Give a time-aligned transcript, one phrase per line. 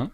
[0.00, 0.10] Hein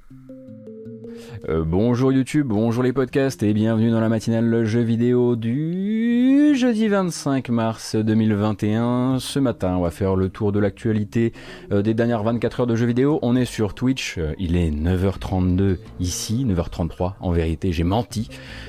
[1.49, 6.89] euh, bonjour YouTube, bonjour les podcasts et bienvenue dans la matinale jeu vidéo du jeudi
[6.89, 9.19] 25 mars 2021.
[9.21, 11.33] Ce matin, on va faire le tour de l'actualité
[11.71, 13.21] euh, des dernières 24 heures de jeux vidéo.
[13.23, 18.29] On est sur Twitch, euh, il est 9h32 ici, 9h33 en vérité, j'ai menti.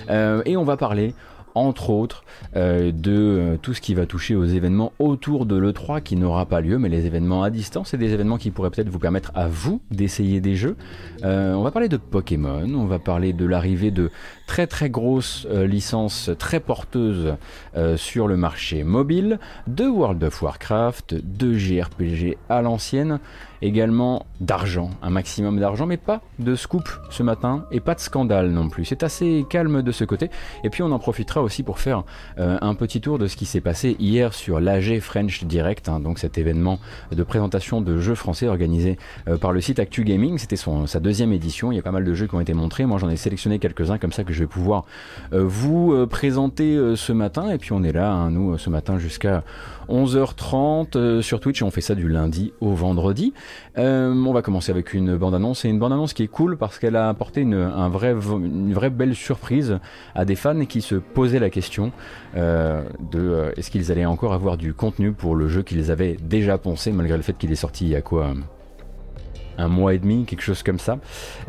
[0.09, 1.15] et on va parler
[1.57, 2.23] entre autres
[2.55, 6.45] euh, de euh, tout ce qui va toucher aux événements autour de l'E3 qui n'aura
[6.45, 9.31] pas lieu, mais les événements à distance et des événements qui pourraient peut-être vous permettre
[9.35, 10.75] à vous d'essayer des jeux.
[11.23, 14.11] Euh, on va parler de Pokémon, on va parler de l'arrivée de
[14.47, 17.35] très très grosses licences très porteuses
[17.95, 23.19] sur le marché mobile, de World of Warcraft, de JRPG à l'ancienne
[23.61, 28.51] également d'argent, un maximum d'argent, mais pas de scoop ce matin et pas de scandale
[28.51, 28.85] non plus.
[28.85, 30.29] C'est assez calme de ce côté.
[30.63, 32.03] Et puis on en profitera aussi pour faire
[32.39, 35.99] euh, un petit tour de ce qui s'est passé hier sur l'AG French Direct, hein,
[35.99, 36.79] donc cet événement
[37.11, 40.37] de présentation de jeux français organisé euh, par le site Actu Gaming.
[40.37, 41.71] C'était sa deuxième édition.
[41.71, 42.85] Il y a pas mal de jeux qui ont été montrés.
[42.85, 44.85] Moi j'en ai sélectionné quelques-uns comme ça que je vais pouvoir
[45.33, 47.49] euh, vous présenter ce matin.
[47.49, 49.43] Et puis on est là, hein, nous, ce matin jusqu'à
[49.89, 53.33] 11h30 euh, sur Twitch on fait ça du lundi au vendredi.
[53.77, 56.95] Euh, on va commencer avec une bande-annonce et une bande-annonce qui est cool parce qu'elle
[56.95, 59.79] a apporté une, un vrai, une vraie belle surprise
[60.15, 61.91] à des fans qui se posaient la question
[62.35, 66.57] euh, de est-ce qu'ils allaient encore avoir du contenu pour le jeu qu'ils avaient déjà
[66.57, 68.33] pensé malgré le fait qu'il est sorti il y a quoi
[69.57, 70.99] un mois et demi, quelque chose comme ça.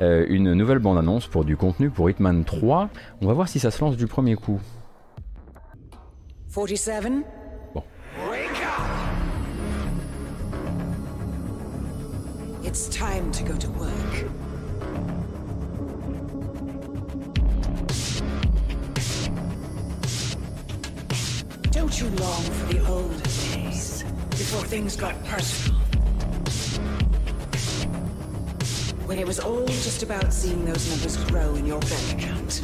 [0.01, 2.89] une nouvelle bande-annonce pour du contenu pour Hitman 3.
[3.21, 4.61] On va voir si ça se lance du premier coup.
[6.53, 7.25] 47
[12.65, 14.25] It's time to go to work.
[21.71, 25.88] Don't you long for the old days, before things got personal?
[29.09, 32.61] When it was all just about seeing those numbers grow in your bank account.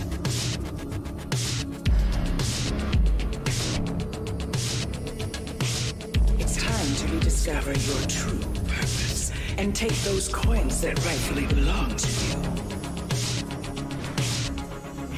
[6.39, 12.09] It's time to rediscover your true purpose and take those coins that rightfully belong to
[12.27, 12.37] you.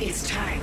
[0.01, 0.61] It's time,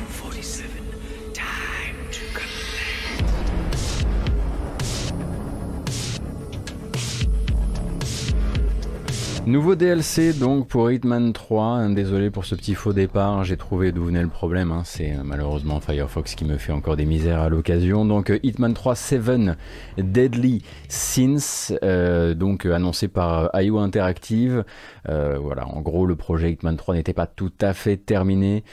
[9.46, 11.90] Nouveau DLC donc pour Hitman 3.
[11.90, 14.72] Désolé pour ce petit faux départ, j'ai trouvé d'où venait le problème.
[14.72, 14.84] Hein.
[14.86, 18.06] C'est euh, malheureusement Firefox qui me fait encore des misères à l'occasion.
[18.06, 19.22] Donc euh, Hitman 3 7
[19.98, 24.64] Deadly Sins, euh, donc annoncé par IO Interactive.
[25.06, 28.64] voilà, en gros le projet Hitman 3 n'était pas tout à fait terminé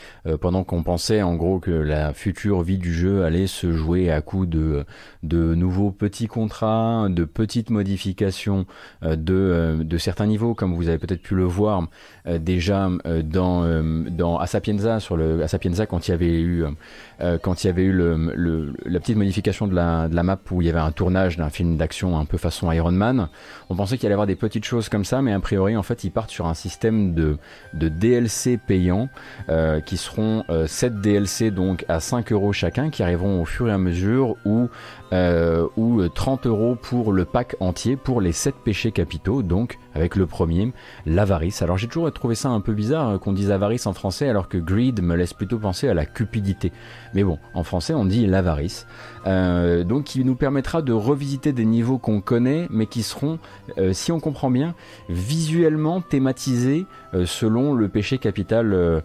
[0.41, 4.21] pendant qu'on pensait en gros que la future vie du jeu allait se jouer à
[4.21, 4.87] coup de,
[5.25, 8.67] nouveaux petits contrats, de petites modifications
[9.03, 11.89] de certains niveaux comme vous avez peut-être pu le voir
[12.27, 16.65] euh, déjà euh, dans, euh, dans Asapienza, sur le Asapienza quand il y avait eu,
[17.43, 20.67] quand il y avait eu la petite modification de la, de la map où il
[20.67, 23.29] y avait un tournage d'un film d'action un peu façon Iron Man.
[23.71, 25.83] On pensait qu'il allait y avoir des petites choses comme ça, mais a priori en
[25.83, 27.39] fait ils partent sur un système de,
[27.75, 29.09] de DLC payants
[29.87, 33.79] qui seront 7 DLC donc à 5 euros chacun qui arriveront au fur et à
[33.79, 34.37] mesure
[35.13, 40.15] ou ou 30 euros pour le pack entier pour les 7 péchés capitaux donc avec
[40.15, 40.73] le premier,
[41.07, 41.63] l'avarice.
[41.63, 44.49] Alors j'ai toujours trouvé ça un peu bizarre hein, qu'on dise avarice en français alors
[44.49, 46.71] que greed me laisse plutôt penser à la cupidité.
[47.15, 48.87] Mais bon, en français on dit l'avarice.
[49.27, 53.39] Euh, donc qui nous permettra de revisiter des niveaux qu'on connaît mais qui seront,
[53.79, 54.75] euh, si on comprend bien,
[55.11, 59.03] visuellement thématisés euh, selon le péché capital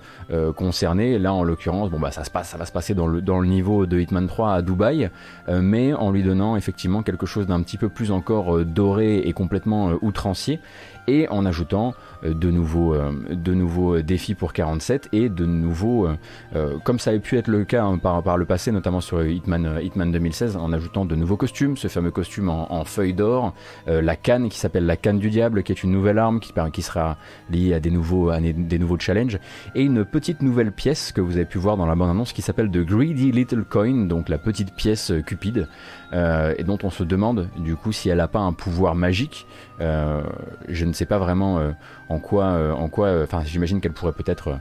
[0.56, 1.20] concerné.
[1.20, 3.40] Là en l'occurrence, bon bah ça se passe, ça va se passer dans le, dans
[3.40, 5.10] le niveau de Hitman 3 à Dubaï,
[5.50, 9.92] mais en lui donnant effectivement quelque chose d'un petit peu plus encore doré et complètement
[10.02, 10.60] outrancier
[11.08, 11.94] et en ajoutant
[12.24, 16.08] euh, de nouveaux, euh, de nouveaux défis pour 47 et de nouveaux,
[16.56, 19.26] euh, comme ça avait pu être le cas hein, par, par le passé, notamment sur
[19.26, 23.54] Hitman, Hitman 2016, en ajoutant de nouveaux costumes, ce fameux costume en, feuille d'or,
[23.88, 26.82] la canne qui s'appelle la canne du diable, qui est une nouvelle arme qui, qui
[26.82, 27.18] sera
[27.50, 29.40] liée à des nouveaux, à des nouveaux challenges,
[29.74, 32.70] et une petite nouvelle pièce que vous avez pu voir dans la bande-annonce qui s'appelle
[32.70, 35.68] The Greedy Little Coin, donc la petite pièce cupide,
[36.16, 39.46] et dont on se demande du coup si elle n'a pas un pouvoir magique.
[39.80, 41.74] je ne sais pas vraiment
[42.10, 44.60] en quoi, euh, en quoi, euh, enfin, j'imagine qu'elle pourrait peut-être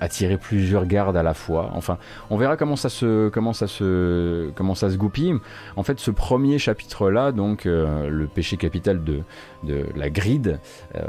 [0.00, 1.72] attirer plusieurs gardes à la fois.
[1.74, 1.98] Enfin,
[2.30, 5.34] on verra comment ça se, comment ça se, comment ça se goupille.
[5.76, 9.22] En fait, ce premier chapitre-là, donc le péché capital de,
[9.94, 10.60] la gride,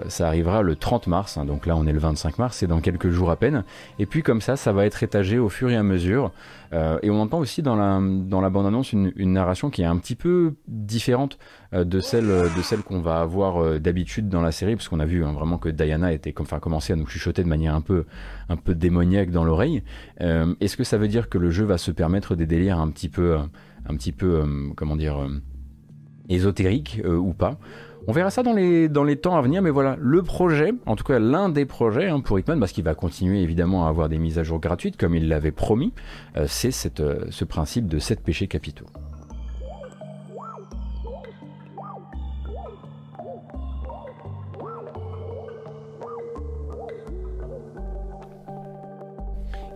[0.09, 1.37] ça arrivera le 30 mars.
[1.37, 1.45] Hein.
[1.45, 3.63] donc là, on est le 25 mars, c'est dans quelques jours à peine.
[3.99, 6.33] Et puis comme ça, ça va être étagé au fur et à mesure.
[6.73, 10.15] Euh, et on entend aussi dans la, dans bande-annonce une, narration qui est un petit
[10.15, 11.37] peu différente
[11.73, 14.99] euh, de celle, de celle qu'on va avoir euh, d'habitude dans la série, parce qu'on
[14.99, 17.81] a vu hein, vraiment que Diana était, enfin, commençait à nous chuchoter de manière un
[17.81, 18.05] peu,
[18.49, 19.83] un peu démoniaque dans l'oreille.
[20.19, 23.09] Est-ce que ça veut dire que le jeu va se permettre des délires un petit
[23.09, 24.43] peu, un petit peu
[24.75, 25.27] comment dire,
[26.29, 27.57] ésotériques ou pas?
[28.07, 30.95] On verra ça dans les, dans les temps à venir, mais voilà, le projet, en
[30.95, 34.09] tout cas l'un des projets hein, pour Hitman, parce qu'il va continuer évidemment à avoir
[34.09, 35.93] des mises à jour gratuites, comme il l'avait promis,
[36.37, 38.87] euh, c'est euh, ce principe de 7 péchés capitaux.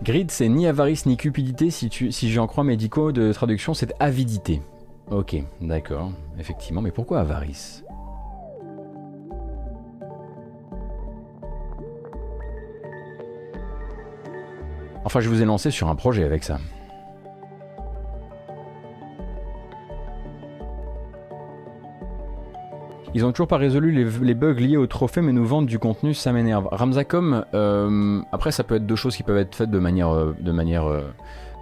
[0.03, 4.61] Grid, c'est ni avarice ni cupidité, si, si j'en crois médicaux de traduction, c'est avidité.
[5.09, 7.84] Ok, d'accord, effectivement, mais pourquoi avarice?
[15.05, 16.57] Enfin, je vous ai lancé sur un projet avec ça.
[23.13, 26.13] Ils ont toujours pas résolu les, bugs liés au trophée, mais nous vendent du contenu,
[26.13, 26.67] ça m'énerve.
[26.69, 30.33] Ramzacom, euh, après, ça peut être deux choses qui peuvent être faites de manière, euh,
[30.43, 31.01] euh,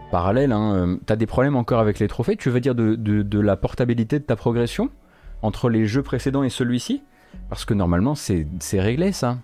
[0.10, 0.52] parallèle.
[0.52, 0.98] Hein.
[1.06, 4.24] T'as des problèmes encore avec les trophées Tu veux dire de, de la portabilité de
[4.24, 4.90] ta progression
[5.44, 7.04] entre les jeux précédents et celui-ci?
[7.50, 9.38] Parce que normalement, c'est réglé ça.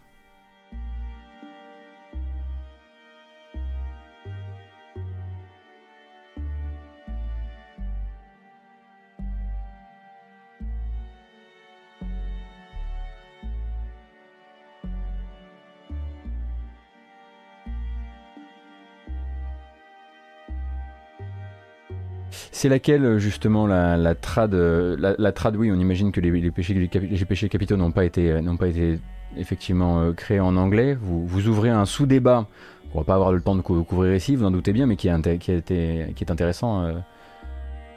[22.52, 27.78] C'est laquelle euh, justement la, trad euh, la, oui on imagine que les, péchés, capitaux
[27.78, 29.00] n'ont pas été euh, n'ont pas été
[29.38, 30.98] effectivement créés en anglais.
[31.00, 32.48] Vous, ouvrez un sous-débat.
[32.94, 35.08] On va pas avoir le temps de couvrir ici, vous en doutez bien, mais qui
[35.08, 36.92] est intéressant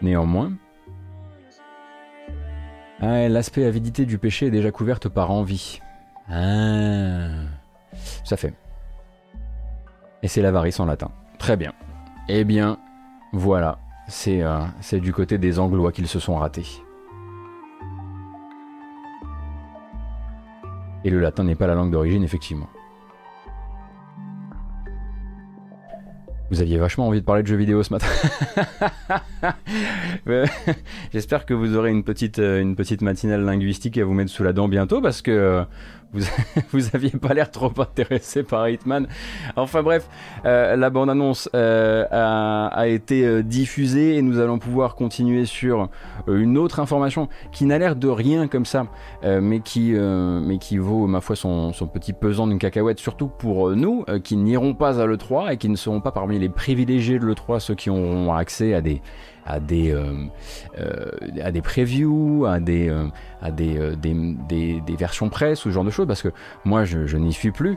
[0.02, 0.52] néanmoins.
[3.00, 5.80] Ah, L'aspect avidité du péché est déjà couverte par envie.
[6.30, 7.30] Ah,
[8.22, 8.52] ça fait.
[10.22, 11.10] Et c'est l'avarice en latin.
[11.38, 11.72] Très bien.
[12.28, 12.78] Eh bien,
[13.32, 13.78] voilà.
[14.26, 16.82] Euh, c'est du côté des Anglois qu'ils se sont ratés.
[21.04, 22.68] Et le latin n'est pas la langue d'origine, effectivement.
[26.50, 28.06] Vous aviez vachement envie de parler de jeux vidéo ce matin.
[31.12, 34.44] J'espère que vous aurez une petite, euh, une petite matinale linguistique à vous mettre sous
[34.44, 35.64] la dent bientôt parce que euh,
[36.72, 39.06] vous, aviez pas l'air trop intéressé par Hitman.
[39.56, 40.06] Enfin bref,
[40.44, 45.88] euh, la bande-annonce euh, a, été euh, diffusée et nous allons pouvoir continuer sur
[46.28, 48.86] une autre information qui n'a l'air de rien comme ça,
[49.24, 53.70] mais, qui, mais qui vaut, ma foi, son, son petit pesant d'une cacahuète, surtout pour
[53.70, 57.24] nous qui n'irons pas à l'E3 et qui ne seront pas parmi les privilégiés de
[57.24, 59.00] l'E3, ceux qui auront accès à des
[59.46, 60.12] à des, euh,
[60.78, 61.10] euh,
[61.42, 63.06] à des previews, à, des, euh,
[63.40, 66.28] à des, des, des, versions presse ou ce genre de choses, parce que
[66.64, 67.76] moi je, je n'y suis plus,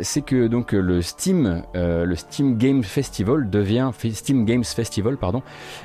[0.00, 5.42] c'est que donc le Steam, le Steam Games Festival devient, Steam Games Festival, pardon,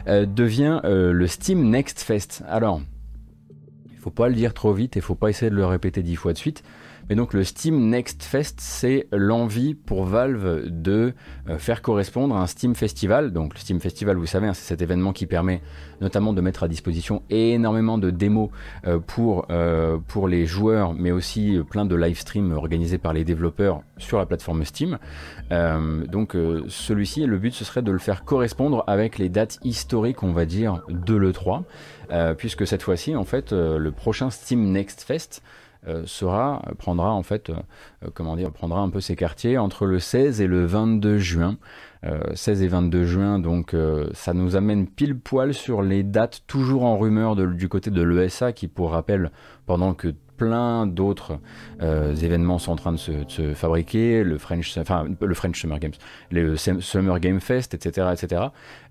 [0.07, 2.43] devient le Steam Next Fest.
[2.47, 2.81] Alors,
[3.91, 6.15] il faut pas le dire trop vite et faut pas essayer de le répéter dix
[6.15, 6.63] fois de suite.
[7.09, 11.13] Et donc le Steam Next Fest, c'est l'envie pour Valve de
[11.50, 13.33] euh, faire correspondre un Steam Festival.
[13.33, 15.62] Donc le Steam Festival, vous savez, hein, c'est cet événement qui permet
[16.00, 18.50] notamment de mettre à disposition énormément de démos
[18.88, 23.24] euh, pour, euh, pour les joueurs, mais aussi plein de live streams organisés par les
[23.24, 24.98] développeurs sur la plateforme Steam.
[25.50, 26.36] donc
[26.67, 30.46] celui-ci, le but ce serait de le faire correspondre avec les dates historiques, on va
[30.46, 31.63] dire, de l'E3,
[32.36, 35.43] puisque cette fois-ci, en fait, le prochain Steam Next Fest,
[36.05, 40.41] sera, prendra en fait, euh, comment dire, prendra un peu ses quartiers entre le 16
[40.41, 41.57] et le 22 juin.
[42.33, 43.75] 16 euh, et 22 juin, donc
[44.13, 48.53] ça nous amène pile poil sur les dates toujours en rumeur du côté de l'ESA
[48.53, 49.31] qui, pour rappel,
[49.67, 51.38] pendant que plein d'autres
[51.83, 55.91] euh, événements sont en train de se, fabriquer, le French, enfin le French Summer Games,
[56.31, 58.45] le Summer Game Fest, etc., etc.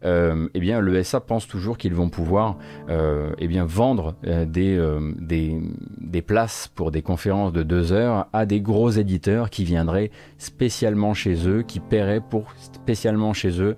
[0.05, 2.57] Euh, eh bien, le SA pense toujours qu'ils vont pouvoir,
[2.89, 4.79] euh, eh bien, vendre euh, des,
[5.19, 5.61] des,
[5.99, 11.15] des places pour des conférences de deux heures à des gros éditeurs qui viendraient spécialement
[11.15, 13.77] chez eux, qui paieraient pour spécialement chez eux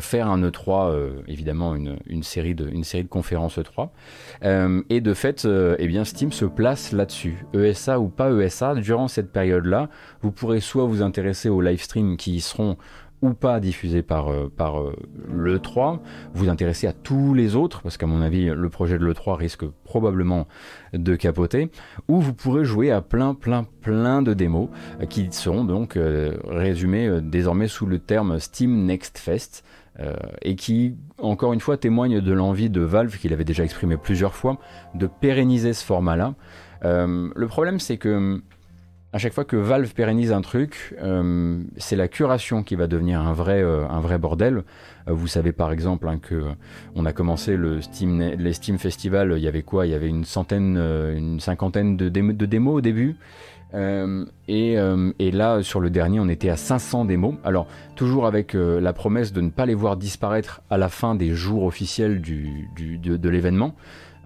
[0.00, 3.90] faire un E3, évidemment une, série de, une série de conférences E3.
[4.88, 5.46] et de fait,
[5.78, 7.44] eh bien Steam se place là-dessus.
[7.54, 9.88] ESA ou pas ESA, durant cette période-là,
[10.22, 12.76] vous pourrez soit vous intéresser aux live streams qui seront
[13.24, 14.92] ou pas diffusé par, euh, euh,
[15.34, 16.00] l'E3,
[16.34, 19.64] vous intéressez à tous les autres, parce qu'à mon avis, le projet de l'E3 risque
[19.84, 20.46] probablement
[20.92, 21.70] de capoter,
[22.06, 24.68] ou vous pourrez jouer à plein, plein, plein de démos
[25.00, 25.98] euh, qui seront donc
[26.46, 29.64] résumées désormais sous le terme Steam Next Fest.
[30.42, 34.34] et qui, encore une fois, témoignent de l'envie de Valve, qu'il avait déjà exprimé plusieurs
[34.34, 34.58] fois,
[34.94, 36.34] de pérenniser ce format-là.
[36.82, 38.42] le problème, c'est que
[39.14, 43.20] à chaque fois que Valve pérennise un truc, euh, c'est la curation qui va devenir
[43.20, 44.64] un vrai, euh, un vrai bordel.
[45.06, 46.42] Euh, vous savez par exemple hein, que
[46.96, 49.86] on a commencé le Steam, les Steam Festival, il y avait quoi?
[49.86, 53.14] Il y avait une centaine, une cinquantaine de, démos au début.
[54.48, 57.36] Et, là, sur le dernier, on était à 500 démos.
[57.44, 61.30] Alors, toujours avec la promesse de ne pas les voir disparaître à la fin des
[61.34, 63.76] jours officiels de, l'événement.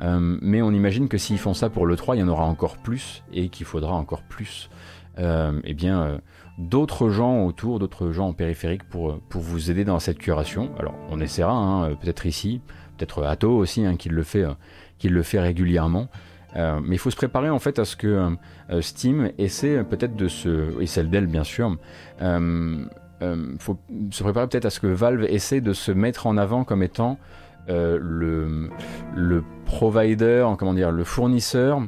[0.01, 2.79] mais on imagine que s'ils font ça pour le 3, il y en aura encore
[2.79, 4.71] plus et qu'il faudra encore plus
[5.19, 6.19] eh bien, euh,
[6.59, 10.71] d'autres gens autour, d'autres gens en périphérique pour, euh, pour vous aider dans cette curation.
[10.79, 12.61] Alors, on essaiera, hein, peut-être ici,
[12.97, 14.45] peut-être Atto aussi, hein, qui, le fait,
[15.03, 16.09] le fait régulièrement.
[16.55, 18.37] mais il faut se préparer en fait à ce que
[18.81, 20.81] Steam essaie peut-être de se.
[20.81, 21.77] et celle d'elle bien sûr.
[22.21, 22.89] Il
[23.61, 23.79] faut
[24.11, 27.19] se préparer peut-être à ce que Valve essaie de se mettre en avant comme étant
[27.69, 28.71] le,
[29.15, 31.87] le provider, comment dire, le fournisseur euh,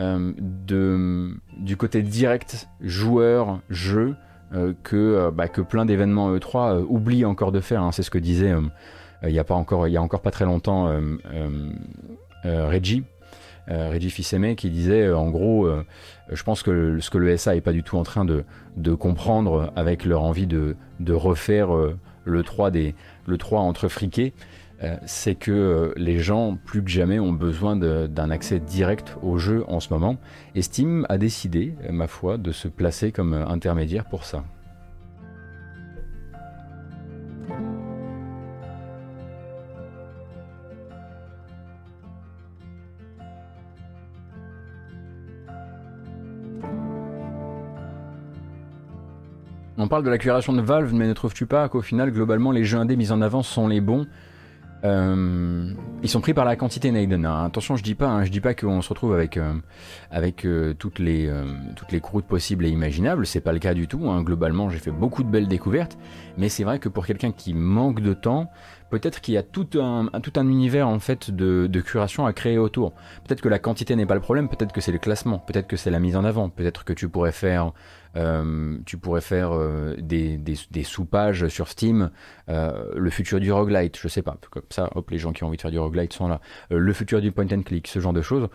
[0.00, 4.14] de, du côté direct joueur jeu
[4.52, 7.82] euh, que, euh, bah, que plein d'événements E3 oublient encore de faire.
[7.82, 7.92] Hein.
[7.92, 8.52] C'est ce que disait
[9.22, 10.90] il n'y a encore a encore pas très longtemps
[12.44, 13.04] Reggie.
[13.68, 15.70] Reggie fils qui disait en gros,
[16.30, 19.72] je pense que ce que le SA est pas du tout en train de, comprendre
[19.76, 20.74] avec leur envie de,
[21.10, 21.68] refaire
[22.24, 22.94] le 3 des
[23.26, 24.32] le 3 entre friqués,
[24.82, 29.36] euh, c'est que euh, les gens, plus que jamais, ont besoin d'un accès direct au
[29.38, 30.16] jeu en ce moment.
[30.54, 34.44] Et Steam a décidé, ma foi, de se placer comme intermédiaire pour ça.
[49.82, 52.64] On parle de la curation de Valve, mais ne trouves-tu pas qu'au final, globalement, les
[52.64, 54.06] jeux indés mis en avant sont les bons?
[54.84, 55.72] Euh,
[56.02, 57.26] ils sont pris par la quantité Naden.
[57.26, 57.44] Hein.
[57.44, 59.54] Attention, je dis pas, hein, je dis pas qu'on se retrouve avec euh,
[60.10, 61.30] avec euh, toutes les
[61.76, 63.26] toutes les croûtes possibles et imaginables.
[63.26, 64.08] C'est pas le cas du tout.
[64.08, 64.22] Hein.
[64.22, 65.98] Globalement, j'ai fait beaucoup de belles découvertes,
[66.38, 68.50] mais c'est vrai que pour quelqu'un qui manque de temps,
[68.90, 72.32] peut-être qu'il y a tout un, tout un univers en fait de, de curation à
[72.32, 72.92] créer autour.
[73.24, 75.76] Peut-être que la quantité n'est pas le problème, peut-être que c'est le classement, peut-être que
[75.76, 77.72] c'est la mise en avant, peut-être que tu pourrais faire
[78.16, 82.10] euh, tu pourrais faire euh, des, des, sous-pages sur Steam,
[82.48, 85.46] euh, le futur du roguelite, je sais pas, comme ça, hop, les gens qui ont
[85.46, 86.40] envie de faire du roguelite sont là,
[86.70, 88.48] le futur du point and click, ce genre de choses,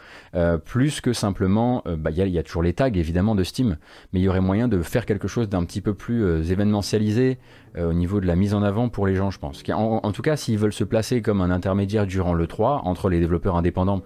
[0.66, 3.78] plus que simplement, bah, il y, a toujours les tags évidemment de Steam,
[4.12, 7.38] mais il y aurait moyen de faire quelque chose d'un petit peu plus événementialisé
[7.78, 9.64] au niveau de la mise en avant pour les gens, je pense.
[9.74, 13.20] En, tout cas, s'ils veulent se placer comme un intermédiaire durant le 3 entre les
[13.20, 14.02] développeurs indépendants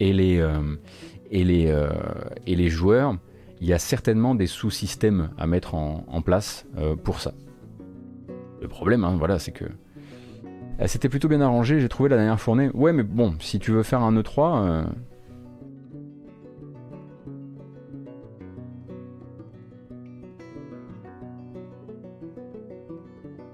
[0.00, 0.44] et les
[1.30, 1.74] et les,
[2.46, 3.16] et les joueurs,
[3.60, 7.32] il y a certainement des sous-systèmes à mettre en, place euh, pour ça.
[8.60, 12.40] Le problème, hein, voilà, c'est que euh, c'était plutôt bien arrangé, j'ai trouvé la dernière
[12.40, 12.70] fournée.
[12.74, 14.62] Ouais, mais bon, si tu veux faire un E3...
[14.62, 14.84] Euh,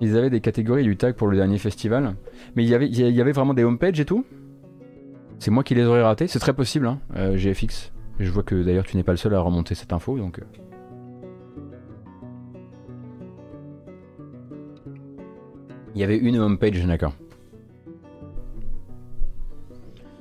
[0.01, 2.15] ils avaient des catégories du tag pour le dernier festival.
[2.57, 4.27] Mais il y avait, il y avait vraiment des homepages et tout?
[5.39, 6.99] C'est moi qui les aurais ratés C'est très possible, hein,
[7.37, 7.94] GFX.
[8.19, 10.39] Je vois que d'ailleurs tu n'es pas le seul à remonter cette info, donc...
[10.39, 10.45] Euh.
[15.95, 17.15] Il y avait une homepage, d'accord.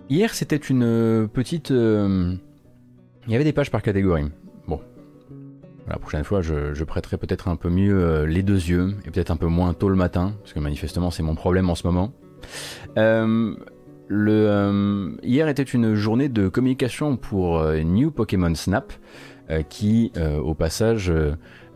[0.09, 1.71] Hier, c'était une euh, petite...
[1.71, 2.35] Euh,
[3.25, 4.25] il y avait des pages par catégorie.
[4.67, 4.79] Bon.
[5.87, 9.37] La prochaine fois, je, prêterai peut-être un peu mieux les deux yeux, et peut-être un
[9.37, 12.11] peu moins tôt le matin, parce que manifestement, c'est mon problème en ce moment.
[14.07, 18.91] Le, euh, hier était une journée de communication pour euh, New Pokémon Snap,
[19.49, 21.11] euh, qui, au passage,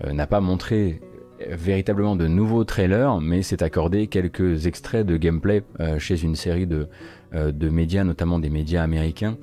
[0.05, 1.01] n'a pas montré
[1.49, 5.63] véritablement de nouveaux trailers, mais s'est accordé quelques extraits de gameplay
[5.99, 6.87] chez une série de,
[7.33, 9.37] de, médias, notamment des médias américains,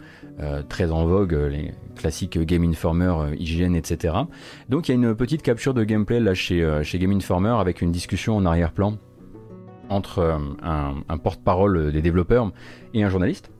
[0.68, 4.14] très en vogue, les classiques Game Informer, IGN, etc.
[4.68, 7.82] Donc il y a une petite capture de gameplay là chez, chez Game Informer avec
[7.82, 8.98] une discussion en arrière-plan
[9.88, 10.38] entre euh,
[11.08, 12.52] un, porte-parole des développeurs
[12.92, 13.50] et un journaliste.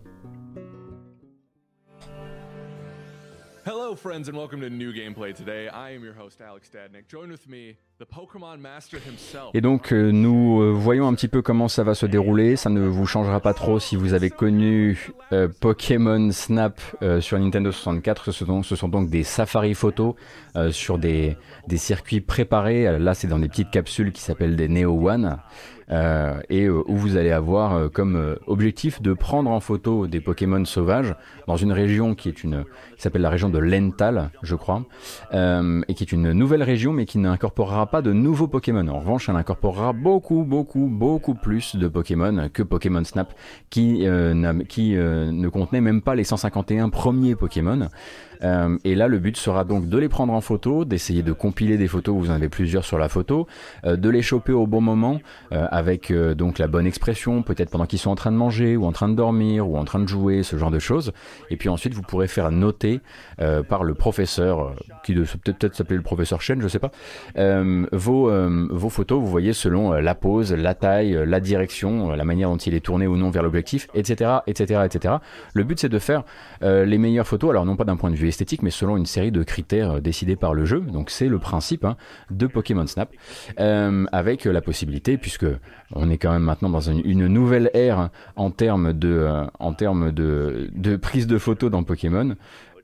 [3.67, 5.69] Hello, friends, and welcome to New Gameplay today.
[5.69, 7.09] I am your host, Alex Stadnick.
[7.09, 7.77] Join with me,
[9.55, 12.57] Et donc euh, nous euh, voyons un petit peu comment ça va se dérouler.
[12.57, 16.81] Ça ne vous changera pas trop si vous avez connu euh, Pokémon Snap
[17.21, 18.33] sur Nintendo 64.
[18.33, 20.15] Ce sont, donc- des safari photos
[20.71, 21.37] sur des,
[21.77, 22.99] circuits préparés.
[22.99, 25.39] Là, c'est dans des petites capsules qui s'appellent des Neo One.
[26.49, 31.15] et où vous allez avoir comme objectif de prendre en photo des Pokémon sauvages
[31.47, 32.49] dans une région qui qui
[32.97, 34.85] s'appelle la région de Lental, je crois,
[35.33, 38.87] et qui est une nouvelle région mais qui n'incorporera pas de nouveaux Pokémon.
[38.89, 43.35] En revanche, elle incorporera beaucoup, beaucoup, beaucoup plus de Pokémon que Pokémon Snap,
[43.71, 47.89] qui, euh, euh, ne contenait même pas les 151 premiers Pokémon.
[48.43, 51.77] Euh, et là, le but sera donc de les prendre en photo, d'essayer de compiler
[51.77, 53.47] des photos, vous en avez plusieurs sur la photo,
[53.85, 55.21] euh, de les choper au bon moment,
[55.53, 58.85] euh, avec donc la bonne expression, peut-être pendant qu'ils sont en train de manger, ou
[58.85, 61.13] en train de dormir, ou en train de jouer, ce genre de choses.
[61.51, 63.01] Et puis ensuite, vous pourrez faire noter
[63.69, 64.75] par le professeur,
[65.05, 66.91] qui peut-être s'appeler le professeur Chen, je sais pas,
[67.93, 68.31] vos,
[68.71, 72.75] vos photos, vous voyez, selon la pose, la taille, la direction, la manière dont il
[72.75, 75.15] est tourné ou non vers l'objectif, etc., etc., etc.
[75.55, 76.25] Le but, c'est de faire
[76.63, 79.33] les meilleures photos, alors non pas d'un point de vue esthétique, mais selon une série
[79.33, 80.81] de critères euh, décidés par le jeu.
[80.81, 81.97] Donc c'est le principe hein,
[82.31, 83.13] de Pokémon Snap,
[83.61, 85.47] euh, avec la possibilité, puisque
[85.93, 90.13] on est quand même maintenant dans une, nouvelle ère en termes de, euh, en termes
[90.13, 92.37] de, prise de photos dans Pokémon.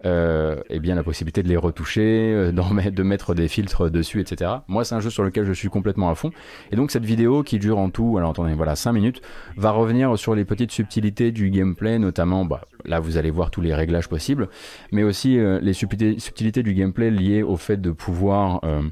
[0.06, 4.50] Euh, et bien la possibilité de les retoucher, de mettre des filtres dessus, etc.
[4.66, 6.30] Moi, c'est un jeu sur lequel je suis complètement à fond.
[6.72, 9.20] Et donc cette vidéo qui dure en tout, alors attendez, voilà, 5 minutes,
[9.58, 13.60] va revenir sur les petites subtilités du gameplay, notamment, bah, là vous allez voir tous
[13.60, 14.48] les réglages possibles,
[14.92, 18.82] mais aussi euh, les subtilités, du gameplay liées au fait de pouvoir euh,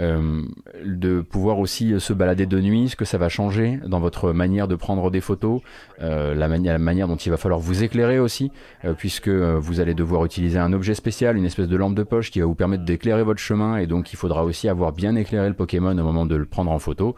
[0.00, 0.42] euh,
[0.84, 4.66] de pouvoir aussi se balader de nuit, ce que ça va changer dans votre manière
[4.66, 5.60] de prendre des photos,
[6.00, 8.50] la, mani- la manière dont il va falloir vous éclairer aussi,
[8.96, 12.40] puisque vous allez devoir utiliser un objet spécial, une espèce de lampe de poche qui
[12.40, 15.54] va vous permettre d'éclairer votre chemin, et donc il faudra aussi avoir bien éclairé le
[15.54, 17.14] Pokémon au moment de le prendre en photo.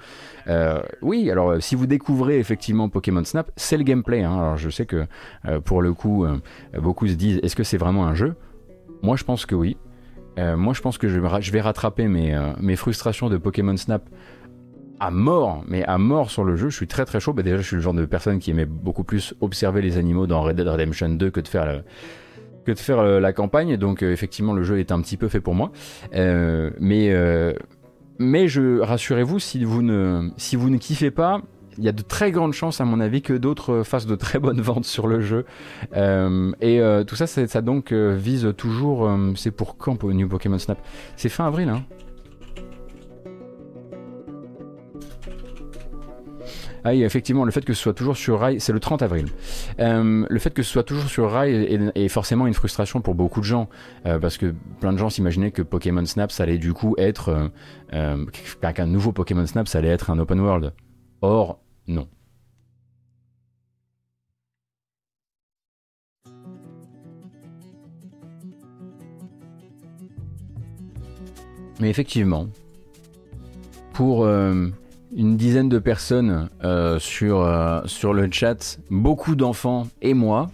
[0.49, 4.23] Euh, oui, alors euh, si vous découvrez effectivement Pokémon Snap, c'est le gameplay.
[4.23, 4.37] hein.
[4.39, 5.07] Alors je sais que
[5.47, 6.27] euh, pour le coup,
[6.79, 8.35] beaucoup se disent, est-ce que c'est vraiment un jeu?
[9.03, 9.77] Moi je pense que oui.
[10.39, 14.09] Moi, je pense que je vais, rattraper mes, frustrations de Pokémon Snap
[14.99, 16.71] à mort, mais à mort sur le jeu.
[16.71, 17.35] Je suis très très chaud.
[17.35, 20.27] Bah, déjà, je suis le genre de personne qui aimait beaucoup plus observer les animaux
[20.27, 21.49] dans Red Dead Redemption 2 que de
[22.79, 23.77] faire la campagne.
[23.77, 25.71] Donc, effectivement, le jeu est un petit peu fait pour moi.
[26.15, 27.13] Mais
[28.23, 31.43] mais je rassurez-vous, si vous ne si kiffez pas.
[31.79, 34.39] Il y a de très grandes chances, à mon avis, que d'autres fassent de très
[34.39, 35.47] bonnes ventes sur le jeu.
[35.97, 39.07] Euh, et euh, tout ça, ça donc euh, vise toujours.
[39.07, 40.79] euh, c'est pour quand pour New Pokémon Snap?
[41.17, 41.83] C'est fin avril, hein?
[46.85, 49.27] Ah oui, effectivement, le fait que ce soit toujours sur rail, c'est le 30 avril.
[49.79, 53.39] Euh, le fait que ce soit toujours sur rail est, forcément une frustration pour beaucoup
[53.41, 53.69] de gens,
[54.07, 57.51] euh, parce que plein de gens s'imaginaient que Pokémon Snap, ça allait du coup être
[57.93, 58.27] euh,
[58.75, 60.73] qu'un nouveau Pokémon Snap, ça allait être un open world.
[61.21, 62.09] Or, non.
[71.81, 72.49] Mais effectivement,
[73.93, 74.27] pour
[75.15, 80.51] une dizaine de personnes euh, sur, euh, sur le chat, beaucoup d'enfants et moi,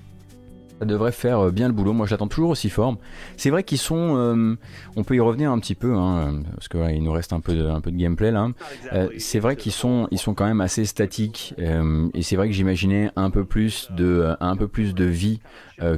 [0.80, 1.92] ça devrait faire euh, bien le boulot.
[1.92, 2.96] Moi, je l'attends toujours aussi fort.
[3.36, 4.16] C'est vrai qu'ils sont.
[4.16, 4.56] euh,
[4.96, 7.54] on peut y revenir un petit peu, hein, parce qu'il il nous reste un peu
[7.54, 8.48] de, un peu de gameplay là.
[8.92, 12.46] Euh, c'est vrai qu'ils sont, ils sont quand même assez statiques, euh, et c'est vrai
[12.48, 15.40] que j'imaginais un peu plus de, un peu plus de vie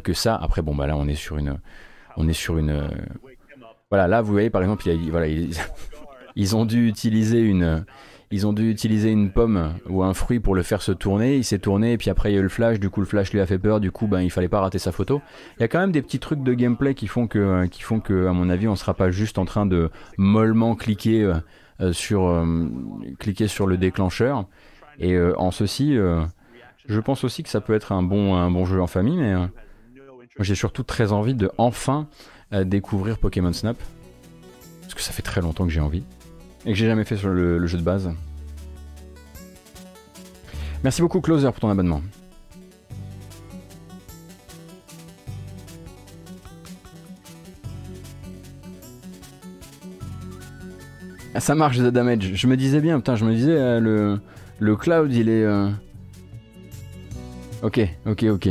[0.02, 0.34] que ça.
[0.36, 1.58] Après, bon, bah là, on est sur une,
[2.16, 2.88] on est sur une.
[3.90, 5.50] voilà, là, vous voyez, par exemple, il y a- voilà, ils,
[6.36, 7.84] ils ont dû utiliser une,
[8.32, 11.36] ils ont dû utiliser une pomme ou un fruit pour le faire se tourner.
[11.36, 12.78] Il s'est tourné, et puis après il y a eu le flash.
[12.78, 13.80] Du coup, le flash lui a fait peur.
[13.80, 15.20] Du coup, ben, il fallait pas rater sa photo.
[15.58, 17.98] Il y a quand même des petits trucs de gameplay qui font que, qui font
[17.98, 21.34] que, à mon avis, on sera pas juste en train de mollement cliquer euh,
[21.80, 22.68] euh, sur, euh,
[23.18, 24.46] cliquer sur le déclencheur.
[25.00, 26.22] Et euh, en ceci, euh,
[26.86, 29.32] je pense aussi que ça peut être un bon, un bon jeu en famille, mais
[29.32, 29.46] euh,
[30.38, 32.06] j'ai surtout très envie de enfin
[32.52, 33.76] euh, découvrir Pokémon Snap.
[34.82, 36.04] Parce que ça fait très longtemps que j'ai envie.
[36.66, 38.10] Et que j'ai jamais fait sur le, jeu de base.
[40.84, 42.02] Merci beaucoup Closer pour ton abonnement.
[51.34, 52.32] Ah, ça marche The Damage.
[52.34, 54.20] Je me disais bien, putain, je me disais, euh, le,
[54.58, 55.44] le cloud il est...
[55.44, 55.70] euh,
[57.62, 58.48] Ok, ok, ok.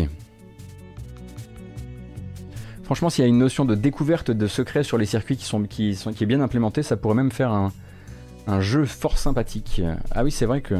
[2.84, 5.64] Franchement, s'il y a une notion de découverte de secrets sur les circuits qui, sont,
[5.64, 7.72] qui, sont, qui est bien implémentée, ça pourrait même faire un,
[8.50, 9.82] un jeu fort sympathique.
[10.12, 10.76] Ah oui, c'est vrai que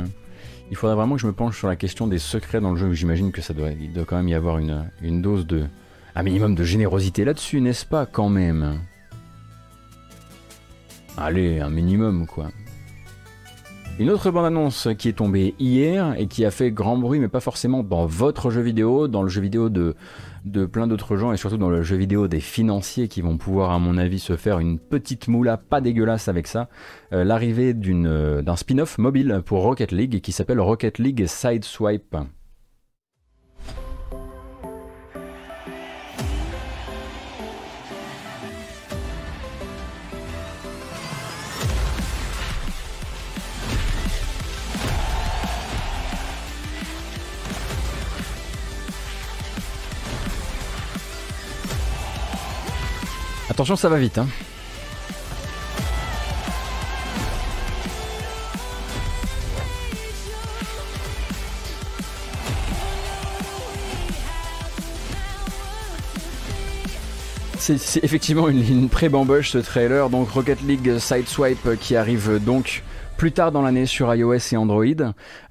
[0.72, 2.94] il faudrait vraiment que je me penche sur la question des secrets dans le jeu.
[2.94, 3.70] J'imagine que ça doit,
[4.06, 5.66] quand même y avoir une, une dose de,
[6.16, 8.80] un minimum de générosité là-dessus, n'est-ce pas, quand même?
[11.18, 12.50] Allez, un minimum, quoi.
[14.00, 17.42] Une autre bande-annonce qui est tombée hier et qui a fait grand bruit, mais pas
[17.42, 19.96] forcément dans votre jeu vidéo, dans le jeu vidéo de,
[20.46, 23.72] de plein d'autres gens et surtout dans le jeu vidéo des financiers qui vont pouvoir,
[23.72, 26.70] à mon avis, se faire une petite moula pas dégueulasse avec ça.
[27.14, 32.16] Euh, l'arrivée d'une, d'un spin-off mobile pour Rocket League qui s'appelle Rocket League Sideswipe.
[53.60, 54.18] Attention, ça va vite.
[54.18, 54.28] Hein.
[67.58, 72.84] C'est effectivement une, une pré-bamboche ce trailer, donc Rocket League Sideswipe qui arrive donc
[73.20, 74.86] plus tard dans l'année sur iOS et Android,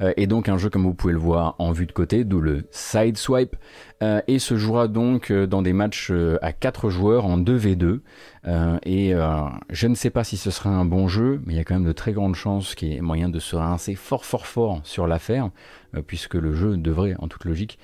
[0.01, 2.41] euh, et donc un jeu comme vous pouvez le voir en vue de côté, d'où
[2.41, 3.57] le side swipe,
[4.03, 8.01] euh, et se jouera donc euh, dans des matchs à 4 joueurs en 2v2.
[8.87, 9.13] et
[9.69, 11.75] je ne sais pas si ce sera un bon jeu, mais il y a quand
[11.75, 14.81] même de très grandes chances qu'il y ait moyen de se rincer fort fort fort
[14.85, 15.51] sur l'affaire,
[16.07, 17.79] puisque le jeu devrait, en toute logique,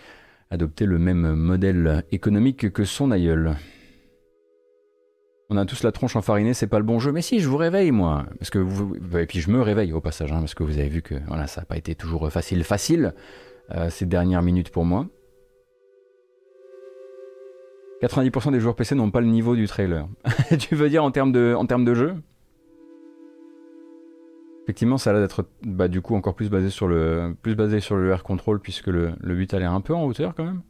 [0.51, 3.57] adopter le même modèle économique que son aïeul.
[5.51, 7.13] On a tous la tronche enfarinée, c'est pas le bon jeu.
[7.13, 8.25] Mais si, je vous réveille, moi.
[8.39, 8.67] Parce que.
[9.19, 11.47] Et puis je me réveille au passage, hein, parce que vous avez vu que voilà,
[11.47, 13.15] ça n'a pas été toujours facile, facile
[13.75, 15.07] euh, ces dernières minutes pour moi.
[18.03, 20.09] 90% des joueurs PC n'ont pas le niveau du trailer.
[20.59, 22.15] tu veux dire en termes de, jeu?
[24.65, 27.81] Effectivement, ça a l'air d'être bah, du coup encore plus basé sur le, plus basé
[27.81, 30.45] sur le air control puisque le, le but a l'air un peu en hauteur quand
[30.45, 30.63] même.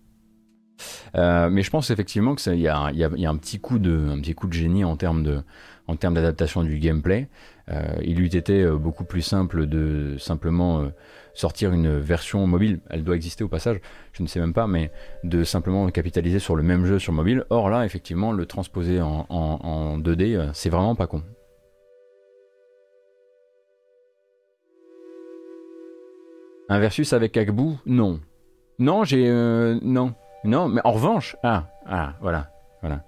[1.17, 4.47] Euh, mais je pense effectivement qu'il y, a, un, petit coup de, un petit coup
[4.47, 5.43] de génie en termes
[5.89, 7.29] d'adaptation du gameplay.
[7.71, 10.91] Euh, il eût été euh, beaucoup plus simple de simplement
[11.33, 12.81] sortir une version mobile.
[12.91, 13.81] Elle doit exister au passage,
[14.13, 14.91] je ne sais même pas, mais
[15.23, 17.45] de simplement capitaliser sur le même jeu sur mobile.
[17.51, 21.23] Or là, effectivement, le transposer en, en 2D, c'est vraiment pas con.
[26.71, 28.21] Un versus avec Agbu Non.
[28.79, 29.31] Non, j'ai.
[29.83, 30.15] non.
[30.45, 32.51] Non, mais en revanche, ah, ah, voilà,
[32.83, 33.05] voilà.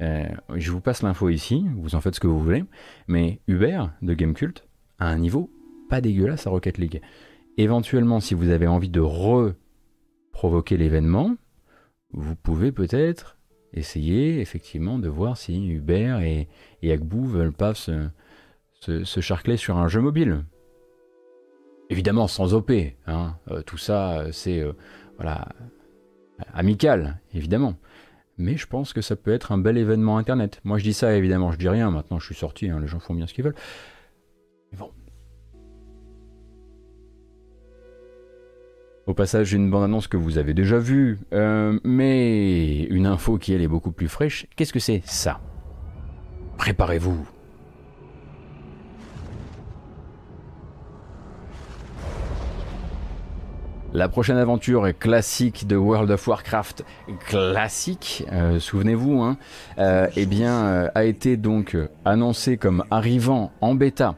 [0.00, 2.64] Euh, je vous passe l'info ici, vous en faites ce que vous voulez,
[3.06, 4.66] mais Hubert de Gamecult
[4.98, 5.50] a un niveau
[5.90, 7.02] pas dégueulasse à Rocket League.
[7.58, 11.36] Éventuellement, si vous avez envie de re-provoquer l'événement,
[12.12, 13.36] vous pouvez peut-être
[13.74, 16.48] essayer effectivement de voir si Hubert et,
[16.82, 18.08] et Agbou veulent pas se,
[18.80, 20.44] se, charcler sur un jeu mobile.
[21.90, 22.72] Évidemment, sans OP.
[23.06, 23.36] Hein.
[23.50, 24.72] Euh, tout ça, c'est euh,
[25.16, 25.48] voilà,
[26.54, 27.74] amical, évidemment.
[28.38, 30.60] Mais je pense que ça peut être un bel événement Internet.
[30.64, 31.90] Moi, je dis ça, évidemment, je dis rien.
[31.90, 33.54] Maintenant, je suis sorti, hein, les gens font bien ce qu'ils veulent.
[34.76, 34.90] bon.
[39.06, 43.62] Au passage, une bande-annonce que vous avez déjà vue, euh, mais une info qui, elle,
[43.62, 44.46] est beaucoup plus fraîche.
[44.56, 45.40] Qu'est-ce que c'est ça?
[46.56, 47.39] Préparez-vous
[53.92, 56.84] La prochaine aventure classique de World of Warcraft,
[57.26, 59.36] classique, euh, souvenez-vous, hein,
[59.78, 64.14] euh, eh bien, euh, a été donc annoncée comme arrivant en bêta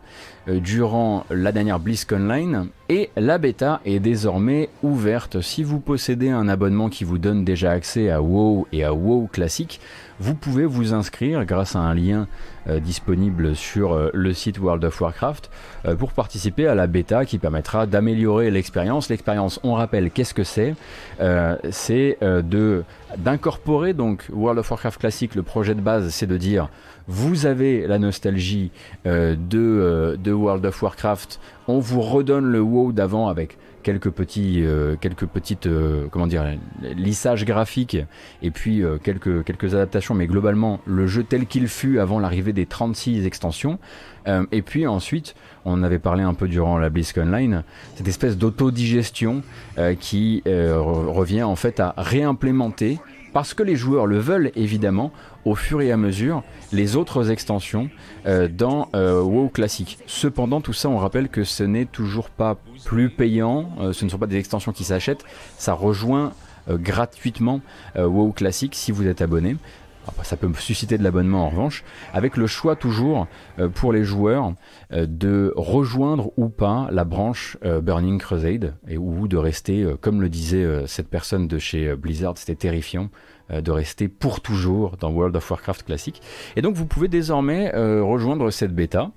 [0.47, 5.41] durant la dernière BlizzConline et la bêta est désormais ouverte.
[5.41, 9.29] Si vous possédez un abonnement qui vous donne déjà accès à WoW et à WoW
[9.33, 9.81] classique,
[10.21, 12.27] vous pouvez vous inscrire grâce à un lien
[12.67, 15.51] disponible sur euh, le site World of Warcraft
[15.87, 19.09] euh, pour participer à la bêta qui permettra d'améliorer l'expérience.
[19.09, 20.75] L'expérience, on rappelle, qu'est-ce que c'est
[21.71, 22.19] C'est
[23.19, 25.35] d'incorporer donc World of Warcraft classique.
[25.35, 26.69] Le projet de base, c'est de dire
[27.09, 28.71] vous avez la nostalgie
[29.05, 35.27] de World of Warcraft, on vous redonne le WoW d'avant avec quelques petits, euh, quelques
[35.27, 36.45] petites, euh, comment dire,
[36.97, 37.99] lissages graphiques
[38.43, 42.53] et puis euh, quelques, quelques adaptations, mais globalement le jeu tel qu'il fut avant l'arrivée
[42.53, 43.79] des 36 extensions.
[44.53, 47.63] et puis ensuite, on avait parlé un peu durant la BlizzCon
[47.97, 49.43] cette espèce d'autodigestion
[49.99, 53.01] qui revient en fait à réimplémenter
[53.33, 55.13] parce que les joueurs le veulent évidemment,
[55.45, 57.91] au fur et à mesure les autres extensions
[58.27, 59.99] euh, dans euh, WoW classique.
[60.07, 64.11] Cependant, tout ça, on rappelle que ce n'est toujours pas plus payant, euh, ce ne
[64.11, 65.25] sont pas des extensions qui s'achètent,
[65.59, 66.33] ça rejoint
[66.69, 67.61] gratuitement
[67.97, 69.57] WoW classique si vous êtes abonné.
[70.23, 73.27] Ça peut susciter de l'abonnement en revanche, avec le choix toujours
[73.75, 74.53] pour les joueurs
[74.93, 81.09] de rejoindre ou pas la branche Burning Crusade ou de rester, comme le disait cette
[81.09, 83.11] personne de chez Blizzard, c'était terrifiant,
[83.51, 86.23] de rester pour toujours dans World of Warcraft classique.
[86.57, 89.11] Et donc vous pouvez désormais rejoindre cette bêta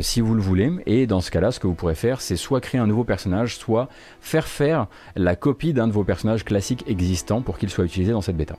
[0.00, 0.72] si vous le voulez.
[0.86, 3.56] Et dans ce cas-là, ce que vous pourrez faire, c'est soit créer un nouveau personnage,
[3.56, 3.88] soit
[4.20, 4.86] faire faire
[5.16, 8.56] la copie d'un de vos personnages classiques existants pour qu'il soit utilisé dans cette bêta.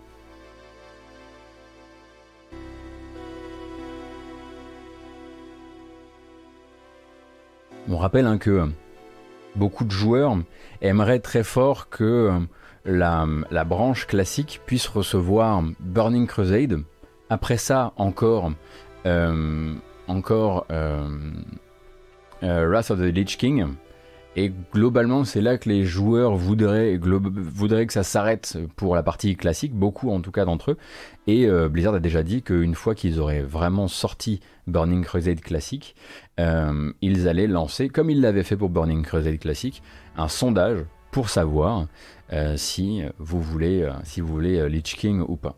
[7.92, 8.70] On rappelle hein, que
[9.56, 10.38] beaucoup de joueurs
[10.82, 12.32] aimeraient très fort que
[12.89, 16.84] la, branche classique puisse recevoir Burning Crusade.
[17.30, 18.52] Après ça, encore,
[19.06, 19.73] euh,
[20.08, 21.08] encore euh,
[22.43, 23.67] euh, Wrath of the Lich King.
[24.36, 29.36] Et globalement, c'est là que les joueurs voudraient, voudraient que ça s'arrête pour la partie
[29.36, 30.78] classique, beaucoup en tout cas d'entre eux.
[31.28, 35.95] Et Blizzard a déjà dit qu'une fois qu'ils auraient vraiment sorti Burning Crusade classique,
[36.38, 39.82] ils allaient lancer, comme ils l'avaient fait pour Burning Crusade classique,
[40.15, 41.88] un sondage pour savoir
[42.32, 45.56] euh, si vous voulez, si vous voulez Lich King ou pas.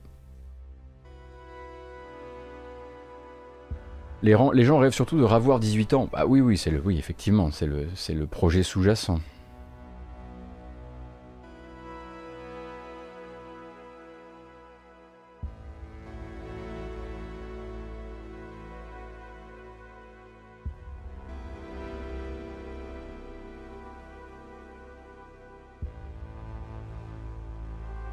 [4.23, 6.10] Les, gens rêvent surtout de ravoir 18 ans.
[6.12, 9.19] Bah oui, oui, c'est le, oui, effectivement, c'est le, c'est le projet sous-jacent.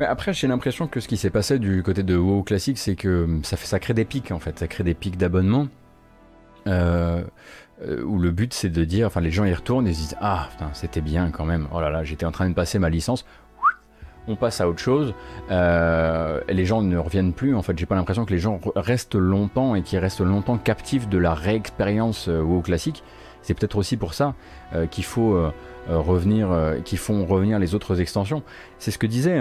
[0.00, 3.40] Après, j'ai l'impression que ce qui s'est passé du côté de WoW classique, c'est que
[3.42, 5.66] ça, fait, ça crée des pics en fait, ça crée des pics d'abonnement.
[6.66, 7.22] Euh,
[7.82, 10.16] euh, où le but c'est de dire, enfin les gens y retournent et se disent
[10.20, 11.68] ah c'était bien quand même.
[11.72, 13.24] Oh là là, j'étais en train de passer ma licence.
[14.26, 15.14] On passe à autre chose.
[15.50, 17.54] Euh, les gens ne reviennent plus.
[17.54, 21.08] En fait, j'ai pas l'impression que les gens restent longtemps et qu'ils restent longtemps captifs
[21.08, 23.02] de la réexpérience WoW classique.
[23.42, 24.34] C'est peut-être aussi pour ça
[24.90, 25.50] qu'il faut
[25.88, 26.48] revenir,
[26.84, 28.42] qui font revenir les autres extensions.
[28.78, 29.40] C'est ce que disait,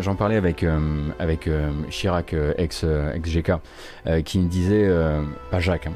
[0.00, 0.64] j'en parlais avec
[1.18, 1.48] avec
[1.90, 3.52] Chirac ex ex GK,
[4.24, 4.88] qui disait,
[5.50, 5.88] pas Jacques.
[5.88, 5.94] Hein,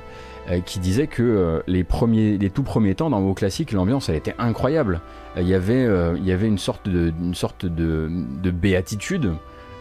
[0.51, 4.09] euh, qui disait que euh, les, premiers, les tout premiers temps dans WoW classique, l'ambiance
[4.09, 5.01] elle était incroyable.
[5.37, 5.87] Euh, il y avait,
[6.21, 9.35] y avait une sorte de, une sorte de, de béatitude,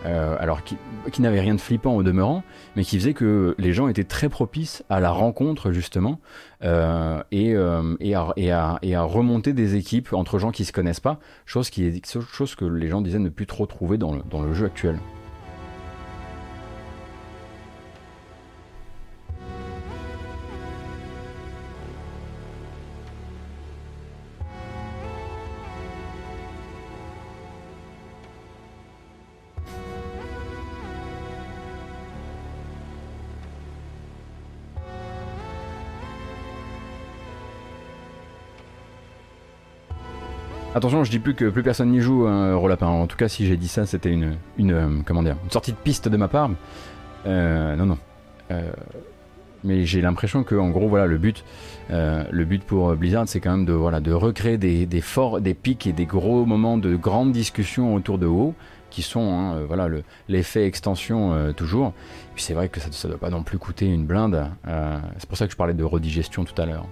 [0.03, 2.43] alors qui, n'avait rien de flippant au demeurant,
[2.75, 6.19] mais qui faisait que les gens étaient très propices à la rencontre justement
[6.63, 7.55] et,
[8.01, 8.33] et, à,
[8.81, 13.01] et, à, remonter des équipes entre gens qui se connaissent pas, chose, que les gens
[13.01, 14.97] disaient ne plus trop trouver dans le jeu actuel.
[40.81, 42.87] Attention, je dis plus que plus personne n'y joue, hein, Rolapin.
[42.87, 45.73] En tout cas, si j'ai dit ça, c'était une, une, euh, comment dire, une sortie
[45.73, 46.49] de piste de ma part.
[47.27, 47.97] Euh, non, non.
[48.49, 48.71] Euh,
[49.63, 51.45] mais j'ai l'impression que, en gros, voilà, le but,
[51.91, 55.53] le but pour Blizzard, c'est quand même de, voilà, de recréer des, des forts, des
[55.53, 58.55] pics et des gros moments de grandes discussions autour de WoW,
[58.89, 59.87] qui sont, hein, voilà,
[60.29, 61.93] l'effet extension toujours.
[62.33, 64.47] puis c'est vrai que ça, ne doit pas non plus coûter une blinde.
[65.19, 66.87] c'est pour ça que je parlais de redigestion tout à l'heure.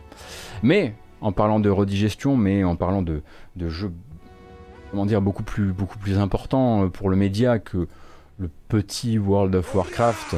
[0.61, 3.21] Mais en parlant de redigestion, mais en parlant de,
[3.67, 3.91] jeux
[4.89, 7.87] comment dire, beaucoup plus, beaucoup plus importants euh, pour le média que
[8.39, 10.35] le petit World of Warcraft.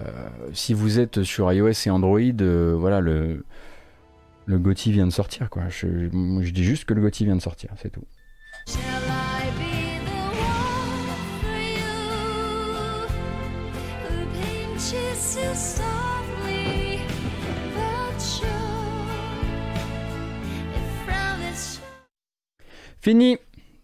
[0.00, 3.44] Euh, si vous êtes sur iOS et Android, euh, voilà, le,
[4.46, 5.50] le vient de sortir.
[5.50, 5.68] Quoi.
[5.68, 8.04] Je, je dis juste que le GOTY vient de sortir, c'est tout.
[23.02, 23.36] Fini,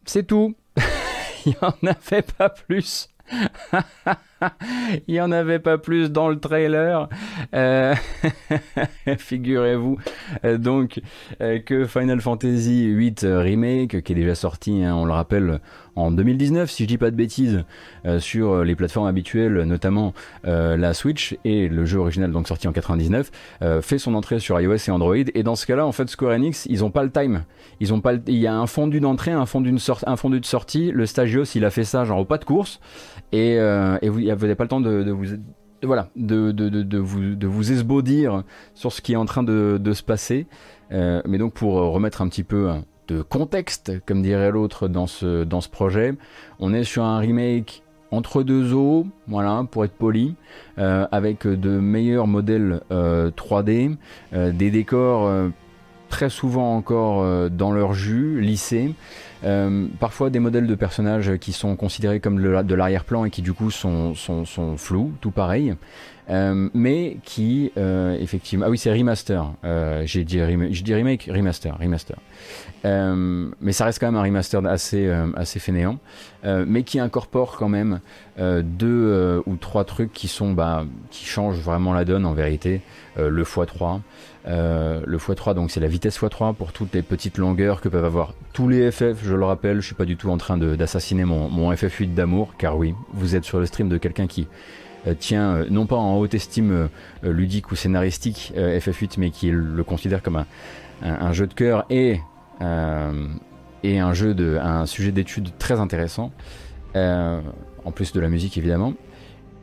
[0.06, 0.54] c'est tout.
[1.44, 3.08] Il n'y en avait pas plus.
[5.08, 7.08] Il n'y en avait pas plus dans le trailer.
[7.54, 7.94] Euh,
[9.18, 9.98] figurez-vous
[10.44, 11.00] euh, donc
[11.40, 15.60] euh, que Final Fantasy VIII Remake, qui est déjà sorti, hein, on le rappelle,
[15.96, 17.64] en 2019, si je dis pas de bêtises,
[18.20, 23.32] sur les plateformes habituelles, notamment la Switch et le jeu original donc sorti en 99,
[23.62, 25.16] euh, fait son entrée sur iOS et Android.
[25.16, 27.42] Et dans ce cas-là, en fait, Square Enix, ils ont pas le time.
[27.80, 28.14] Ils ont pas.
[28.26, 30.92] Il y a un fondu d'entrée, un fondu de sortie, un fondu de sortie.
[30.92, 32.80] Le Stagios, il a fait ça genre au pas de course,
[33.32, 35.26] et, et vous n'avez pas le temps de, vous
[35.82, 38.42] voilà, de, vous, vous esbaudir
[38.74, 40.46] sur ce qui est en train de, se passer.
[40.90, 42.70] mais donc pour remettre un petit peu
[43.08, 46.14] de contexte, comme dirait l'autre dans ce, projet.
[46.60, 50.34] On est sur un remake entre deux eaux, voilà, pour être poli,
[50.78, 53.94] euh, avec de meilleurs modèles 3D, euh,
[54.34, 55.30] euh, des décors
[56.08, 58.94] très souvent encore dans leur jus, lissés.
[60.00, 63.70] Parfois des modèles de personnages qui sont considérés comme de l'arrière-plan et qui du coup
[63.70, 65.74] sont, sont, sont flous, tout pareil.
[66.30, 69.50] Euh, mais qui euh, effectivement ah oui c'est remaster.
[69.64, 70.38] Euh, j'ai dit,
[70.82, 72.16] dis remake remaster remaster.
[72.84, 75.98] Mais ça reste quand même un remaster assez assez fainéant
[76.44, 78.00] mais qui incorpore quand même
[78.38, 82.80] deux ou trois trucs qui sont bah, qui changent vraiment la donne en vérité.
[83.16, 84.00] Le x3
[84.46, 88.34] le x3 donc c'est la vitesse x3 pour toutes les petites longueurs que peuvent avoir
[88.52, 89.80] tous les FF je le rappelle.
[89.80, 93.34] Je suis pas du tout en train d'assassiner mon, mon FF8 d'amour car oui vous
[93.34, 94.46] êtes sur le stream de quelqu'un qui
[95.06, 96.88] euh, tient euh, non pas en haute estime euh,
[97.32, 100.44] ludique ou scénaristique FF8, mais qui le considère comme
[101.02, 102.20] un, jeu de cœur et,
[103.82, 106.32] et un, jeu de, un sujet d'étude très intéressant,
[106.94, 108.94] en plus de la musique évidemment.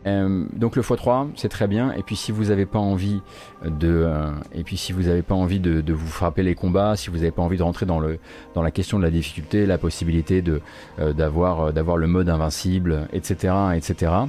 [0.06, 1.92] donc le x3 c'est très bien.
[1.94, 3.22] Et puis si vous n'avez pas envie
[3.66, 4.08] de
[4.54, 7.32] et puis si vous n'avez pas envie de, vous frapper les combats si vous n'avez
[7.32, 8.20] pas envie de rentrer dans le
[8.54, 10.62] dans la question de la difficulté la possibilité de
[10.98, 14.28] d'avoir d'avoir le mode invincible etc etc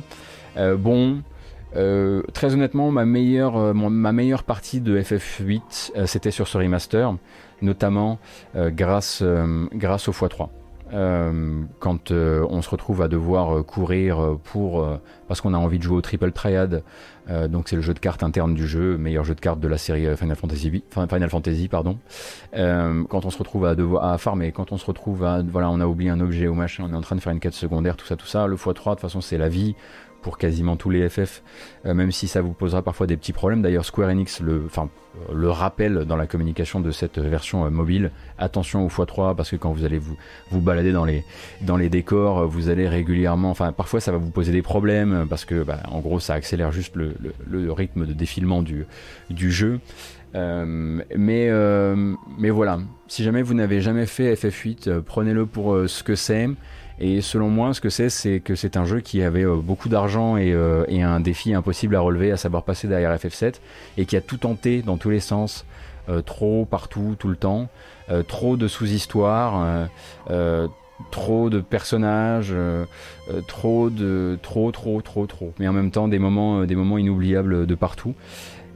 [0.56, 1.22] euh, bon,
[1.76, 7.14] euh, très honnêtement, ma meilleure, euh, ma meilleure partie de FF8, c'était sur ce remaster,
[7.62, 8.18] notamment
[8.54, 9.22] grâce,
[9.72, 10.48] grâce au x3.
[11.80, 14.86] quand on se retrouve à devoir courir pour
[15.26, 16.82] parce qu'on a envie de jouer au triple triad
[17.48, 19.78] donc c'est le jeu de cartes interne du jeu meilleur jeu de cartes de la
[19.78, 21.98] série Final Fantasy Final Fantasy pardon.
[22.52, 25.80] Quand on se retrouve à devoir à farmer quand on se retrouve à voilà on
[25.80, 27.96] a oublié un objet ou machin on est en train de faire une quête secondaire
[27.96, 28.46] tout ça tout ça.
[28.46, 29.74] Le x3 de toute façon c'est la vie
[30.26, 31.40] pour quasiment tous les FF,
[31.84, 33.62] euh, même si ça vous posera parfois des petits problèmes.
[33.62, 34.66] D'ailleurs, Square Enix le,
[35.32, 38.10] le rappelle dans la communication de cette version euh, mobile.
[38.36, 41.22] Attention au x3 parce que quand vous allez vous, balader dans les,
[41.60, 45.44] dans les décors, vous allez régulièrement, enfin, parfois ça va vous poser des problèmes parce
[45.44, 47.12] que, bah, en gros, ça accélère juste le,
[47.70, 48.84] rythme de défilement du,
[49.30, 49.78] jeu.
[50.34, 51.50] Euh, mais,
[52.36, 56.48] mais voilà, si jamais vous n'avez jamais fait FF8, prenez-le pour ce que c'est.
[56.98, 59.88] Et selon moi, ce que c'est, c'est que c'est un jeu qui avait euh, beaucoup
[59.88, 63.56] d'argent euh, et, un défi impossible à relever, à savoir passer derrière FF7,
[63.98, 65.66] et qui a tout tenté dans tous les sens,
[66.08, 67.68] euh, trop partout, tout le temps,
[68.28, 69.88] trop de sous-histoires,
[71.10, 72.54] trop de personnages,
[73.48, 75.52] trop de trop, trop, trop, trop.
[75.58, 78.14] Mais en même temps, des moments, des moments inoubliables de partout.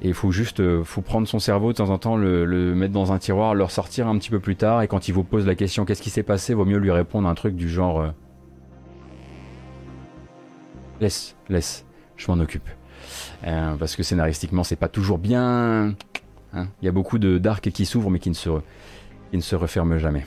[0.03, 3.13] Et il faut juste faut prendre son cerveau de temps en temps, le, mettre dans
[3.13, 4.83] un tiroir, le ressortir un petit peu plus tard.
[4.83, 7.29] Et quand il vous pose la question qu'est-ce qui s'est passé, vaut mieux lui répondre
[7.29, 8.11] un truc du genre euh,
[11.01, 11.87] Laisse, laisse,
[12.17, 12.69] je m'en occupe.
[13.47, 15.95] Euh, parce que scénaristiquement, c'est pas toujours bien.
[16.53, 16.67] Hein.
[16.83, 18.51] Il y a beaucoup d'arcs qui s'ouvrent mais se,
[19.31, 20.25] qui ne se referment jamais.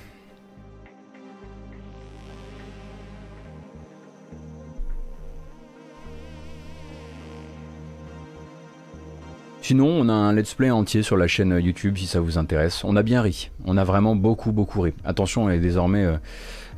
[9.64, 12.84] Sinon, on a un let's play entier sur la chaîne YouTube si ça vous intéresse.
[12.84, 13.50] On a bien ri.
[13.64, 14.92] On a vraiment beaucoup, beaucoup ri.
[15.06, 16.18] Attention, elle est désormais, euh,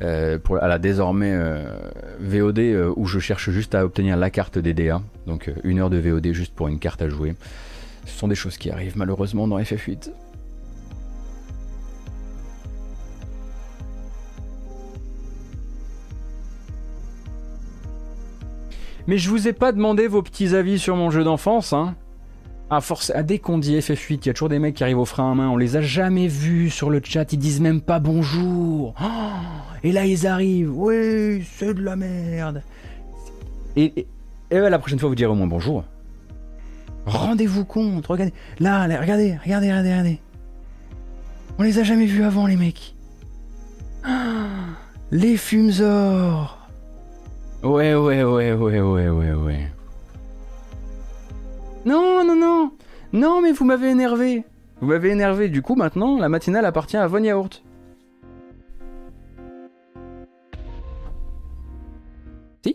[0.02, 1.64] euh, à la désormais euh,
[2.20, 5.02] VOD où je cherche juste à obtenir la carte des DA.
[5.26, 7.34] Donc une heure de VOD juste pour une carte à jouer.
[8.04, 10.12] Ce sont des choses qui arrivent malheureusement dans FF8.
[19.08, 21.96] Mais je vous ai pas demandé vos petits avis sur mon jeu d'enfance, hein
[22.68, 24.98] ah, force, ah, dès qu'on dit FF8, il y a toujours des mecs qui arrivent
[24.98, 27.80] au frein à main, on les a jamais vus sur le chat, ils disent même
[27.80, 28.94] pas bonjour.
[29.00, 29.06] Oh,
[29.84, 32.62] et là, ils arrivent, oui, c'est de la merde.
[33.76, 34.06] Et,
[34.50, 35.84] et, la prochaine fois, vous direz au moins bonjour.
[37.04, 40.20] Rendez-vous compte, regardez, là, regardez, regardez, regardez, regardez.
[41.58, 42.96] On les a jamais vus avant, les mecs.
[44.02, 44.48] Ah,
[45.12, 46.68] les fumesors.
[47.62, 49.70] Ouais, ouais, ouais, ouais, ouais, ouais, ouais.
[51.86, 52.72] Non, non, non.
[53.12, 54.44] Non, mais vous m'avez énervé.
[54.80, 57.62] Vous m'avez énervé, du coup maintenant, la matinale appartient à Von Yaourt.
[62.62, 62.74] Si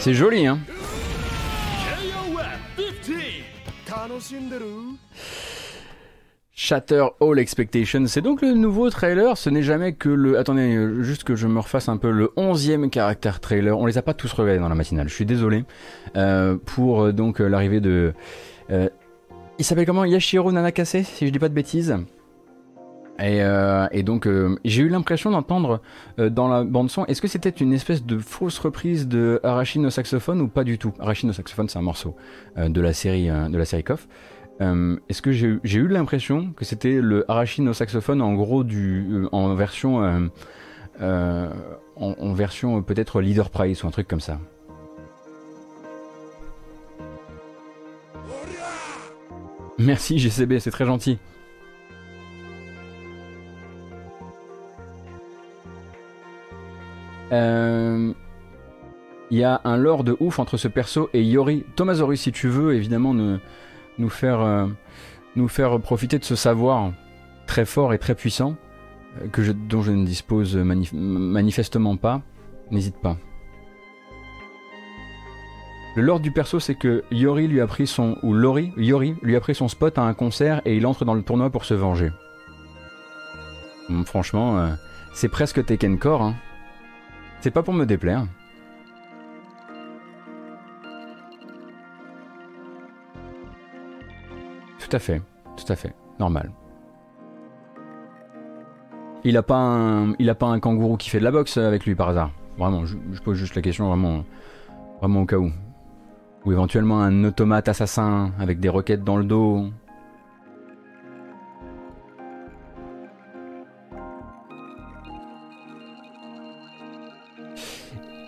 [0.00, 0.58] C'est joli, hein
[6.54, 8.06] Shatter All Expectations.
[8.06, 10.38] C'est donc le nouveau trailer, ce n'est jamais que le...
[10.38, 13.78] Attendez, euh, juste que je me refasse un peu le 11e caractère trailer.
[13.78, 15.64] On les a pas tous regardés dans la matinale, je suis désolé.
[16.16, 18.12] Euh, pour euh, donc l'arrivée de
[19.58, 20.04] il s'appelle comment?
[20.04, 21.96] Yashiro Nanakase, si je dis pas de bêtises.
[23.18, 25.80] Et, euh, donc, euh, j'ai eu l'impression d'entendre
[26.18, 29.90] euh, dans la bande-son, est-ce que c'était une espèce de fausse reprise de Arashi no
[29.90, 30.92] saxophone ou pas du tout?
[30.98, 32.16] Arashi no saxophone, c'est un morceau
[32.56, 33.84] de la série de la série
[35.08, 39.54] est-ce que j'ai eu l'impression que c'était le Arashi no saxophone en gros du, en
[39.54, 40.30] version,
[41.00, 41.34] en,
[41.96, 44.38] en, version peut-être Leader Price ou un truc comme ça?
[49.84, 51.18] Merci GCB, c'est très gentil.
[57.32, 58.12] Euh,
[59.30, 61.64] il y a un lore de ouf entre ce perso et Yori.
[61.74, 63.38] Tomazori, si tu veux, évidemment, nous,
[63.98, 64.66] nous, faire, euh,
[65.34, 66.92] nous faire profiter de ce savoir
[67.46, 68.56] très fort et très puissant,
[69.20, 72.22] euh, que dont je ne dispose manifestement pas,
[72.70, 73.16] n'hésite pas.
[75.94, 78.16] Le lore du perso, c'est que Yori lui a pris son.
[78.22, 81.14] ou Lori, Yori lui a pris son spot à un concert et il entre dans
[81.14, 82.10] le tournoi pour se venger.
[84.06, 84.70] franchement,
[85.12, 86.34] c'est presque Tekken Core, hein.
[87.40, 88.26] C'est pas pour me déplaire.
[94.78, 95.20] Tout à fait,
[95.56, 96.52] tout à fait, normal.
[99.24, 101.84] Il a pas un, il a pas un kangourou qui fait de la boxe avec
[101.84, 102.30] lui par hasard.
[102.58, 104.24] Vraiment, je, pose juste la question vraiment,
[105.00, 105.50] vraiment au cas où.
[106.44, 109.70] Ou éventuellement un automate assassin avec des roquettes dans le dos.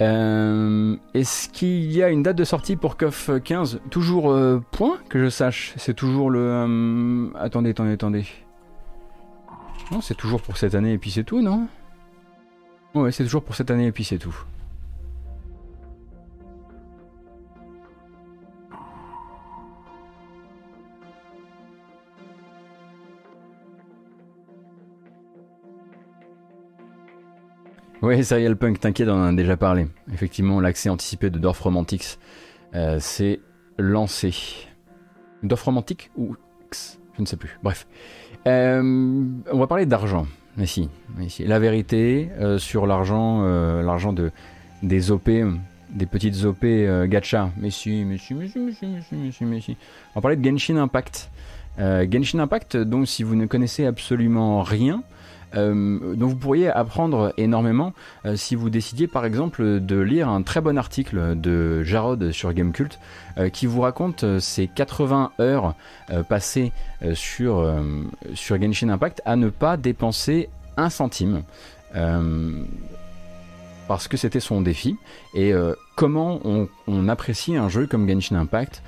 [0.00, 4.98] Euh, est-ce qu'il y a une date de sortie pour KOF 15 Toujours euh, point
[5.08, 5.72] que je sache.
[5.76, 6.40] C'est toujours le.
[6.40, 8.26] Euh, attendez, attendez, attendez.
[9.92, 11.68] Non, c'est toujours pour cette année et puis c'est tout, non?
[12.94, 14.36] Ouais, c'est toujours pour cette année et puis c'est tout.
[28.04, 29.86] Oui, Serial Punk, t'inquiète, on en a déjà parlé.
[30.12, 32.18] Effectivement, l'accès anticipé de Dorf Romantics
[32.74, 33.40] euh, c'est
[33.78, 34.34] lancé.
[35.42, 36.36] Dorf Romantic ou
[36.66, 37.58] X Je ne sais plus.
[37.62, 37.86] Bref.
[38.46, 40.26] Euh, on va parler d'argent.
[40.58, 40.90] Mais si,
[41.46, 43.42] La vérité euh, sur l'argent
[43.80, 44.30] l'argent de,
[44.82, 45.30] des OP,
[45.88, 46.66] des petites OP
[47.06, 47.52] gacha.
[47.56, 49.78] Mais si, mais si, mais si, mais si, mais si, mais si.
[50.14, 51.30] On va parler de Genshin Impact.
[51.78, 55.02] Genshin Impact, donc si vous ne connaissez absolument rien,
[55.56, 57.92] euh, dont vous pourriez apprendre énormément
[58.26, 62.52] euh, si vous décidiez par exemple de lire un très bon article de Jarod sur
[62.52, 62.98] Gamecult
[63.38, 65.74] euh, qui vous raconte ces 80 heures
[66.28, 66.72] passées
[67.14, 67.74] sur,
[68.34, 71.42] sur Genshin Impact à ne pas dépenser un centime
[73.88, 74.96] parce que c'était son défi
[75.34, 75.52] et
[75.96, 78.82] comment on, apprécie un jeu comme Genshin Impact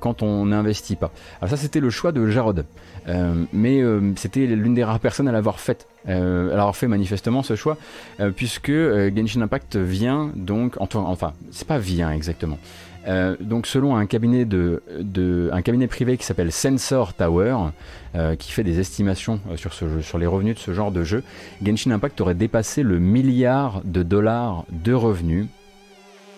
[0.00, 1.10] quand on n'investit pas?
[1.40, 2.64] Alors ça c'était le choix de Jarod.
[3.08, 6.88] Euh, mais euh, c'était l'une des rares personnes à l'avoir fait, euh, à l'avoir fait
[6.88, 7.76] manifestement ce choix,
[8.34, 12.58] puisque Genshin Impact vient donc, enfin c'est pas vient exactement.
[13.40, 14.44] Donc selon un cabinet
[15.86, 17.56] privé qui s'appelle Sensor Tower,
[18.38, 21.22] qui fait des estimations jeu, sur les revenus de ce genre de jeu,
[21.64, 25.46] Genshin Impact aurait dépassé le milliard de dollars de revenus.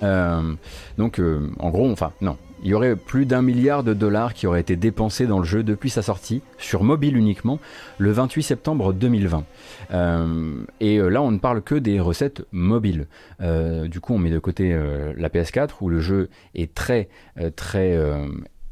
[0.03, 1.21] donc
[1.59, 4.77] en gros, enfin non, il y aurait plus d'un milliard de dollars qui auraient été
[4.77, 7.59] dépensés dans le jeu depuis sa sortie, sur mobile uniquement,
[7.99, 9.45] le 28 septembre 2020.
[9.93, 13.07] Euh, et euh, là, on ne parle que des recettes mobiles.
[13.41, 14.77] Euh, du coup, on met de côté
[15.17, 17.09] la PS4 où le jeu est très,
[17.57, 17.97] très,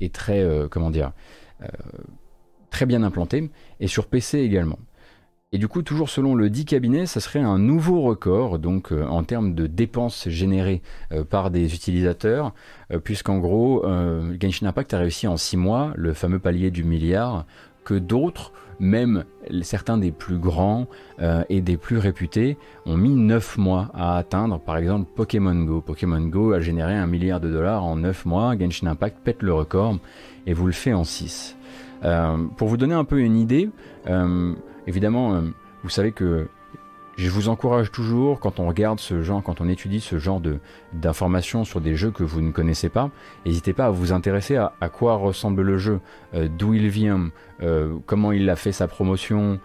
[0.00, 1.12] est très, comment dire,
[2.70, 4.78] très bien implanté, et sur PC également.
[5.52, 9.06] Et du coup, toujours selon le dit cabinet, ça serait un nouveau record, donc euh,
[9.06, 10.82] en termes de dépenses générées
[11.12, 12.52] euh, par des utilisateurs,
[12.90, 13.84] euh, puisqu'en gros,
[14.40, 17.46] Genshin Impact a réussi en 6 mois le fameux palier du milliard,
[17.84, 19.22] que d'autres, même
[19.62, 20.88] certains des plus grands
[21.48, 24.58] et des plus réputés, ont mis 9 mois à atteindre.
[24.58, 25.80] Par exemple, Pokémon Go.
[25.80, 29.54] Pokémon Go a généré un milliard de dollars en 9 mois, Genshin Impact pète le
[29.54, 29.98] record
[30.46, 31.56] et vous le fait en 6.
[32.56, 33.70] pour vous donner un peu une idée,
[34.86, 35.42] Évidemment, euh,
[35.82, 36.48] vous savez que
[37.16, 40.40] je vous encourage toujours, quand on regarde ce genre, quand on étudie ce genre
[40.92, 43.10] d'informations sur des jeux que vous ne connaissez pas,
[43.46, 46.00] n'hésitez pas à vous intéresser à, quoi ressemble le jeu,
[46.34, 47.30] euh, d'où il vient,
[48.04, 49.58] comment il a fait sa promotion,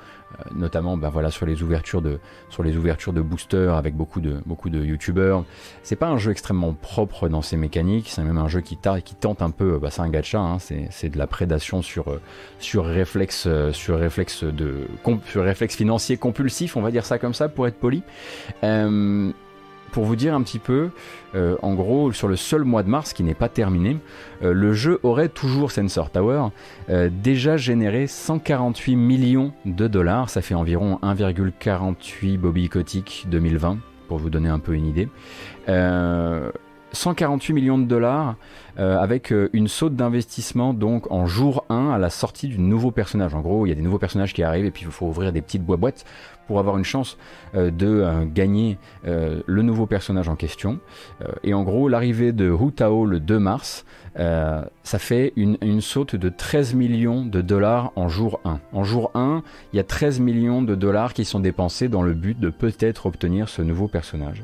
[0.53, 2.19] notamment ben voilà, sur, les ouvertures de,
[2.49, 5.45] sur les ouvertures de boosters avec beaucoup de, beaucoup de youtubeurs.
[5.83, 9.15] C'est pas un jeu extrêmement propre dans ses mécaniques, c'est même un jeu qui, qui
[9.15, 12.05] tente un peu, bah, c'est un gacha, hein, c'est de la prédation sur,
[12.59, 13.99] sur, réflexe, sur,
[14.53, 14.87] de,
[15.25, 18.03] sur financier compulsif, on va dire ça comme ça pour être poli.
[18.63, 19.31] Euh,
[19.91, 20.89] pour vous dire un petit peu,
[21.35, 23.97] euh, en gros, sur le seul mois de mars qui n'est pas terminé,
[24.43, 26.47] euh, le jeu aurait toujours Sensor Tower
[27.11, 30.29] déjà généré 148 millions de dollars.
[30.29, 33.77] Ça fait environ 1,48 Bobby Kotick 2020,
[34.07, 35.07] pour vous donner un peu une idée.
[36.93, 38.35] 148 millions de dollars
[38.79, 42.91] euh, avec euh, une saute d'investissement donc en jour 1 à la sortie du nouveau
[42.91, 43.33] personnage.
[43.33, 45.31] En gros, il y a des nouveaux personnages qui arrivent et puis il faut ouvrir
[45.31, 46.05] des petites boîtes
[46.47, 47.17] pour avoir une chance
[47.55, 50.79] euh, de gagner le nouveau personnage en question.
[51.43, 53.85] et en gros, l'arrivée de Hu Tao le 2 mars,
[54.15, 58.59] ça fait une, saute de 13 millions de dollars en jour 1.
[58.73, 62.13] En jour 1, il y a 13 millions de dollars qui sont dépensés dans le
[62.13, 64.43] but de peut-être obtenir ce nouveau personnage.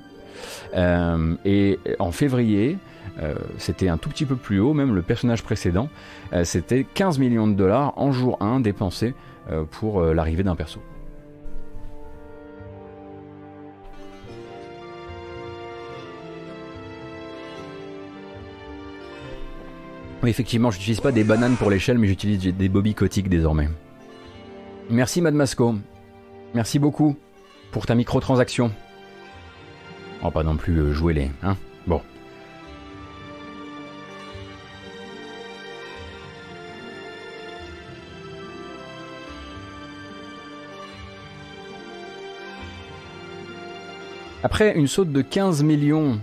[0.76, 2.78] Euh, et en février,
[3.20, 5.90] euh, c'était un tout petit peu plus haut, même le personnage précédent,
[6.34, 9.14] euh, c'était 15 millions de dollars en jour 1 dépensés
[9.72, 10.82] pour l'arrivée d'un perso.
[20.24, 23.70] Oui, effectivement, j'utilise pas des bananes pour l'échelle, mais j'utilise des bobby cotiques désormais.
[24.90, 25.76] Merci Madmasco.
[26.56, 27.16] Merci beaucoup
[27.72, 28.72] pour ta microtransaction.
[30.22, 31.30] On va pas non plus euh, jouer les...
[31.44, 31.56] Hein
[31.86, 32.02] Bon.
[44.44, 46.20] Après une saute de 15 millions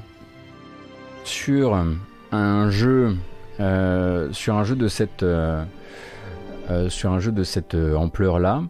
[1.25, 1.79] sur
[2.33, 3.17] un jeu,
[3.61, 5.65] euh, sur un jeu de cette, euh,
[7.45, 8.63] cette ampleur là,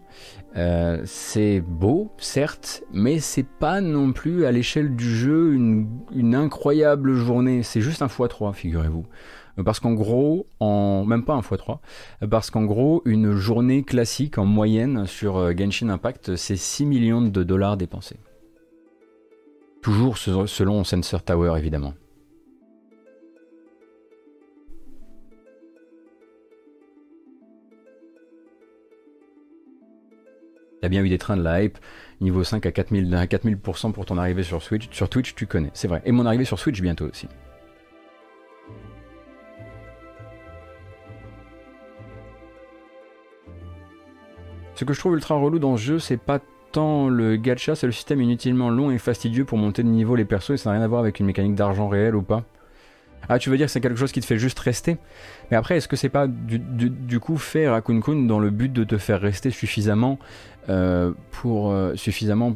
[0.57, 7.13] euh, c'est beau, certes, mais c'est pas non plus à l'échelle du jeu une, incroyable
[7.13, 7.61] journée.
[7.61, 9.05] C'est juste un x3, figurez-vous.
[9.65, 11.79] Parce qu'en gros, en même pas un x3,
[12.29, 17.21] parce qu'en gros, une journée classique en moyenne sur euh, Genshin Impact, c'est 6 millions
[17.21, 18.19] de dollars dépensés.
[19.81, 21.93] Toujours selon Sensor Tower, évidemment.
[30.89, 31.77] Bien eu des trains de la hype,
[32.21, 34.87] niveau 5 à 4000, à 4000% pour ton arrivée sur Switch.
[34.91, 36.01] Sur Twitch, tu connais, c'est vrai.
[36.05, 37.27] Et mon arrivée sur Switch bientôt aussi.
[44.75, 46.39] Ce que je trouve ultra relou dans ce jeu, c'est pas
[46.73, 50.25] tant le gacha, c'est le système inutilement long et fastidieux pour monter de niveau les
[50.25, 52.43] persos et ça n'a rien à voir avec une mécanique d'argent réel ou pas.
[53.29, 54.97] Ah, tu veux dire que c'est quelque chose qui te fait juste rester?
[55.51, 58.83] Mais après, est-ce que c'est pas du, coup fait Raccoon Kun dans le but de
[58.83, 60.19] te faire rester suffisamment
[60.69, 62.55] euh, pour euh, suffisamment,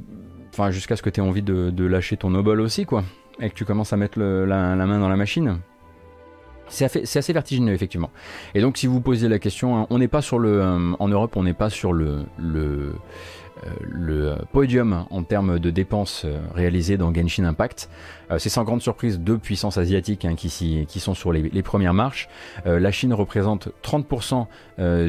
[0.52, 3.04] enfin jusqu'à ce que tu aies envie de, lâcher ton noble aussi, quoi,
[3.40, 5.60] et que tu commences à mettre la, main dans la machine?
[6.68, 8.12] C'est assez, vertigineux effectivement.
[8.54, 11.08] Et donc si vous posez la question, hein, on n'est pas sur le, euh, en
[11.08, 12.94] Europe, on n'est pas sur le, le
[13.82, 17.90] le podium en termes de dépenses euh, réalisées dans Genshin Impact.
[18.32, 20.50] Euh, c'est sans grande surprise deux puissances asiatiques hein, qui,
[21.00, 22.30] sont sur les, premières marches.
[22.66, 24.48] la Chine représente 30%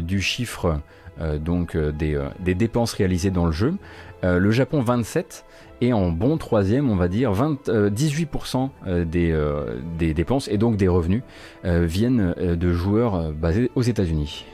[0.01, 0.81] du chiffre
[1.19, 3.75] des, dépenses réalisées dans le jeu.
[4.23, 5.45] le Japon 27
[5.81, 8.71] et en bon troisième, on va dire, 18%
[9.05, 9.51] des,
[9.99, 11.23] des, dépenses et donc des revenus
[11.65, 14.45] viennent de joueurs basés aux États-Unis.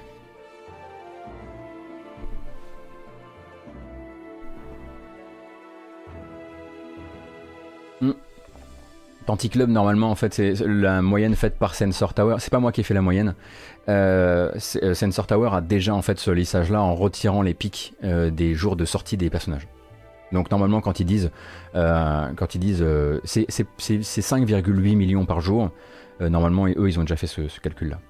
[9.50, 12.36] Club normalement, en fait, c'est la moyenne faite par Sensor Tower.
[12.38, 13.34] C'est pas moi qui ai fait la moyenne.
[13.88, 14.52] Euh,
[14.82, 18.54] euh, Sensor Tower a déjà en fait ce lissage-là en retirant les pics euh, des
[18.54, 19.68] jours de sortie des personnages.
[20.32, 21.30] Donc normalement, quand ils disent,
[21.72, 22.84] quand ils disent,
[23.24, 23.46] c'est
[23.78, 25.70] 5,8 millions par jour.
[26.20, 28.00] normalement, eux, ils ont déjà fait ce calcul-là.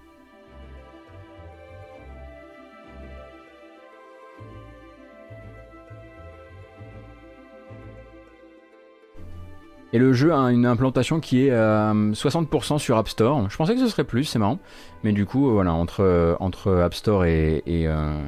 [9.96, 13.48] Et le jeu a une implantation qui est 60% euh, sur App Store.
[13.48, 14.58] Je pensais que ce serait plus, c'est marrant.
[15.04, 18.20] Mais du coup, voilà, entre, euh, App Store et, euh,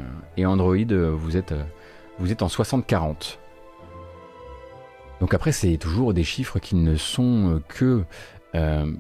[0.47, 0.77] Android,
[1.13, 1.53] vous êtes,
[2.41, 3.37] en 60-40.
[5.21, 8.03] Donc après, c'est toujours des chiffres qui ne sont que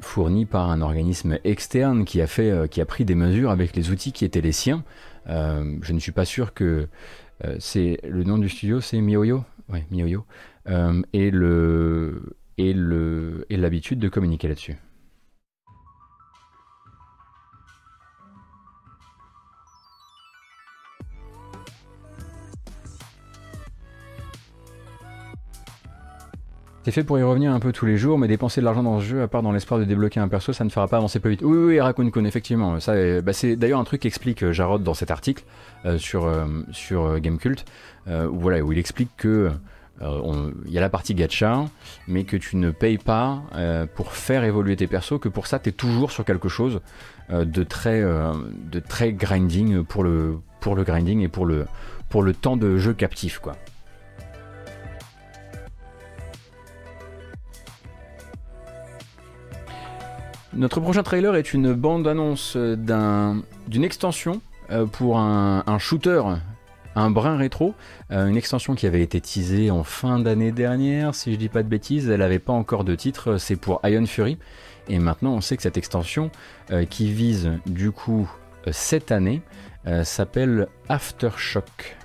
[0.02, 3.90] fournis par un organisme externe qui a, fait, qui a pris des mesures avec les
[3.90, 4.84] outils qui étaient les siens.
[5.26, 6.86] je ne suis pas sûr que
[7.60, 9.42] c'est le nom du studio, c'est MiYoYo?
[9.72, 10.26] Ouais, MiYoYo.
[11.14, 12.74] et le et
[13.56, 14.76] l'habitude et de communiquer là-dessus.
[26.88, 28.98] C'est fait pour y revenir un peu tous les jours, mais dépenser de l'argent dans
[28.98, 31.20] ce jeu, à part dans l'espoir de débloquer un perso, ça ne fera pas avancer
[31.20, 31.42] plus vite.
[31.42, 32.80] Oui, oui, oui Raccoon Kun, effectivement.
[32.80, 35.44] Ça, euh, bah, c'est d'ailleurs un truc qu'explique euh, Jarod dans cet article
[35.84, 36.32] euh, sur,
[36.72, 37.66] sur Gamecult,
[38.06, 39.50] où il explique que
[40.00, 41.64] il y a la partie gacha,
[42.06, 43.42] mais que tu ne payes pas
[43.94, 46.80] pour faire évoluer tes persos, que pour ça tu es toujours sur quelque chose
[47.30, 51.66] de, très, de très grinding pour le, pour le grinding et pour le,
[52.08, 53.38] pour le temps de jeu captif.
[53.38, 53.56] quoi.
[60.54, 64.40] Notre prochain trailer est une bande-annonce d'une extension
[64.70, 66.22] euh, pour un, shooter,
[66.94, 67.74] un brin rétro,
[68.10, 71.62] euh, une extension qui avait été teasée en fin d'année dernière, si je dis pas
[71.62, 74.38] de bêtises, elle n'avait pas encore de titre, c'est pour Iron Fury,
[74.88, 76.30] et maintenant on sait que cette extension,
[76.70, 78.30] euh, qui vise du coup
[78.70, 79.42] cette année,
[80.02, 81.96] s'appelle Aftershock.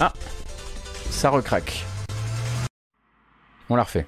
[0.00, 0.12] Ah
[1.10, 1.84] ça recraque.
[3.68, 4.06] On la refait.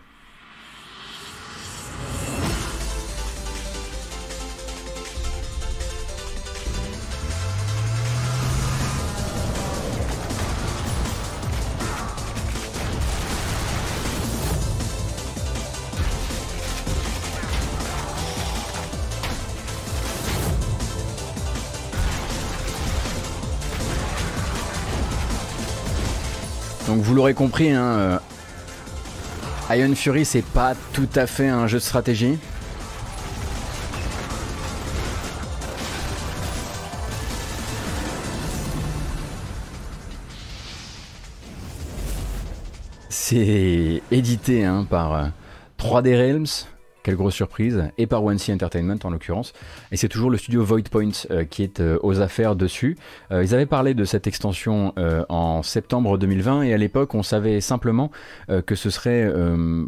[27.16, 28.18] L'aurez compris, hein, euh,
[29.70, 32.38] Iron Fury, c'est pas tout à fait un jeu de stratégie.
[43.08, 45.30] C'est édité hein, par
[45.78, 46.46] 3D euh, Realms,
[47.06, 49.52] quelle grosse surprise, et par One Entertainment en l'occurrence.
[49.92, 52.96] Et c'est toujours le studio Voidpoint euh, qui est euh, aux affaires dessus.
[53.30, 54.92] Euh, ils avaient parlé de cette extension
[55.28, 58.10] en septembre 2020 et à l'époque on savait simplement
[58.66, 59.32] que ce serait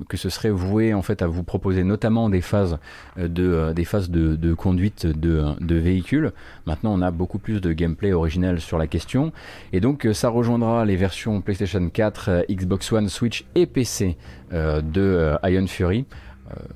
[0.09, 2.79] que ce serait voué en fait à vous proposer notamment des phases
[3.17, 6.33] de des phases de, conduite de, de, véhicules.
[6.67, 9.33] Maintenant on a beaucoup plus de gameplay original sur la question
[9.73, 14.17] et donc ça rejoindra les versions PlayStation 4, Xbox One, Switch et PC
[14.53, 16.07] de Iron Fury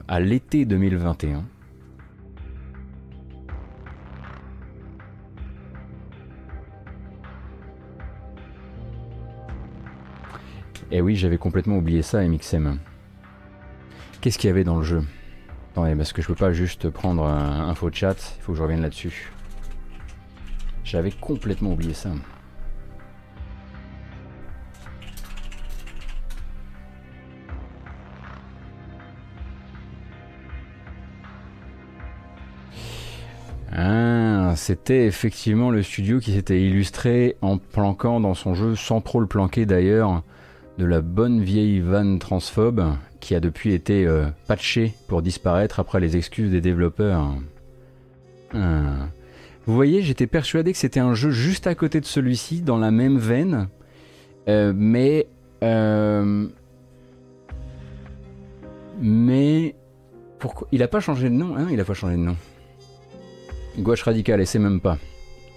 [0.08, 1.44] à l'été 2021.
[10.92, 12.76] Et eh oui, j'avais complètement oublié ça, MXM.
[14.20, 15.02] Qu'est-ce qu'il y avait dans le jeu?
[15.70, 18.62] Attendez, parce que je peux pas juste prendre un info chat, il faut que je
[18.62, 19.32] revienne là-dessus.
[20.84, 22.10] J'avais complètement oublié ça.
[33.74, 39.18] Ah, c'était effectivement le studio qui s'était illustré en planquant dans son jeu, sans trop
[39.20, 40.22] le planquer d'ailleurs,
[40.78, 42.84] de la bonne vieille vanne transphobe
[43.20, 47.34] qui a depuis été euh, patchée pour disparaître après les excuses des développeurs.
[48.54, 49.08] Ah.
[49.64, 52.90] Vous voyez, j'étais persuadé que c'était un jeu juste à côté de celui-ci, dans la
[52.90, 53.68] même veine,
[54.48, 55.28] euh, mais...
[55.62, 56.46] Euh,
[59.00, 59.76] mais...
[60.40, 60.66] Pourquoi?
[60.72, 61.68] Il a pas changé de nom, hein?
[61.70, 62.36] Il a pas changé de nom.
[63.78, 64.98] Gauche radicale, et c'est même pas.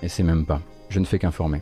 [0.02, 0.62] Et c'est même pas.
[0.90, 1.62] Je ne fais qu'informer.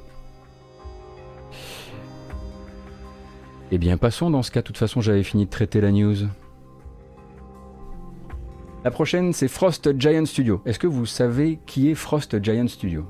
[3.72, 4.62] Eh bien, passons dans ce cas.
[4.62, 6.16] De toute façon, j'avais fini de traiter la news.
[8.84, 10.62] La prochaine, c'est Frost Giant Studio.
[10.66, 13.06] Est-ce que vous savez qui est Frost Giant Studio?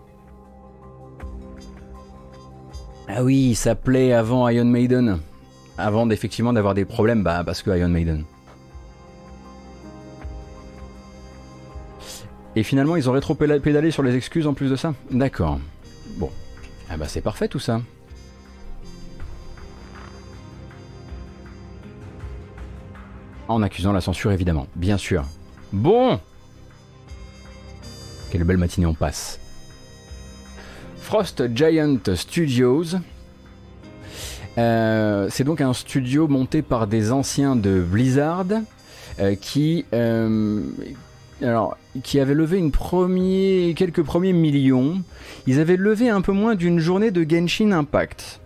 [3.07, 5.19] Ah oui, il s'appelait avant Iron Maiden.
[5.77, 8.23] Avant d'effectivement d'avoir des problèmes, bah parce que Iron Maiden.
[12.55, 15.59] Et finalement, ils ont rétro-pédalé sur les excuses en plus de ça D'accord.
[16.17, 16.29] Bon.
[16.89, 17.81] Ah bah c'est parfait tout ça.
[23.47, 25.25] En accusant la censure évidemment, bien sûr.
[25.71, 26.19] Bon
[28.31, 29.39] Quelle belle matinée on passe.
[30.97, 32.95] Frost Giant Studios.
[34.57, 38.45] Euh, c'est donc un studio monté par des anciens de Blizzard
[39.19, 40.61] euh, qui, euh,
[41.43, 45.01] alors, qui avait levé une premier, quelques premiers millions.
[45.47, 48.39] Ils avaient levé un peu moins d'une journée de Genshin Impact.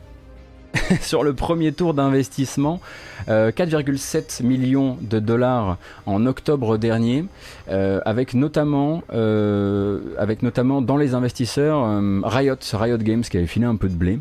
[1.01, 2.79] sur le premier tour d'investissement,
[3.27, 7.25] 4,7 euh, millions de dollars en octobre dernier,
[7.69, 13.65] euh, avec notamment, euh, avec notamment dans les investisseurs Riot, Riot Games qui avait filé
[13.65, 14.19] un peu de blé,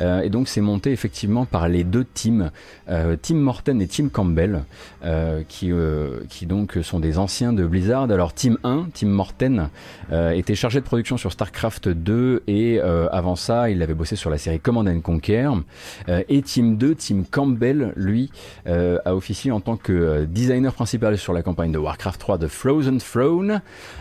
[0.00, 2.50] et donc c'est monté effectivement par les deux teams,
[3.22, 4.64] Tim Morten et Tim Campbell,
[5.48, 5.72] qui,
[6.28, 8.10] qui donc sont des anciens de Blizzard.
[8.10, 9.68] Alors Team 1, Tim Morten,
[10.12, 14.38] était chargé de production sur StarCraft 2 et avant ça, il avait bossé sur la
[14.38, 15.48] série Command and Conquer.
[16.06, 18.30] Et Team 2, Tim Campbell, lui,
[18.66, 22.38] euh, a officié en tant que euh, designer principal sur la campagne de Warcraft 3
[22.38, 23.60] de Frozen Throne,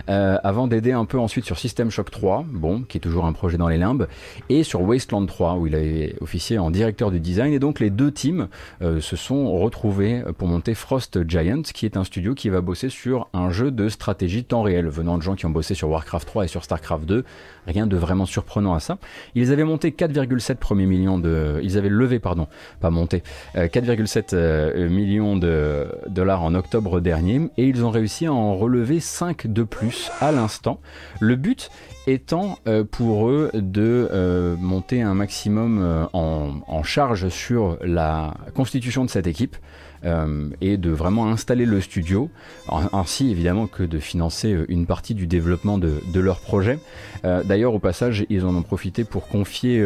[0.09, 3.33] euh, avant d'aider un peu ensuite sur System Shock 3, bon, qui est toujours un
[3.33, 4.07] projet dans les limbes,
[4.49, 7.53] et sur Wasteland 3, où il a officié en directeur du design.
[7.53, 8.47] Et donc les deux teams
[8.81, 13.27] se sont retrouvés pour monter Frost Giant, qui est un studio qui va bosser sur
[13.33, 16.45] un jeu de stratégie temps réel, venant de gens qui ont bossé sur Warcraft 3
[16.45, 17.23] et sur Starcraft 2.
[17.68, 18.97] Rien de vraiment surprenant à ça.
[19.36, 21.59] Ils avaient monté 4,7 premiers millions de...
[21.61, 22.47] Ils avaient levé, pardon,
[22.80, 23.24] pas monté,
[23.55, 29.01] 4,7 euh, millions de dollars en octobre dernier et ils ont réussi à en relever
[29.01, 30.80] 5 de plus à l'instant.
[31.20, 31.70] Le but
[32.07, 39.09] étant euh, pour eux de euh, monter un maximum en, charge sur la constitution de
[39.09, 39.57] cette équipe.
[40.03, 42.29] Et de vraiment installer le studio,
[42.69, 46.79] ainsi évidemment que de financer une partie du développement de, leur projet.
[47.23, 49.85] D'ailleurs, au passage, ils en ont profité pour confier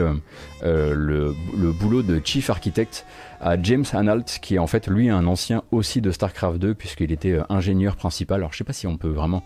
[0.63, 1.33] le,
[1.79, 3.05] boulot de chief architect
[3.41, 7.11] à James Hanalt, qui est en fait lui un ancien aussi de StarCraft 2, puisqu'il
[7.11, 8.39] était euh, ingénieur principal.
[8.39, 9.43] Alors je sais pas si on peut vraiment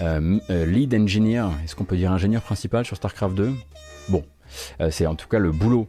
[0.00, 3.52] euh, euh, lead engineer, est-ce qu'on peut dire ingénieur principal sur StarCraft 2
[4.08, 4.24] Bon,
[4.90, 5.88] c'est en tout cas le boulot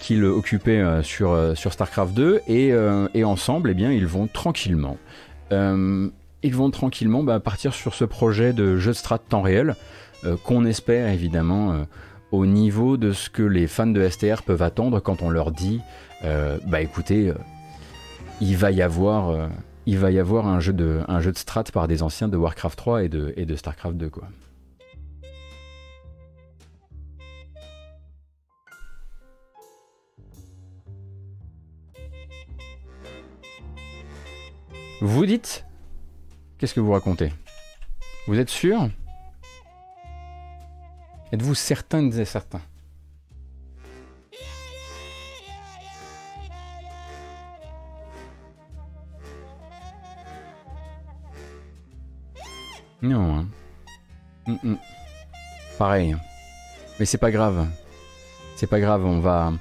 [0.00, 4.98] qu'il occupait sur, sur StarCraft 2 et, ensemble, eh ils vont tranquillement,
[7.22, 9.76] bah, partir sur ce projet de jeu de strat temps réel
[10.44, 11.86] qu'on espère évidemment
[12.32, 15.80] au niveau de ce que les fans de STR peuvent attendre quand on leur dit
[16.24, 17.34] euh, bah écoutez, euh,
[18.40, 19.48] il va y avoir, euh,
[19.86, 21.02] un jeu de,
[21.34, 24.28] strat par des anciens de Warcraft 3 et de, Starcraft 2 quoi.
[35.02, 35.66] Vous dites
[36.58, 37.30] Qu'est-ce que vous racontez?
[38.26, 38.88] Vous êtes sûr?
[41.32, 42.62] Êtes-vous certain et certain?
[53.02, 53.36] Non.
[53.36, 53.48] Hein.
[54.46, 54.78] Mm, mm.
[55.78, 56.16] Pareil.
[56.98, 57.66] Mais c'est pas grave.
[58.56, 59.04] C'est pas grave.
[59.04, 59.52] On va,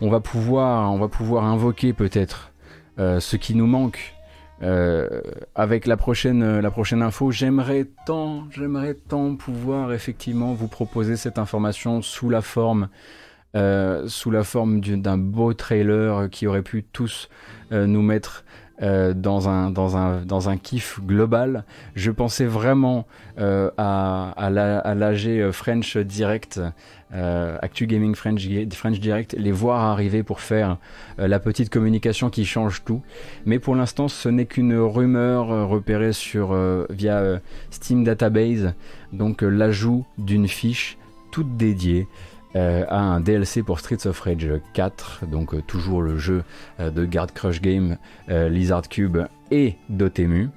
[0.00, 2.52] on va pouvoir, on va pouvoir invoquer peut-être
[3.00, 4.15] euh, ce qui nous manque.
[4.62, 5.20] Euh,
[5.54, 11.38] avec la prochaine, la prochaine info, j'aimerais tant, j'aimerais tant pouvoir effectivement vous proposer cette
[11.38, 12.88] information sous la forme,
[13.54, 17.28] euh, sous la forme d'un beau trailer qui aurait pu tous
[17.70, 18.44] nous mettre
[18.82, 21.64] euh, dans, un, dans, un, dans un kiff global.
[21.94, 23.06] Je pensais vraiment
[23.38, 26.60] euh, à, à l'AG euh, French Direct,
[27.10, 30.76] Actu Gaming French, French Direct, les voir arriver pour faire
[31.16, 33.00] la petite communication qui change tout.
[33.46, 36.54] Mais pour l'instant, ce n'est qu'une rumeur repérée sur,
[36.90, 38.74] via Steam Database,
[39.12, 40.98] donc l'ajout d'une fiche
[41.30, 42.06] toute dédiée
[42.56, 46.42] euh, a un DLC pour Streets of Rage 4, donc euh, toujours le jeu
[46.80, 47.98] euh, de Guard Crush Game,
[48.28, 49.18] Lizard Cube
[49.50, 50.48] et Dotemu.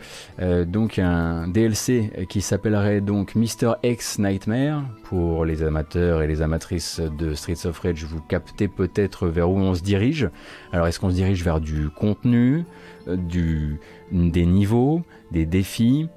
[0.65, 3.73] donc un DLC qui s'appellerait donc Mr.
[3.83, 8.05] X Nightmare pour les amateurs et les amatrices de Streets of Rage.
[8.05, 10.29] Vous captez peut-être vers où on se dirige.
[10.71, 12.65] Alors est-ce qu'on se dirige vers du contenu,
[13.07, 13.79] du,
[14.11, 16.09] des niveaux, des défis,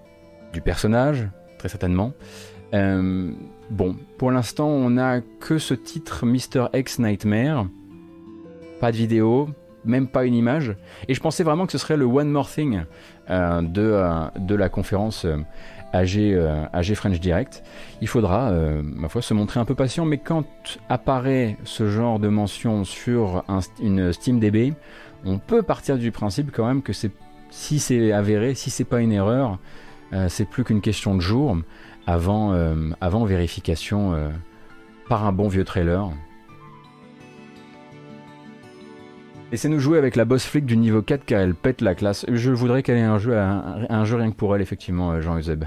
[0.55, 1.29] du personnage
[1.59, 2.15] Très certainement.
[3.71, 6.67] Bon, pour l'instant, on n'a que ce titre Mr.
[6.75, 7.67] X Nightmare.
[8.81, 9.49] Pas de vidéo,
[9.85, 10.77] même pas une image.
[11.09, 12.83] Et je pensais vraiment que ce serait le One More Thing
[13.31, 15.27] euh, de, euh, de la conférence
[15.93, 17.63] AG, euh, AG, French Direct.
[18.01, 18.51] Il faudra,
[18.83, 20.45] ma foi, se montrer un peu patient, mais quand
[20.89, 23.45] apparaît ce genre de mention sur
[23.81, 24.75] une Steam DB,
[25.25, 29.13] on peut partir du principe quand même que si c'est avéré, si c'est pas une
[29.13, 29.59] erreur,
[30.29, 31.57] c'est plus qu'une question de jour
[32.07, 34.31] avant, euh, avant vérification euh,
[35.09, 36.11] par un bon vieux trailer.
[39.51, 42.25] Laissez-nous jouer avec la boss flick du niveau 4 car elle pète la classe.
[42.33, 45.21] Je voudrais qu'elle ait un jeu, un, un jeu rien que pour elle, effectivement, euh,
[45.21, 45.65] Jean-Euseb.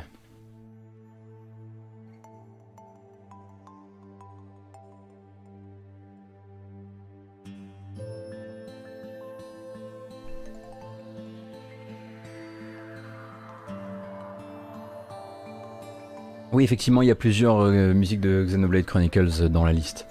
[16.56, 20.08] Oui, effectivement, il y a plusieurs euh, musiques de Xenoblade Chronicles dans la liste.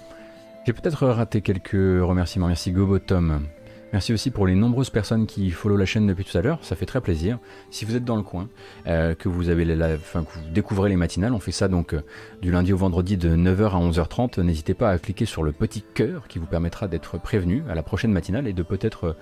[0.63, 2.45] J'ai peut-être raté quelques remerciements.
[2.45, 3.47] Merci Gobotom.
[3.93, 6.75] Merci aussi pour les nombreuses personnes qui follow la chaîne depuis tout à l'heure, ça
[6.75, 7.39] fait très plaisir.
[7.71, 8.47] Si vous êtes dans le coin,
[8.85, 12.01] euh, que vous avez que vous découvrez les matinales, on fait ça donc euh,
[12.43, 14.39] du lundi au vendredi de 9h à 11h30.
[14.41, 17.81] N'hésitez pas à cliquer sur le petit cœur qui vous permettra d'être prévenu à la
[17.81, 19.13] prochaine matinale et de peut-être euh,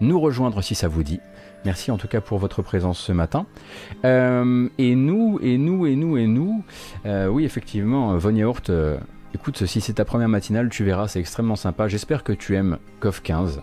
[0.00, 1.20] nous rejoindre si ça vous dit.
[1.64, 3.46] Merci en tout cas pour votre présence ce matin.
[4.04, 6.64] et nous, et nous, et nous, et nous,
[7.04, 8.70] oui effectivement, Von Yaourt,
[9.34, 11.88] écoute, si c'est ta première matinale, tu verras, c'est extrêmement sympa.
[11.88, 13.62] J'espère que tu aimes KOF 15.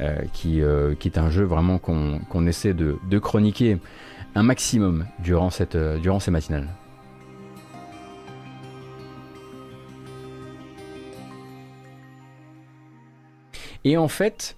[0.00, 3.78] Euh, qui, euh, qui, est un jeu vraiment qu'on essaie de, chroniquer
[4.36, 6.68] un maximum durant, cette, euh, durant ces matinales.
[13.82, 14.56] Et en fait,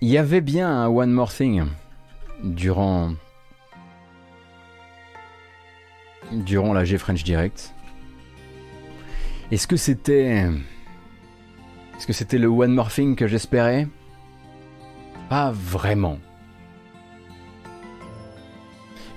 [0.00, 1.64] il y avait bien un One More Thing
[2.42, 3.12] durant,
[6.32, 7.74] durant la G French Direct.
[9.50, 10.46] Est-ce que c'était
[12.00, 13.86] est-ce que c'était le One Morphing que j'espérais?
[15.28, 16.18] Pas vraiment.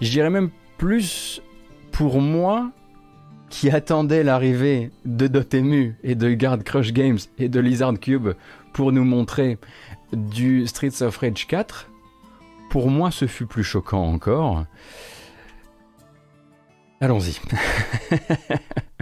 [0.01, 1.41] Je dirais même plus
[1.93, 2.71] pour moi
[3.49, 8.31] qui attendais l'arrivée de Dotemu et de Guard Crush Games et de Lizard Cube
[8.73, 9.57] pour nous montrer
[10.11, 11.89] du Streets of Rage 4,
[12.69, 14.65] pour moi ce fut plus choquant encore.
[16.99, 17.39] Allons-y.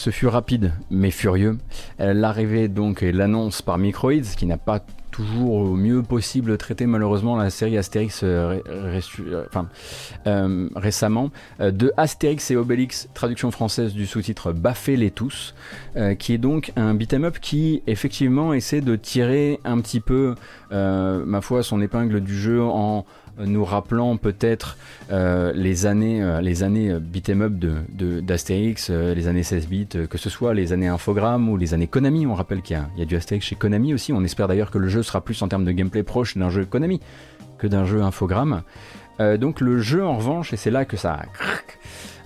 [0.00, 1.58] ce fut rapide mais furieux.
[2.00, 4.80] Euh, l'arrivée donc et l'annonce par Microids, qui n'a pas
[5.10, 8.60] toujours au mieux possible traité malheureusement la série Astérix euh,
[10.76, 15.54] récemment, de Astérix et Obélix, traduction française du sous-titre Baffez-les tous,
[16.18, 20.36] qui est donc un beat'em up qui effectivement essaie de tirer un petit peu,
[20.70, 23.04] ma foi, son épingle du jeu en
[23.46, 24.76] nous rappelant peut-être
[25.10, 29.88] euh, les années, euh, les années euh, beat'em up d'Astérix, de, les années 16 bits,
[30.08, 32.26] que ce soit les années Infogrames ou les années Konami.
[32.26, 34.12] On rappelle qu'il y, y, a du Astérix chez Konami aussi.
[34.12, 36.64] On espère d'ailleurs que le jeu sera plus en termes de gameplay proche d'un jeu
[36.64, 37.00] Konami
[37.58, 38.62] que d'un jeu Infogrames.
[39.38, 41.20] donc le jeu en revanche, et c'est là que ça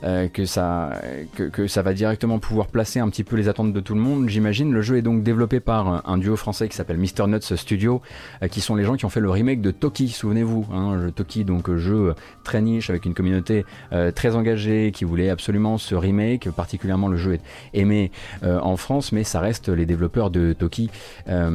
[0.04, 1.00] euh, que, ça,
[1.34, 4.28] que, ça va directement pouvoir placer un petit peu les attentes de tout le monde,
[4.28, 4.70] j'imagine.
[4.70, 7.26] Le jeu est donc développé par un duo français qui s'appelle Mr.
[7.26, 8.02] Nuts Studio,
[8.42, 10.66] euh, qui sont les gens qui ont fait le remake de Toki, souvenez-vous.
[10.72, 15.78] Hein, Toki, donc jeu très niche avec une communauté euh, très engagée qui voulait absolument
[15.78, 16.50] ce remake.
[16.50, 17.42] Particulièrement, le jeu est
[17.72, 18.10] aimé
[18.42, 20.90] en France, mais ça reste les développeurs de Toki.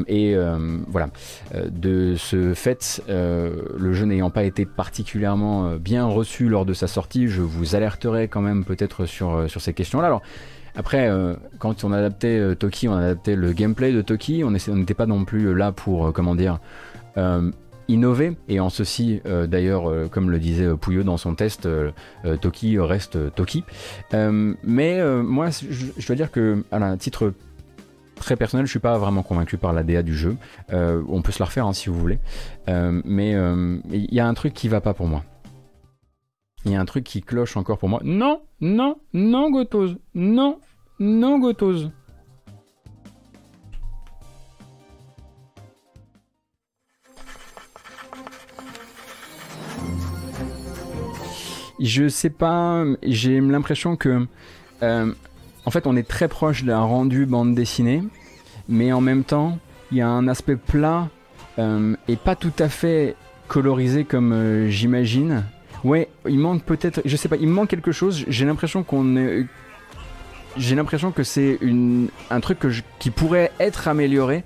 [0.08, 0.36] et
[0.88, 1.10] voilà,
[1.70, 7.28] de ce fait, le jeu n'ayant pas été particulièrement bien reçu lors de sa sortie,
[7.28, 10.08] je vous alerterai quand même peut-être sur, euh, sur ces questions-là.
[10.08, 10.22] Alors,
[10.76, 14.94] après, euh, quand on adaptait euh, Toki, on adaptait le gameplay de Toki, on n'était
[14.94, 16.60] pas non plus là pour, comment dire,
[17.90, 18.38] innover.
[18.48, 21.68] Et en ceci, d'ailleurs, comme le disait Pouillot dans son test,
[22.40, 23.66] Toki reste Toki.
[24.14, 27.34] mais moi, je, dois dire que, à un titre
[28.16, 30.38] très personnel, je suis pas vraiment convaincu par la DA du jeu.
[30.72, 32.20] on peut se la refaire hein, si vous voulez.
[32.68, 33.32] mais
[33.92, 35.26] il y a un truc qui va pas pour moi.
[36.66, 38.02] Il y a un truc qui cloche encore pour moi.
[38.04, 39.98] Non, non, non, Gotose.
[40.14, 40.60] Non,
[41.00, 41.92] non, Gotose.
[51.80, 54.28] Je sais pas, j'ai l'impression que.
[54.84, 55.14] Euh,
[55.66, 58.04] en fait, on est très proche d'un rendu bande dessinée,
[58.68, 59.60] mais en même temps,
[59.92, 61.10] il y a un aspect plat
[61.58, 63.16] euh, et pas tout à fait
[63.48, 65.44] colorisé comme euh, j'imagine.
[65.84, 68.26] Ouais, il manque peut-être, je sais pas, il manque quelque chose.
[68.28, 69.46] J'ai l'impression qu'on est,
[70.58, 72.60] j'ai l'impression que c'est une, un truc
[73.00, 74.44] qui pourrait être amélioré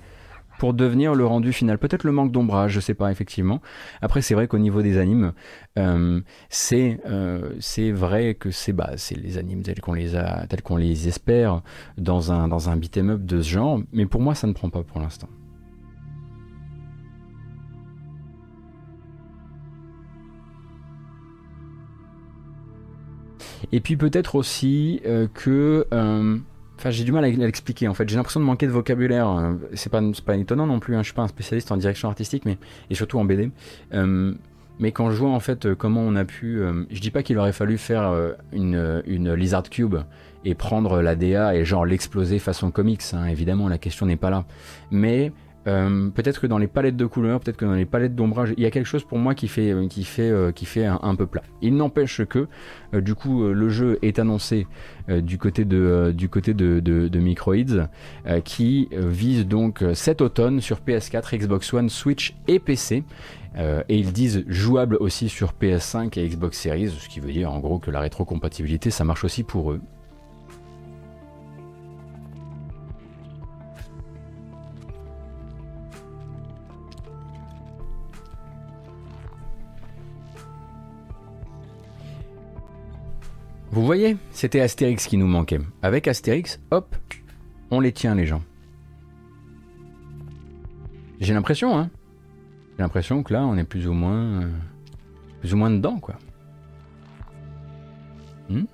[0.58, 1.78] pour devenir le rendu final.
[1.78, 3.60] Peut-être le manque d'ombrage, je sais pas effectivement.
[4.00, 5.32] Après, c'est vrai qu'au niveau des animes,
[5.78, 10.46] euh, c'est euh, c'est vrai que c'est bah c'est les animes tels qu'on les a,
[10.62, 11.62] qu'on les espère
[11.98, 13.80] dans un dans un beat'em up de ce genre.
[13.92, 15.28] Mais pour moi, ça ne prend pas pour l'instant.
[23.74, 25.84] Et puis peut-être aussi euh, que...
[25.92, 26.36] Euh,
[26.78, 28.08] enfin, j'ai du mal à l'expliquer en fait.
[28.08, 29.28] J'ai l'impression de manquer de vocabulaire.
[29.28, 30.94] Euh, c'est pas, pas étonnant non plus.
[30.94, 31.00] Hein.
[31.00, 32.56] Je suis pas un spécialiste en direction artistique, mais
[32.88, 33.50] et surtout en BD.
[33.90, 37.52] mais quand je vois en fait comment on a pu, je dis pas qu'il aurait
[37.52, 38.12] fallu faire
[38.52, 39.96] une, une Lizard Cube
[40.44, 44.30] et prendre la DA et genre l'exploser façon comics, hein, évidemment la question n'est pas
[44.30, 44.44] là,
[44.90, 45.32] mais
[45.66, 48.62] euh, peut-être que dans les palettes de couleurs, peut-être que dans les palettes d'ombrage, il
[48.62, 49.86] y a quelque chose pour moi qui fait, euh,
[50.18, 51.42] euh, un, peu plat.
[51.62, 52.48] Il n'empêche que,
[52.92, 54.66] du coup, le jeu est annoncé
[55.08, 57.88] du côté de, du Microids,
[58.44, 63.04] qui vise donc cet automne sur PS4, Xbox One, Switch et PC.
[63.56, 67.60] et ils disent jouable aussi sur PS5 et Xbox Series, ce qui veut dire en
[67.60, 69.80] gros que la rétrocompatibilité ça marche aussi pour eux.
[83.74, 85.58] Vous voyez, c'était Astérix qui nous manquait.
[85.82, 86.94] Avec Astérix, hop,
[87.72, 88.40] on les tient les gens.
[91.18, 91.90] J'ai l'impression, hein.
[92.76, 94.50] J'ai l'impression que là, on est plus ou moins, euh,
[95.40, 96.14] plus ou moins dedans, quoi.
[98.48, 98.66] Hmm?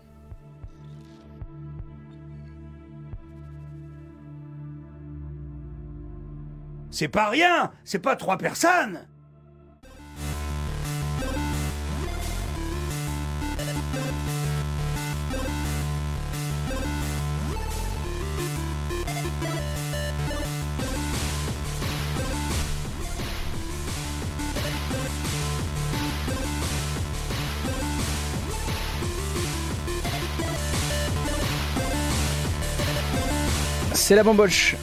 [6.90, 9.00] C'est pas rien, c'est pas trois personnes.
[34.10, 34.74] C'est la bamboche.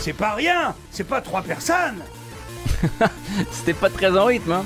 [0.00, 2.02] C'est pas rien, c'est pas trois personnes.
[3.52, 4.64] C'était pas très en rythme, hein.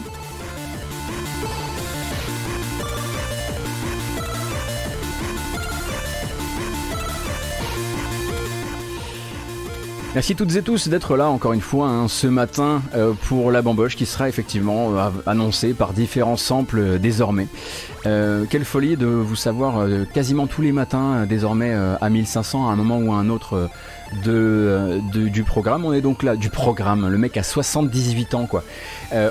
[10.14, 13.62] Merci toutes et tous d'être là encore une fois hein, ce matin euh, pour la
[13.62, 17.46] bamboche qui sera effectivement euh, annoncée par différents samples euh, désormais.
[18.04, 22.98] quelle folie de vous savoir quasiment tous les matins désormais à 1500 à un moment
[22.98, 23.70] ou à un autre
[24.24, 25.84] de, du programme.
[25.84, 27.08] On est donc là du programme.
[27.08, 28.64] Le mec a 78 ans quoi.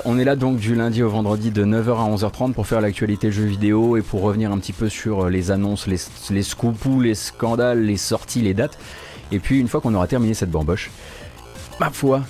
[0.06, 3.30] on est là donc du lundi au vendredi de 9h à 11h30 pour faire l'actualité
[3.30, 5.98] jeux vidéo et pour revenir un petit peu sur les annonces, les,
[6.30, 8.78] les scoops, les scandales, les sorties, les dates.
[9.32, 10.90] Et puis une fois qu'on aura terminé cette bamboche,
[11.80, 12.22] ma foi,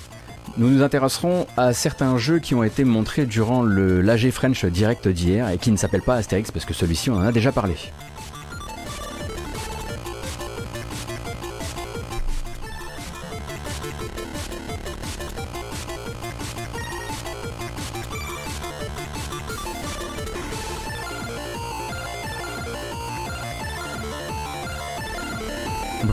[0.57, 5.07] nous nous intéresserons à certains jeux qui ont été montrés durant le l'AG French Direct
[5.07, 7.75] d'hier et qui ne s'appellent pas Astérix parce que celui-ci on en a déjà parlé.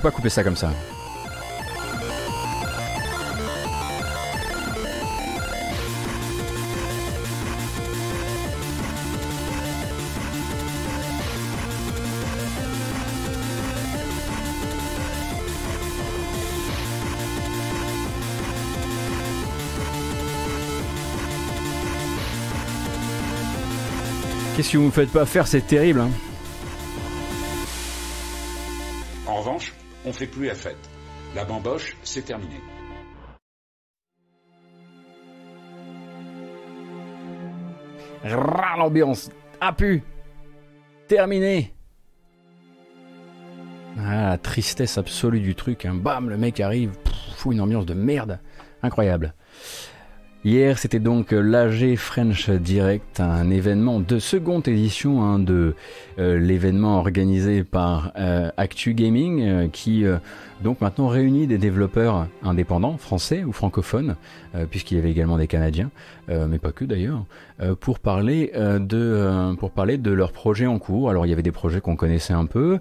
[0.00, 0.72] Pas couper ça comme ça.
[24.56, 26.00] Qu'est-ce que vous me faites pas faire C'est terrible.
[26.00, 26.10] Hein
[30.04, 30.88] on fait plus la fête.
[31.34, 32.56] La bamboche, c'est terminé.
[38.24, 39.30] L'ambiance
[39.60, 40.02] a pu
[41.08, 41.72] terminé.
[43.98, 45.84] Ah, la tristesse absolue du truc.
[45.84, 45.94] Hein.
[45.94, 46.92] Bam, le mec arrive,
[47.46, 48.38] une ambiance de merde.
[48.82, 49.34] Incroyable.
[50.42, 55.74] Hier, c'était donc l'AG French Direct, un événement de seconde édition hein, de
[56.18, 60.06] euh, l'événement organisé par euh, Actu Gaming, euh, qui
[60.62, 64.16] donc maintenant réunit des développeurs indépendants, français ou francophones,
[64.70, 65.90] puisqu'il y avait également des Canadiens,
[66.28, 67.24] mais pas que d'ailleurs,
[67.80, 71.10] pour parler de pour parler de leurs projets en cours.
[71.10, 72.78] Alors il y avait des projets qu'on connaissait un peu,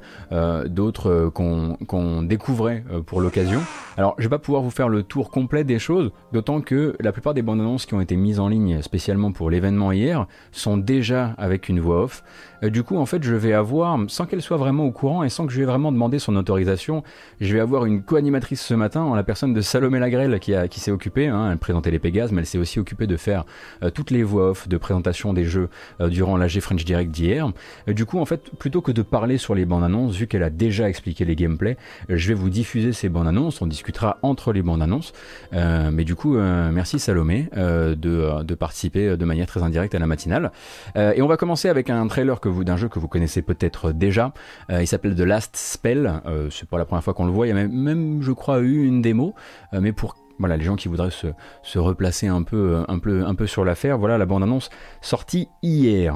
[0.67, 3.61] d'autres qu'on découvrait pour l'occasion.
[3.97, 7.11] Alors je vais pas pouvoir vous faire le tour complet des choses, d'autant que la
[7.11, 10.77] plupart des bandes annonces qui ont été mises en ligne spécialement pour l'événement hier sont
[10.77, 12.23] déjà avec une voix off.
[12.63, 15.29] Euh, du coup, en fait, je vais avoir, sans qu'elle soit vraiment au courant et
[15.29, 17.03] sans que je ai vraiment demandé son autorisation,
[17.41, 20.67] je vais avoir une co-animatrice ce matin en la personne de Salomé Lagrelle qui, a,
[20.67, 23.45] qui s'est occupée, hein, elle présentait les Pégases, mais elle s'est aussi occupée de faire
[23.83, 25.69] euh, toutes les voix off de présentation des jeux
[26.01, 27.51] euh, durant l'AG French Direct d'hier.
[27.87, 30.49] du coup, en fait, plutôt que de parler sur les bandes annonces, vu qu'elle a
[30.49, 31.77] déjà expliqué les gameplays,
[32.09, 35.13] je vais vous diffuser ces bandes annonces, on discutera entre les bandes annonces.
[35.51, 37.95] mais du coup, merci Salomé de,
[38.43, 40.51] de, participer de manière très indirecte à la matinale.
[40.95, 43.91] et on va commencer avec un trailer que vous d'un jeu que vous connaissez peut-être
[43.91, 44.33] déjà.
[44.69, 46.21] il s'appelle The Last Spell.
[46.51, 47.47] c'est pas la première fois qu'on le voit.
[47.47, 49.35] Il y a même, même je crois, eu une démo,
[49.73, 51.27] mais pour voilà, les gens qui voudraient se,
[51.63, 54.69] se replacer un peu, un, peu, un peu sur l'affaire, voilà la bande-annonce
[55.01, 56.15] sortie hier.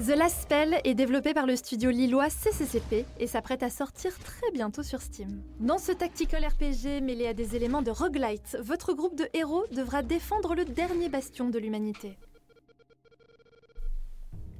[0.00, 4.50] The Last Spell est développé par le studio lillois CCCP et s'apprête à sortir très
[4.50, 5.42] bientôt sur Steam.
[5.58, 10.02] Dans ce tactical RPG mêlé à des éléments de roguelite, votre groupe de héros devra
[10.02, 12.16] défendre le dernier bastion de l'humanité.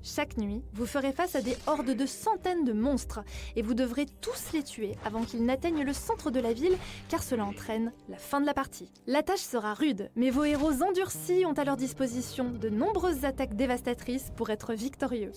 [0.02, 3.20] Chaque nuit, vous ferez face à des hordes de centaines de monstres
[3.54, 6.78] et vous devrez tous les tuer avant qu'ils n'atteignent le centre de la ville
[7.10, 8.90] car cela entraîne la fin de la partie.
[9.06, 13.56] La tâche sera rude, mais vos héros endurcis ont à leur disposition de nombreuses attaques
[13.56, 15.32] dévastatrices pour être victorieux.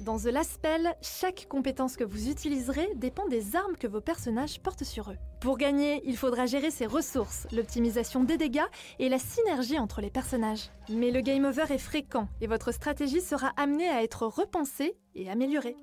[0.00, 4.58] Dans The Last Spell, chaque compétence que vous utiliserez dépend des armes que vos personnages
[4.58, 5.18] portent sur eux.
[5.42, 8.64] Pour gagner, il faudra gérer ses ressources, l'optimisation des dégâts
[8.98, 10.70] et la synergie entre les personnages.
[10.88, 15.30] Mais le game over est fréquent et votre stratégie sera amenée à être repensée et
[15.30, 15.76] améliorée.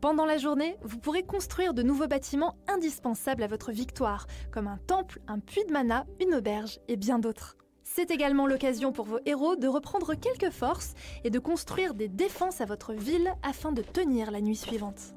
[0.00, 4.78] Pendant la journée, vous pourrez construire de nouveaux bâtiments indispensables à votre victoire, comme un
[4.78, 7.56] temple, un puits de mana, une auberge et bien d'autres.
[7.96, 10.92] C'est également l'occasion pour vos héros de reprendre quelques forces
[11.24, 15.14] et de construire des défenses à votre ville afin de tenir la nuit suivante.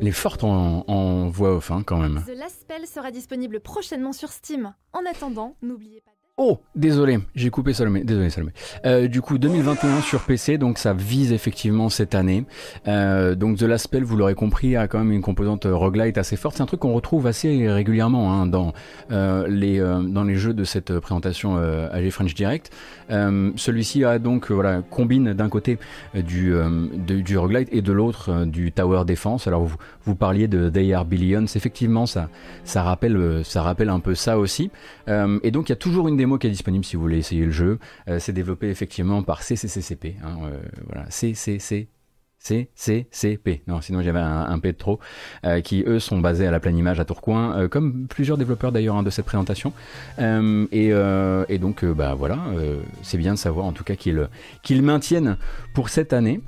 [0.00, 2.24] Les fortes en, en voix off hein, quand même.
[2.26, 4.74] The Last Spell sera disponible prochainement sur Steam.
[4.94, 6.11] En attendant, n'oubliez pas...
[6.38, 8.04] Oh, désolé, j'ai coupé Salomé.
[8.04, 8.52] Désolé Salomé.
[8.86, 12.46] Euh, du coup, 2021 sur PC, donc ça vise effectivement cette année.
[12.88, 16.36] Euh, donc The Last Spell, vous l'aurez compris, a quand même une composante roguelite assez
[16.36, 16.56] forte.
[16.56, 18.72] C'est un truc qu'on retrouve assez régulièrement hein, dans
[19.10, 22.70] euh, les dans les jeux de cette présentation AG French Direct.
[23.10, 25.78] Celui-ci a donc voilà combine d'un côté
[26.14, 26.54] du
[27.04, 29.46] du roguelite et de l'autre du tower defense.
[29.46, 29.76] Alors vous,
[30.06, 32.30] vous parliez de They Are Billions, effectivement ça
[32.64, 34.70] ça rappelle ça rappelle un peu ça aussi.
[35.08, 37.44] et donc il y a toujours une démo qui est disponible si vous voulez essayer
[37.44, 37.80] le jeu.
[38.08, 40.16] Euh, c'est développé effectivement par CCCCP.
[40.22, 41.88] Hein, euh, voilà, CCC.
[43.68, 44.98] Non sinon j'avais un, P de trop,
[45.44, 48.96] euh, qui eux sont basés à la pleine image à Tourcoing, comme plusieurs développeurs d'ailleurs
[48.96, 49.72] hein, de cette présentation.
[50.18, 52.38] Et, donc bah voilà,
[53.02, 54.28] c'est bien de savoir en tout cas qu'ils
[54.64, 55.36] qu'ils maintiennent
[55.72, 56.40] pour cette année.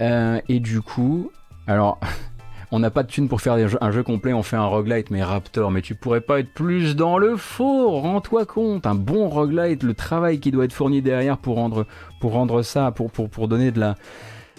[0.00, 1.30] et du coup,
[1.66, 2.00] alors
[2.72, 5.22] on n'a pas de thune pour faire un jeu complet, on fait un roguelite, mais
[5.22, 9.82] Raptor, mais tu pourrais pas être plus dans le faux, rends-toi compte, un bon roguelite,
[9.82, 13.94] le travail qui doit être fourni derrière pour rendre, ça, pour, donner de la,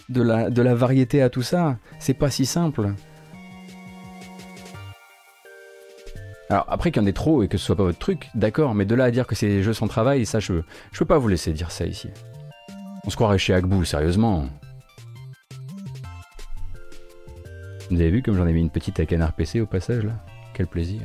[0.09, 2.93] de, la, de la variété à tout ça, c'est pas si simple.
[6.51, 8.75] Alors après qu'il y en ait trop et que ce soit pas votre truc, d'accord,
[8.75, 10.53] mais de là à dire que c'est des jeux sans travail, ça je,
[10.91, 12.09] je peux pas vous laisser dire ça ici.
[13.07, 14.45] On se croirait chez Agbou, sérieusement.
[17.89, 20.13] Vous avez vu comme j'en ai mis une petite à canard PC au passage là?
[20.53, 21.01] Quel plaisir.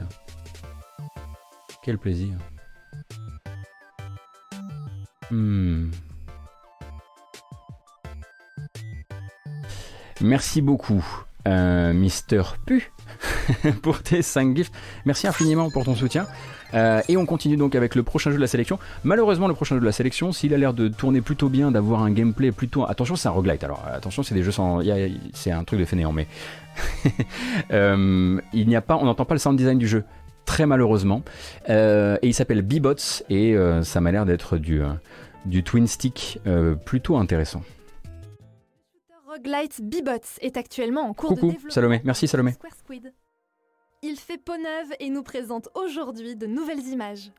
[1.83, 2.35] Quel plaisir.
[5.31, 5.91] Hmm.
[10.21, 11.05] Merci beaucoup,
[11.47, 12.91] euh, Mister Pu,
[13.83, 14.75] pour tes 5 gifts.
[15.05, 16.27] Merci infiniment pour ton soutien.
[16.75, 18.79] Euh, et on continue donc avec le prochain jeu de la sélection.
[19.05, 22.03] Malheureusement, le prochain jeu de la sélection, s'il a l'air de tourner plutôt bien, d'avoir
[22.03, 22.85] un gameplay plutôt.
[22.85, 23.65] Attention, c'est un roguelite.
[23.65, 24.81] Alors, attention, c'est des jeux sans.
[25.33, 26.27] C'est un truc de fainéant, mais.
[27.71, 28.97] Euh, il n'y a pas.
[28.97, 30.05] On n'entend pas le sound design du jeu.
[30.45, 31.23] Très malheureusement.
[31.69, 34.81] Euh, et il s'appelle B-Bots et ça m'a l'air d'être du,
[35.45, 36.41] du twin stick
[36.85, 37.63] plutôt intéressant.
[39.27, 39.83] Roguelite
[40.41, 41.71] est actuellement en cours Coucou, de développement.
[41.71, 42.01] Salomé.
[42.05, 42.55] Merci Salomé.
[44.03, 47.33] Il fait peau neuve et nous présente aujourd'hui de nouvelles images.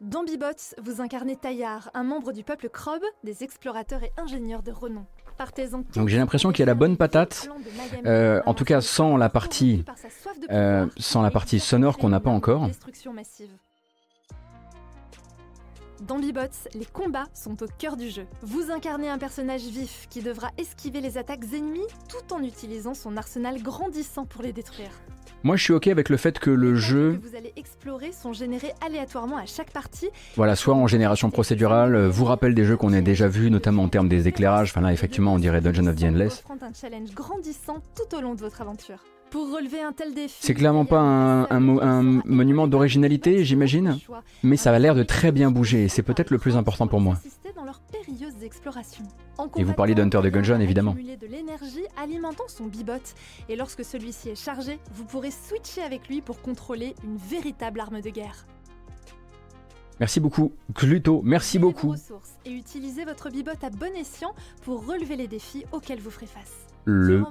[0.00, 4.70] Dans Bibots, vous incarnez Taillard, un membre du peuple Krob, des explorateurs et ingénieurs de
[4.70, 5.04] renom.
[5.94, 7.48] Donc j'ai l'impression qu'il y a la bonne patate,
[8.06, 9.84] euh, en tout cas sans la partie,
[10.50, 12.68] euh, sans la partie sonore qu'on n'a pas encore.
[16.06, 18.24] Dans Bibots, les combats sont au cœur du jeu.
[18.42, 23.16] Vous incarnez un personnage vif qui devra esquiver les attaques ennemies tout en utilisant son
[23.16, 24.92] arsenal grandissant pour les détruire.
[25.44, 27.18] Moi, je suis ok avec le fait que le jeu.
[27.22, 30.08] Que vous allez explorer sont générés aléatoirement à chaque partie.
[30.36, 33.84] Voilà, soit en génération procédurale, euh, vous rappelle des jeux qu'on a déjà vus, notamment
[33.84, 34.70] en termes des éclairages.
[34.70, 36.42] Enfin là, effectivement, on dirait Dungeon of the Endless.
[36.60, 38.98] un challenge grandissant tout au long de votre aventure.
[39.30, 43.98] Pour relever un tel défi, c'est clairement pas un, un, monument d'originalité, j'imagine,
[44.42, 47.00] mais ça a l'air de très bien bouger et c'est peut-être le plus important pour
[47.00, 47.18] moi.
[49.56, 50.92] Et vous parliez d'Hunter de Gungeon, évidemment.
[50.94, 52.92] de l'énergie alimentant son bibot
[53.48, 58.00] et lorsque celui-ci est chargé, vous pourrez switcher avec lui pour contrôler une véritable arme
[58.00, 58.46] de guerre.
[60.00, 61.22] Merci beaucoup, Gluto.
[61.24, 61.94] Merci beaucoup.
[62.44, 64.32] et utilisez votre bibote à bon escient
[64.62, 66.67] pour relever les défis auxquels vous ferez face.
[66.84, 67.22] Le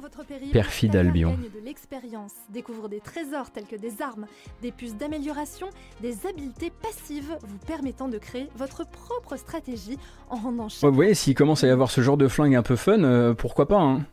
[0.51, 1.31] perfide Albion.
[1.31, 4.25] de l'expérience, découvre des trésors tels que des armes,
[4.61, 5.67] des puces d'amélioration,
[6.01, 9.97] des habiletés passives vous permettant de créer votre propre stratégie
[10.29, 12.55] en rendant chaque Ouais, vous voyez, s'il commence à y avoir ce genre de flingue
[12.55, 14.05] un peu fun, euh, pourquoi pas hein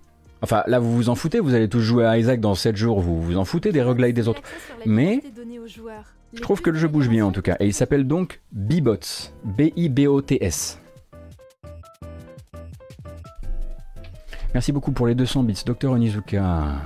[0.42, 3.00] Enfin, là, vous vous en foutez, vous allez tous jouer à Isaac dans 7 jours,
[3.00, 4.42] vous vous en foutez des roguelites des autres.
[4.84, 5.22] Mais
[6.34, 9.32] Je trouve que le jeu bouge bien en tout cas, et il s'appelle donc B-Bots.
[9.44, 10.80] B-I-B-O-T-S.
[14.54, 16.76] Merci beaucoup pour les 200 bits, Dr Onizuka.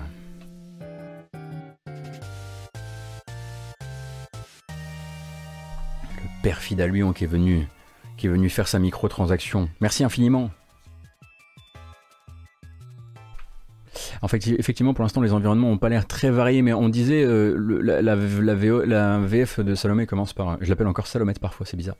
[6.02, 7.68] Le perfide Albion qui est venu,
[8.16, 9.68] qui est venu faire sa microtransaction.
[9.82, 10.50] Merci infiniment.
[14.22, 17.24] En fait, effectivement, pour l'instant, les environnements n'ont pas l'air très variés, mais on disait
[17.24, 18.82] euh, le- la, VO
[19.26, 20.58] VF de Salomé commence par.
[20.60, 21.96] Je l'appelle encore Salomette parfois, c'est bizarre.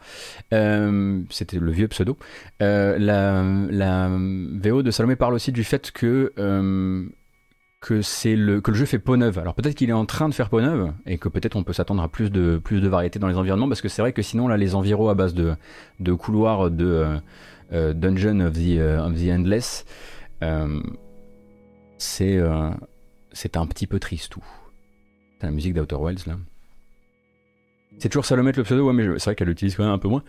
[0.52, 2.16] Euh, C'était le vieux pseudo.
[2.62, 6.32] Euh, la, VO de Salomé parle aussi du fait que.
[6.38, 7.04] euh,
[7.80, 9.38] que, c'est le, que le jeu fait peau neuve.
[9.38, 11.72] Alors peut-être qu'il est en train de faire peau neuve et que peut-être on peut
[11.72, 14.20] s'attendre à plus de, plus de variété dans les environnements parce que c'est vrai que
[14.20, 15.54] sinon là les environs à base de,
[16.00, 17.06] de couloirs de
[17.70, 19.84] Dungeon of the, Endless
[21.98, 22.70] c'est euh,
[23.32, 24.34] c'est un petit peu triste.
[25.40, 26.36] C'est la musique d'Outer Wilds là.
[27.98, 30.08] C'est toujours Salomé le pseudo, ouais, mais c'est vrai qu'elle l'utilise quand même un peu
[30.08, 30.22] moins.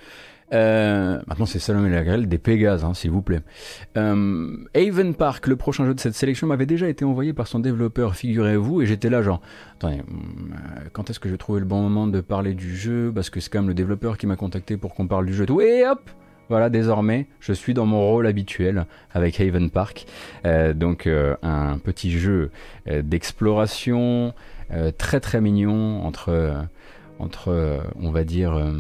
[0.52, 3.42] Euh, maintenant c'est Salomé la grêle des Pégases, hein, s'il vous plaît.
[3.98, 7.60] Euh, Haven Park, le prochain jeu de cette sélection, m'avait déjà été envoyé par son
[7.60, 9.42] développeur, figurez-vous, et j'étais là genre,
[9.76, 13.12] attendez, euh, quand est-ce que je vais trouver le bon moment de parler du jeu?
[13.14, 15.46] Parce que c'est quand même le développeur qui m'a contacté pour qu'on parle du jeu.
[15.62, 16.10] Et hop
[16.50, 20.06] voilà, désormais, je suis dans mon rôle habituel avec Haven Park.
[20.46, 22.52] Euh, donc, euh, un petit jeu
[22.88, 24.34] euh, d'exploration
[25.00, 26.68] très très mignon entre,
[27.20, 28.72] on va dire.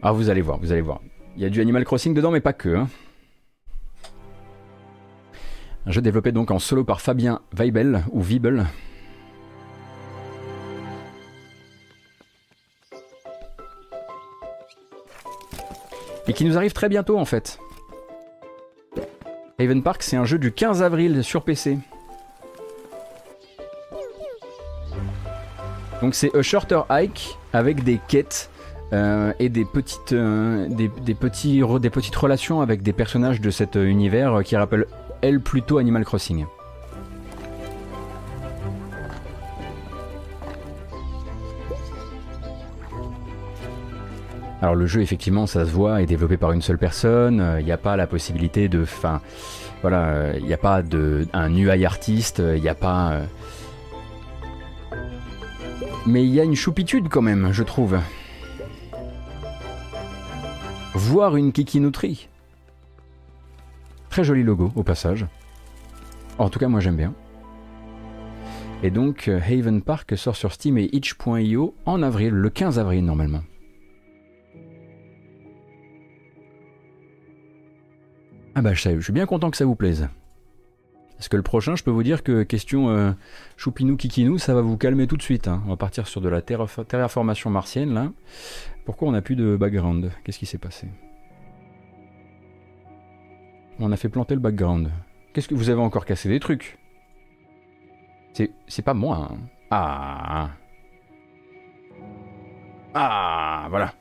[0.00, 1.00] Ah, vous allez voir, vous allez voir.
[1.36, 2.76] Il y a du Animal Crossing dedans, mais pas que.
[2.76, 2.88] hein.
[5.86, 8.66] Un jeu développé donc en solo par Fabien Weibel ou Weibel.
[16.28, 17.58] Et qui nous arrive très bientôt en fait.
[19.58, 21.78] Haven Park, c'est un jeu du 15 avril sur PC.
[26.00, 28.50] Donc c'est A Shorter Hike avec des quêtes
[28.92, 34.42] euh, et des petites, euh, des, petites relations avec des personnages de cet euh, univers
[34.44, 34.86] qui rappellent,
[35.20, 36.46] elle, plutôt Animal Crossing.
[44.60, 47.56] Alors le jeu, effectivement, ça se voit, est développé par une seule personne.
[47.60, 49.20] Il n'y a pas la possibilité de, enfin,
[49.82, 53.12] voilà, il n'y a pas de un UI artiste, il n'y a pas.
[53.12, 53.24] euh,
[56.06, 57.98] Mais il y a une choupitude quand même, je trouve.
[60.94, 62.28] Voir une kikinouterie.
[64.10, 65.26] Très joli logo, au passage.
[66.38, 67.14] En tout cas, moi j'aime bien.
[68.82, 73.04] Et donc, euh, Haven Park sort sur Steam et itch.io en avril, le 15 avril
[73.04, 73.42] normalement.
[78.58, 80.08] Ah bah je je suis bien content que ça vous plaise.
[81.16, 83.12] Parce que le prochain, je peux vous dire que question euh,
[83.56, 85.46] choupinou kikinou, ça va vous calmer tout de suite.
[85.46, 85.62] hein.
[85.66, 88.10] On va partir sur de la terra- terraformation martienne là.
[88.84, 90.10] Pourquoi on n'a plus de background?
[90.24, 90.88] Qu'est-ce qui s'est passé?
[93.78, 94.90] On a fait planter le background.
[95.32, 96.78] Qu'est-ce que vous avez encore cassé des trucs?
[98.32, 99.28] C'est c'est pas moi.
[99.30, 99.38] hein.
[99.70, 100.50] Ah
[102.94, 103.94] Ah voilà.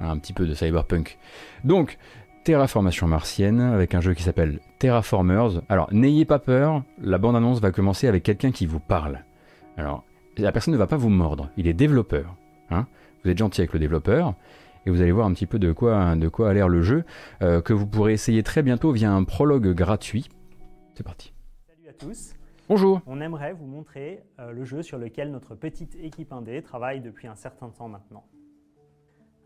[0.00, 1.18] Un petit peu de cyberpunk.
[1.64, 1.98] Donc,
[2.46, 5.62] terraformation martienne avec un jeu qui s'appelle Terraformers.
[5.68, 9.24] Alors, n'ayez pas peur, la bande-annonce va commencer avec quelqu'un qui vous parle.
[9.76, 10.04] Alors,
[10.38, 12.36] la personne ne va pas vous mordre, il est développeur.
[12.70, 12.86] hein.
[13.24, 14.34] vous êtes gentil avec le développeur
[14.86, 17.04] et vous allez voir un petit peu de quoi, de quoi a l'air le jeu
[17.42, 20.28] euh, que vous pourrez essayer très bientôt via un prologue gratuit.
[20.94, 21.34] C'est parti.
[21.66, 22.34] Salut à tous.
[22.68, 23.00] Bonjour.
[23.08, 27.26] On aimerait vous montrer euh, le jeu sur lequel notre petite équipe indé travaille depuis
[27.26, 28.24] un certain temps maintenant.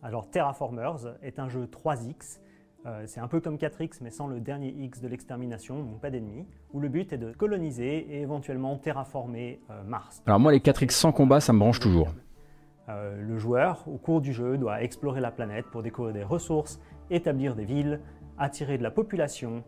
[0.02, 2.40] Alors Terraformers est un jeu 3X.
[2.86, 6.10] Euh, c'est un peu comme 4X mais sans le dernier X de l'extermination, donc pas
[6.10, 10.22] d'ennemis, où le but est de coloniser et éventuellement terraformer euh, Mars.
[10.26, 12.08] Alors moi les 4X sans combat ça me branche toujours.
[12.88, 16.80] Euh, le joueur, au cours du jeu, doit explorer la planète pour découvrir des ressources,
[17.10, 18.00] établir des villes,
[18.38, 19.62] attirer de la population,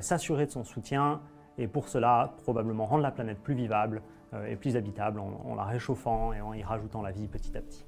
[0.00, 1.20] s'assurer de son soutien,
[1.56, 4.02] et pour cela, probablement rendre la planète plus vivable
[4.46, 7.62] et plus habitable en, en la réchauffant et en y rajoutant la vie petit à
[7.62, 7.86] petit.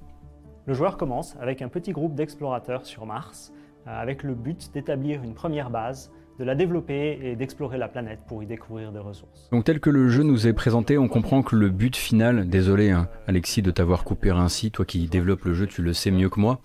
[0.65, 3.53] Le joueur commence avec un petit groupe d'explorateurs sur Mars,
[3.85, 8.41] avec le but d'établir une première base de la développer et d'explorer la planète pour
[8.41, 9.49] y découvrir des ressources.
[9.51, 12.89] Donc tel que le jeu nous est présenté, on comprend que le but final, désolé
[12.89, 16.29] hein, Alexis de t'avoir coupé ainsi, toi qui développes le jeu, tu le sais mieux
[16.29, 16.59] que moi,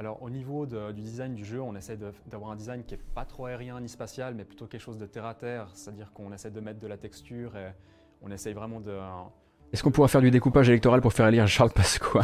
[0.00, 2.94] Alors au niveau de- du design du jeu, on essaie de- d'avoir un design qui
[2.94, 6.10] est pas trop aérien ni spatial, mais plutôt quelque chose de terre à terre, c'est-à-dire
[6.14, 7.72] qu'on essaie de mettre de la texture et
[8.22, 8.96] on essaye vraiment de...
[9.74, 12.22] Est-ce qu'on pourra faire du découpage électoral pour faire élire Charles Pasqua?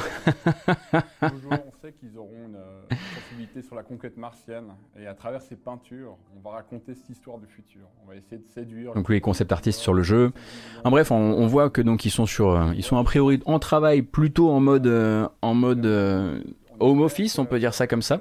[1.29, 2.81] Toujours, on sait qu'ils auront une euh,
[3.15, 4.73] sensibilité sur la conquête martienne.
[4.99, 7.83] Et à travers ces peintures, on va raconter cette histoire du futur.
[8.03, 8.95] On va essayer de séduire.
[8.95, 10.33] donc les concept artistes sur le jeu.
[10.83, 13.41] En bref, on, on voit que donc ils sont sur, euh, ils sont a priori
[13.47, 16.43] en travail plutôt en mode, euh, en mode euh,
[16.81, 18.21] home office, on peut dire ça comme ça.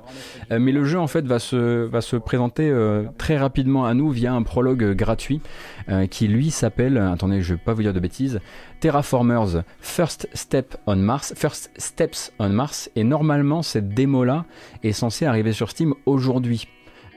[0.51, 4.33] Euh, mais le jeu en fait va se, présenter euh, très rapidement à nous via
[4.33, 5.41] un prologue gratuit
[5.89, 8.39] euh, qui lui s'appelle, attendez, je vais pas vous dire de bêtises,
[8.79, 12.89] Terraformers First Step on Mars, First Steps on Mars.
[12.95, 14.45] Et normalement cette démo là
[14.83, 16.67] est censée arriver sur Steam aujourd'hui.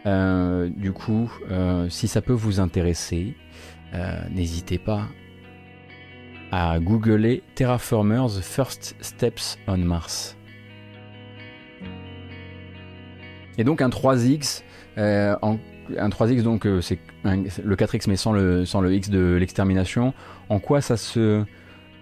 [0.06, 1.31] Du coup,
[1.90, 3.35] si ça peut vous intéresser,
[4.31, 5.02] n'hésitez pas
[6.51, 10.38] à googler Terraformers First Steps on Mars.
[13.59, 14.63] Et donc un 3X,
[14.99, 19.35] euh, un 3X donc euh, c'est le 4X mais sans le, sans le X de
[19.35, 20.15] l'extermination.
[20.49, 21.45] En quoi ça se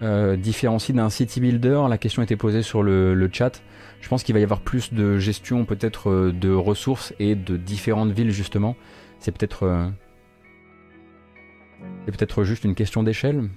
[0.03, 1.85] euh, différencie d'un city builder?
[1.89, 3.63] La question était posée sur le, le chat.
[4.03, 8.13] Je pense qu'il va y avoir plus de gestion peut-être de ressources et de différentes
[8.13, 8.77] villes justement.
[9.19, 9.91] C'est peut-être
[12.05, 13.49] c'est peut-être juste une question d'échelle.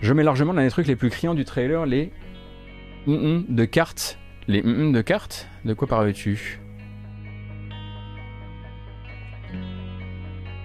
[0.00, 2.10] Je mets largement l'un des trucs les plus criants du trailer, les
[3.06, 4.18] hum de cartes.
[4.48, 5.48] Les hum de cartes?
[5.64, 6.58] De quoi parles-tu?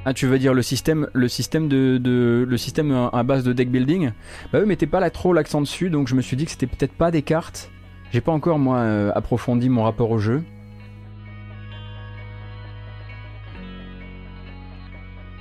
[0.05, 3.53] Ah, tu veux dire le système, le système de, le système à à base de
[3.53, 4.11] deck building?
[4.53, 6.67] Bah eux mettaient pas là trop l'accent dessus, donc je me suis dit que c'était
[6.67, 7.71] peut-être pas des cartes.
[8.11, 10.43] J'ai pas encore moi euh, approfondi mon rapport au jeu.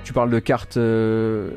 [0.03, 0.77] Tu parles de cartes.
[0.77, 1.51] euh,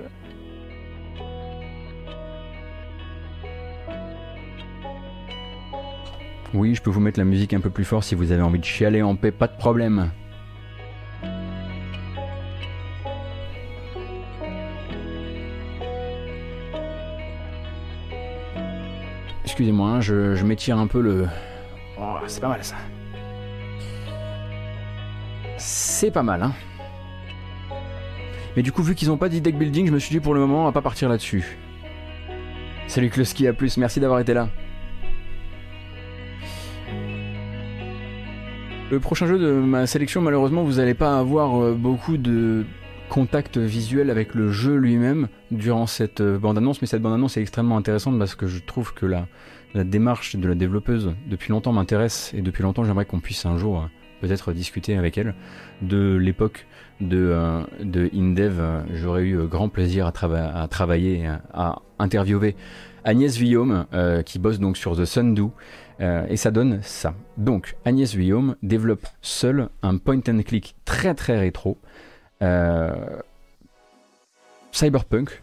[6.54, 8.58] Oui, je peux vous mettre la musique un peu plus fort si vous avez envie
[8.58, 10.10] de chialer en paix, pas de problème.
[19.44, 21.26] Excusez-moi, hein, je, m'étire un peu le.
[22.00, 22.76] Oh, c'est pas mal ça.
[25.58, 26.52] C'est pas mal, hein.
[28.56, 30.32] Mais du coup, vu qu'ils ont pas dit deck building, je me suis dit pour
[30.32, 31.58] le moment, on va pas partir là-dessus.
[32.86, 34.48] Salut Kloski à plus, merci d'avoir été là.
[38.90, 42.64] Le prochain jeu de ma sélection, malheureusement, vous n'allez pas avoir euh, beaucoup de
[43.10, 47.76] contact visuel avec le jeu lui-même durant cette euh, bande-annonce, mais cette bande-annonce est extrêmement
[47.76, 49.26] intéressante parce que je trouve que la,
[49.84, 53.80] démarche de la développeuse depuis longtemps m'intéresse et depuis longtemps j'aimerais qu'on puisse un jour
[53.80, 53.86] euh,
[54.22, 55.34] peut-être discuter avec elle
[55.82, 56.66] de l'époque
[57.02, 58.60] de, de InDev.
[58.94, 62.56] J'aurais eu grand plaisir à, trava- à travailler, à, interviewer
[63.04, 63.86] Agnès Villaume
[64.26, 65.52] qui bosse donc sur The Sundew
[66.00, 67.14] euh, et ça donne ça.
[67.36, 71.76] Donc Agnès Villaume développe seule un point and click très très rétro.
[72.42, 72.92] euh,
[74.72, 75.42] Cyberpunk,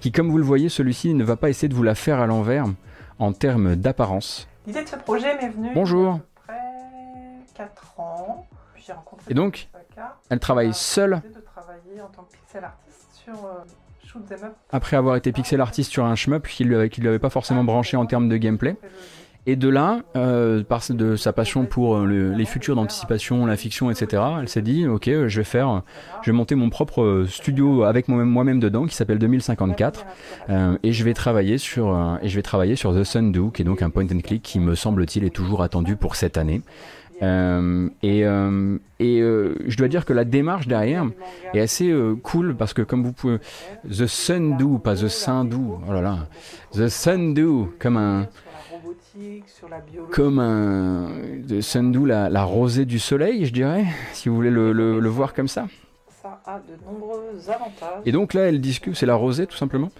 [0.00, 2.26] qui comme vous le voyez, celui-ci ne va pas essayer de vous la faire à
[2.26, 2.66] l'envers
[3.18, 4.48] en termes d'apparence.
[4.66, 6.20] L'idée de ce projet m'est venue Bonjour.
[6.48, 8.46] il y a à peu près 4 ans.
[8.74, 9.68] Puis j'ai rencontré Et donc,
[10.28, 13.64] elle travaille seule proposé de travailler en tant que pixel artiste sur euh,
[14.06, 14.52] Shoot 'em Up.
[14.70, 17.96] après avoir été pixel artiste sur un shmup qui qui lui avait pas forcément branché
[17.96, 18.76] en termes de gameplay.
[19.46, 23.56] Et de là, euh, par de sa passion pour euh, le- les futurs d'anticipation, la
[23.56, 25.82] fiction, etc., elle s'est dit, ok, euh, je vais faire,
[26.22, 30.04] je vais monter mon propre euh, studio avec moi-même dedans, qui s'appelle 2054,
[30.50, 33.62] euh, et je vais travailler sur, euh, et je vais travailler sur The Sundew, qui
[33.62, 36.60] est donc un point and click qui me semble-t-il est toujours attendu pour cette année.
[37.22, 41.04] Euh, et euh, et euh, je dois dire que la démarche derrière
[41.52, 43.38] est assez euh, cool parce que comme vous pouvez,
[43.86, 46.18] The Sundew, pas The Sundew, oh là là,
[46.72, 48.26] The Sundew, comme un,
[50.10, 51.08] comme un
[51.60, 55.34] Sundew, la, la rosée du soleil, je dirais, si vous voulez le, le- le voir
[55.34, 55.66] comme ça.
[56.22, 58.02] Ça, a de nombreux avantages.
[58.04, 59.90] Et donc là, elle discute, c'est la rosée tout simplement.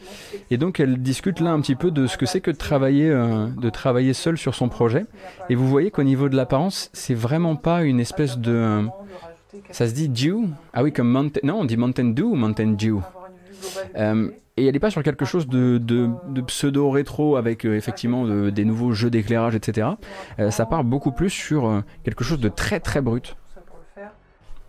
[0.51, 3.09] Et donc elle discute là un petit peu de ce que c'est que de travailler,
[3.11, 5.07] euh, de travailler seul sur son projet.
[5.49, 8.83] Et vous voyez qu'au niveau de l'apparence, c'est vraiment pas une espèce de, euh,
[9.71, 10.45] ça se dit dew
[10.75, 11.41] Ah oui, comme mountain.
[11.43, 12.99] Non, on dit mountain dew ou mountain dew.
[13.97, 14.29] Euh,
[14.61, 18.67] et elle n'est pas sur quelque chose de, de pseudo-rétro avec euh, effectivement de- des
[18.67, 19.89] nouveaux jeux d'éclairage, etc.
[20.39, 23.37] Euh, ça part beaucoup plus sur euh, quelque chose de très très brut.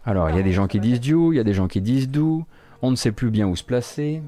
[0.06, 1.82] Alors, il y a des gens qui disent dew, il y a des gens qui
[1.82, 2.46] disent do.
[2.82, 4.24] On ne sait plus bien où se placer.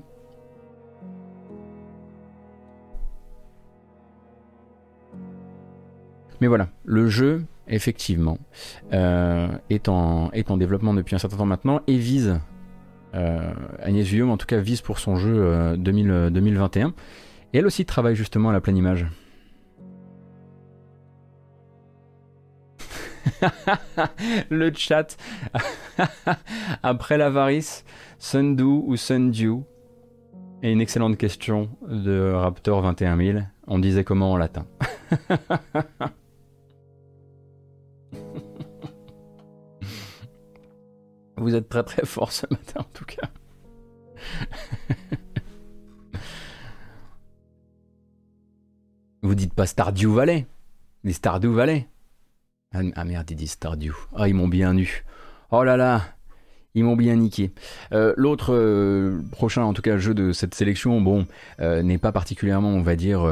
[6.41, 8.38] Mais voilà, le jeu, effectivement,
[8.91, 12.40] est, en, développement depuis un certain temps maintenant et vise,
[13.14, 16.94] Agnès Vuillaume en tout cas vise pour son jeu euh, 2000, euh, 2021.
[17.53, 19.06] Et elle aussi travaille justement à la pleine image.
[24.49, 25.18] le chat.
[26.84, 27.85] Après l'avarice,
[28.18, 29.64] Sundew ou Sundew
[30.64, 33.49] Et une excellente question de Raptor 21000.
[33.68, 34.65] On disait comment en latin
[41.38, 43.30] Vous êtes très très fort ce matin en tout cas.
[49.22, 50.45] Vous dites pas Stardew Valley
[51.03, 51.88] Les Stardew Valley
[52.76, 53.93] ah, ah merde, ils disent Stardew.
[54.15, 55.05] Ah, ils m'ont bien eu.
[55.51, 56.01] Oh là là
[56.76, 57.51] ils m'ont bien niqué.
[57.91, 61.27] Euh, L'autre euh, prochain, en tout cas, jeu de cette sélection, bon,
[61.60, 63.31] euh, n'est pas particulièrement, on va dire,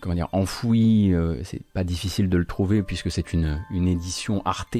[0.00, 1.14] comment dire, enfoui.
[1.14, 4.76] euh, c'est pas difficile de le trouver puisque c'est une, édition Arte.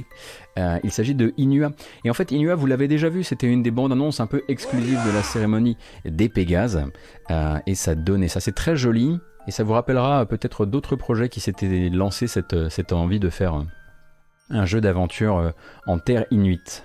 [0.58, 1.70] Euh, il s'agit de Inua.
[2.04, 4.42] Et en fait, Inua, vous l'avez déjà vu, c'était une des bandes annonces un peu
[4.48, 6.84] exclusives de la cérémonie des Pégases.
[7.30, 8.40] Euh, et ça donnait ça.
[8.40, 9.18] C'est très joli.
[9.48, 13.56] Et ça vous rappellera peut-être d'autres projets qui s'étaient lancés cette, cette envie de faire
[13.56, 13.64] euh,
[14.50, 15.50] un jeu d'aventure euh,
[15.86, 16.84] en terre inuite.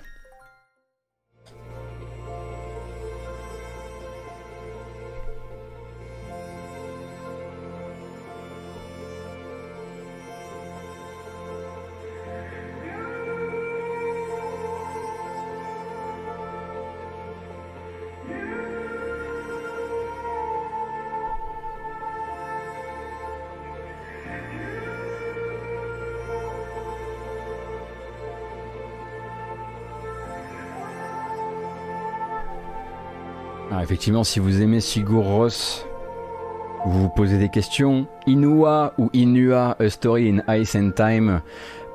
[33.88, 35.86] Effectivement, si vous aimez Sigur Rós,
[36.86, 38.06] vous vous posez des questions.
[38.26, 41.42] Inua ou Inua, A Story in Ice and Time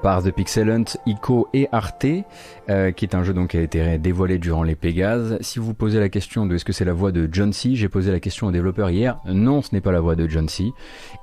[0.02, 2.06] par The Pixel Hunt, Ico et Arte,
[2.70, 5.36] euh, qui est un jeu donc qui a été dévoilé durant les Pégases.
[5.43, 7.90] Si vous posez la question de est-ce que c'est la voix de John C, j'ai
[7.90, 9.20] posé la question au développeur hier.
[9.27, 10.73] Non, ce n'est pas la voix de John C.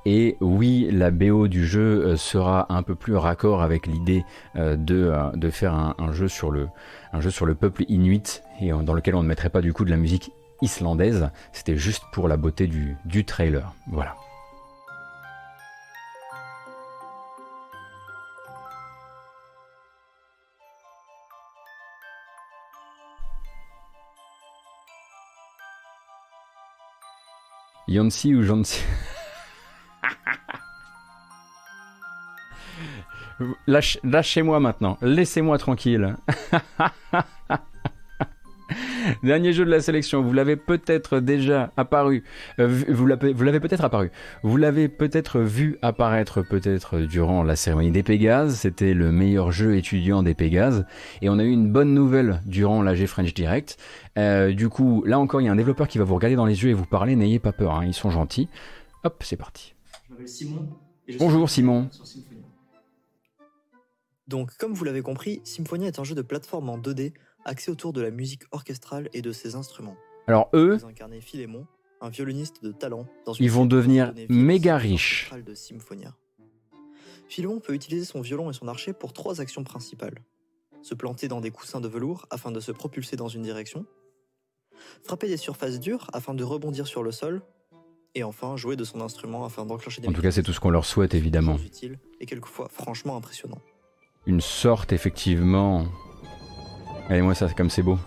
[0.06, 4.24] Et oui, la BO du jeu euh, sera un peu plus raccord avec l'idée
[4.54, 6.68] euh, de, de faire un, un jeu sur le
[7.12, 9.84] un jeu sur le peuple inuit et dans lequel on ne mettrait pas du coup
[9.84, 10.30] de la musique
[10.62, 11.30] islandaise.
[11.52, 13.72] C'était juste pour la beauté du, du trailer.
[13.90, 14.16] Voilà.
[27.88, 28.82] Yancy ou Jancy
[33.66, 36.14] Lâche- Lâchez-moi maintenant, laissez-moi tranquille.
[39.22, 42.24] Dernier jeu de la sélection, vous l'avez peut-être déjà apparu,
[42.58, 44.10] euh, vous l'avez peut-être apparu,
[44.42, 49.76] vous l'avez peut-être vu apparaître peut-être durant la cérémonie des Pégases, c'était le meilleur jeu
[49.76, 50.86] étudiant des Pégases,
[51.22, 53.76] et on a eu une bonne nouvelle durant l'AG French Direct.
[54.18, 56.46] Euh, du coup, là encore, il y a un développeur qui va vous regarder dans
[56.46, 58.48] les yeux et vous parler, n'ayez pas peur, hein, ils sont gentils.
[59.04, 59.74] Hop, c'est parti.
[60.06, 60.68] Je m'appelle Simon.
[61.06, 61.88] et je Bonjour, suis Simon.
[61.90, 62.04] sur.
[64.26, 67.92] Donc, comme vous l'avez compris, Symphonia est un jeu de plateforme en 2D axé autour
[67.92, 69.96] de la musique orchestrale et de ses instruments.
[70.26, 71.66] Alors eux, incarnez Philémon,
[72.00, 75.30] un violoniste de talent dans une ils vont devenir méga riches.
[75.44, 76.14] de Symphonia.
[77.28, 80.22] Philémon peut utiliser son violon et son archet pour trois actions principales.
[80.82, 83.84] Se planter dans des coussins de velours afin de se propulser dans une direction,
[85.04, 87.42] frapper des surfaces dures afin de rebondir sur le sol,
[88.14, 90.60] et enfin jouer de son instrument afin d'enclencher des En tout cas, c'est tout ce
[90.60, 91.56] qu'on leur souhaite, évidemment.
[91.58, 93.60] utiles et quelquefois franchement impressionnants.
[94.26, 95.86] Une sorte, effectivement.
[97.10, 97.98] Allez, moi, ça, comme c'est beau.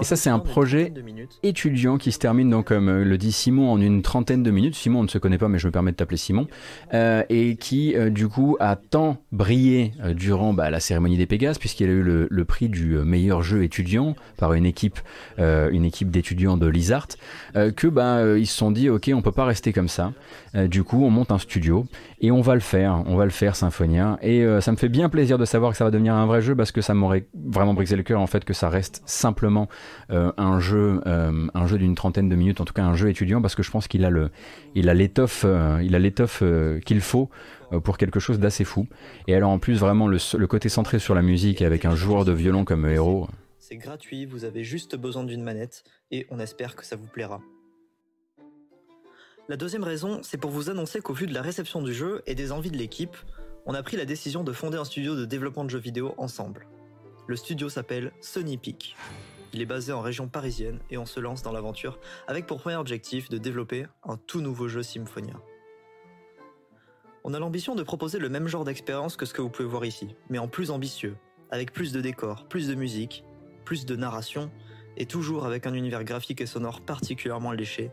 [0.00, 0.92] Et ça, c'est un projet
[1.42, 4.74] étudiant qui se termine donc comme euh, le dit Simon en une trentaine de minutes.
[4.74, 6.46] Simon on ne se connaît pas mais je me permets de t'appeler Simon.
[6.94, 11.26] Euh, et qui euh, du coup a tant brillé euh, durant bah, la cérémonie des
[11.26, 14.98] Pégases puisqu'il a eu le, le prix du meilleur jeu étudiant par une équipe
[15.38, 17.08] une équipe d'étudiants de Lizard
[17.56, 20.12] euh, que bah ils se sont dit ok on peut pas rester comme ça.
[20.54, 21.86] Du coup on monte un studio
[22.20, 24.18] et on va le faire on va le faire Symphonia.
[24.22, 26.42] Et euh, ça me fait bien plaisir de savoir que ça va devenir un vrai
[26.42, 29.68] jeu parce que ça m'aurait vraiment brisé le cœur en fait que ça reste simplement
[30.10, 33.08] euh, un jeu euh, un jeu d'une trentaine de minutes en tout cas un jeu
[33.08, 34.30] étudiant parce que je pense qu'il a le
[34.74, 35.46] il a l'étoffe
[35.82, 36.42] il a l'étoffe
[36.84, 37.30] qu'il faut
[37.84, 38.86] pour quelque chose d'assez fou.
[39.26, 42.24] Et alors en plus vraiment le, le côté centré sur la musique avec un joueur
[42.24, 43.28] de violon comme héros.
[43.58, 47.40] C'est gratuit, vous avez juste besoin d'une manette et on espère que ça vous plaira.
[49.50, 52.34] La deuxième raison, c'est pour vous annoncer qu'au vu de la réception du jeu et
[52.34, 53.16] des envies de l'équipe,
[53.64, 56.66] on a pris la décision de fonder un studio de développement de jeux vidéo ensemble.
[57.26, 58.94] Le studio s'appelle Sony Peak.
[59.54, 62.76] Il est basé en région parisienne et on se lance dans l'aventure avec pour premier
[62.76, 65.40] objectif de développer un tout nouveau jeu Symphonia.
[67.24, 69.86] On a l'ambition de proposer le même genre d'expérience que ce que vous pouvez voir
[69.86, 71.16] ici, mais en plus ambitieux,
[71.50, 73.24] avec plus de décors, plus de musique,
[73.64, 74.50] plus de narration,
[74.98, 77.92] et toujours avec un univers graphique et sonore particulièrement léché,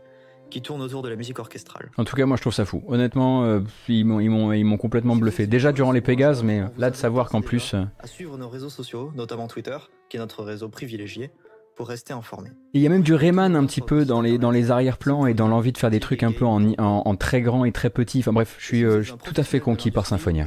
[0.50, 1.90] qui tourne autour de la musique orchestrale.
[1.96, 5.72] en tout cas moi je trouve ça fou honnêtement euh, ils m'ont complètement bluffé déjà
[5.72, 8.70] durant les Pégases mais euh, là de savoir qu'en plus euh, À suivre nos réseaux
[8.70, 9.76] sociaux, notamment Twitter,
[10.08, 11.30] qui est notre réseau privilégié,
[11.76, 12.50] pour rester informé.
[12.72, 15.34] Il y a même du Rayman un petit peu dans les, dans les arrière-plans et
[15.34, 17.90] dans l'envie de faire des trucs un peu en, en, en très grand et très
[17.90, 18.20] petit.
[18.20, 20.46] Enfin bref, je suis, euh, je suis tout à fait conquis par Symphonia.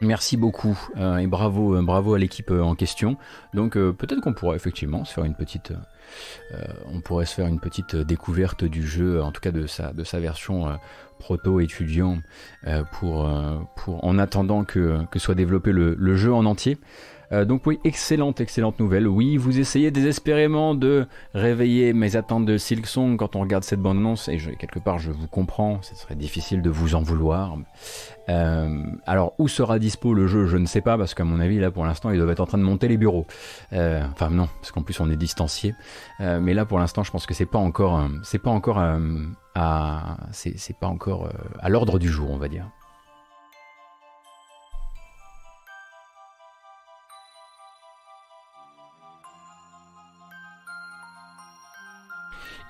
[0.00, 0.78] Merci beaucoup
[1.18, 3.16] et bravo, bravo à l'équipe en question.
[3.54, 5.72] Donc peut-être qu'on pourrait effectivement se faire une petite,
[6.86, 10.04] on pourrait se faire une petite découverte du jeu, en tout cas de sa, de
[10.04, 10.74] sa version euh,
[11.18, 12.18] proto étudiant,
[12.66, 16.78] euh, pour, euh, en attendant que, que soit développé le, le jeu en entier.
[17.34, 19.08] Euh, donc oui, excellente, excellente nouvelle.
[19.08, 24.28] Oui, vous essayez désespérément de réveiller mes attentes de Silksong quand on regarde cette bande-annonce,
[24.28, 27.56] et quelque part je vous comprends, ce serait difficile de vous en vouloir.
[28.28, 31.58] Euh, alors, où sera dispo le jeu Je ne sais pas, parce qu'à mon avis,
[31.58, 33.26] là pour l'instant, ils doivent être en train de monter les bureaux.
[33.72, 35.74] Euh, enfin non, parce qu'en plus on est distancié.
[36.20, 38.78] Mais là pour l'instant, je pense que c'est pas encore, c'est pas encore
[39.54, 41.28] à, c'est pas encore
[41.58, 42.66] à l'ordre du jour, on va dire.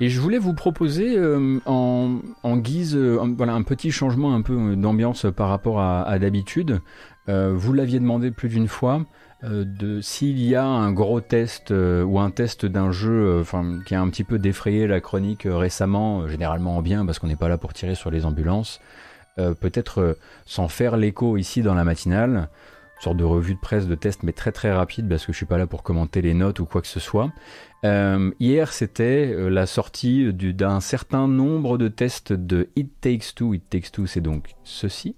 [0.00, 2.20] Et je voulais vous proposer euh, en,
[2.56, 6.80] guise, euh, un- petit changement un peu euh, d'ambiance par rapport à, d'habitude.
[7.26, 9.06] Vous l'aviez demandé plus d'une fois.
[9.42, 13.42] de s'il y a un gros test ou un test d'un jeu
[13.86, 17.36] qui a un petit peu défrayé la chronique récemment, généralement en bien parce qu'on n'est
[17.36, 18.78] pas là pour tirer sur les ambulances,
[19.38, 22.48] peut-être sans faire l'écho ici dans la matinale,
[23.04, 25.46] sorte de revue de presse de test mais très très rapide parce que je suis
[25.46, 27.30] pas là pour commenter les notes ou quoi que ce soit.
[27.84, 33.34] Euh, hier, c'était euh, la sortie du- d'un certain nombre de tests de It Takes
[33.34, 33.52] Two.
[33.54, 35.16] It Takes Two, c'est donc ceci.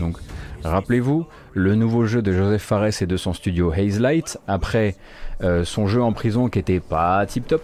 [0.00, 0.16] Donc,
[0.64, 4.96] rappelez-vous, le nouveau jeu de Joseph Fares et de son studio Haze Light, après
[5.42, 7.62] euh, son jeu en prison qui était pas tip top,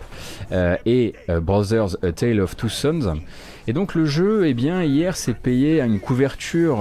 [0.87, 3.17] et Brothers A Tale of Two Sons.
[3.67, 6.79] Et donc, le jeu, eh bien, hier, s'est payé à une couverture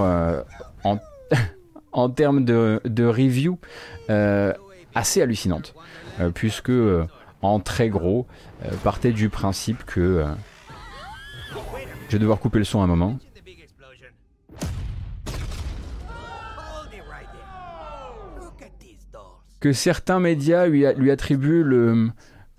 [0.84, 0.98] en,
[1.92, 3.58] en termes de, review
[4.10, 4.52] euh,
[4.94, 5.74] assez hallucinante,
[6.20, 7.06] euh, puisque euh,
[7.42, 8.26] en très gros,
[8.84, 10.24] partait du principe que.
[12.08, 13.18] je vais devoir couper le son un moment.
[19.58, 22.10] Que certains médias lui, lui attribuent le.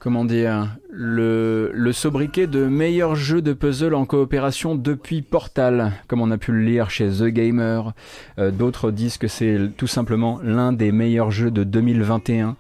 [0.04, 6.30] Comment dire le, sobriquet de meilleur jeu de puzzle en coopération depuis Portal, comme on
[6.30, 7.94] a pu le lire chez The Gamer.
[8.38, 12.58] Euh, D'autres disent que c'est tout simplement l'un des meilleurs jeux de 2021.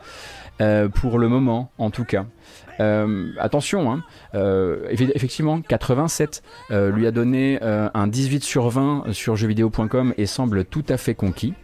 [0.61, 2.27] Euh, pour le moment, en tout cas.
[2.79, 4.03] Euh, attention, hein,
[4.33, 10.63] effe- effectivement, 87 euh, lui a donné un 18 sur 20 sur jeuxvideo.com et semble
[10.63, 11.55] tout à fait conquis.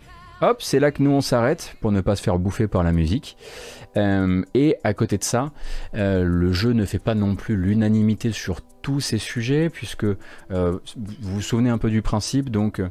[0.41, 2.93] Hop, c'est là que nous on s'arrête pour ne pas se faire bouffer par la
[2.93, 3.35] musique.
[3.97, 5.51] Euh, et à côté de ça,
[5.95, 10.15] euh, le jeu ne fait pas non plus l'unanimité sur tous ces sujets, puisque euh,
[10.51, 10.79] vous
[11.21, 12.81] vous souvenez un peu du principe, donc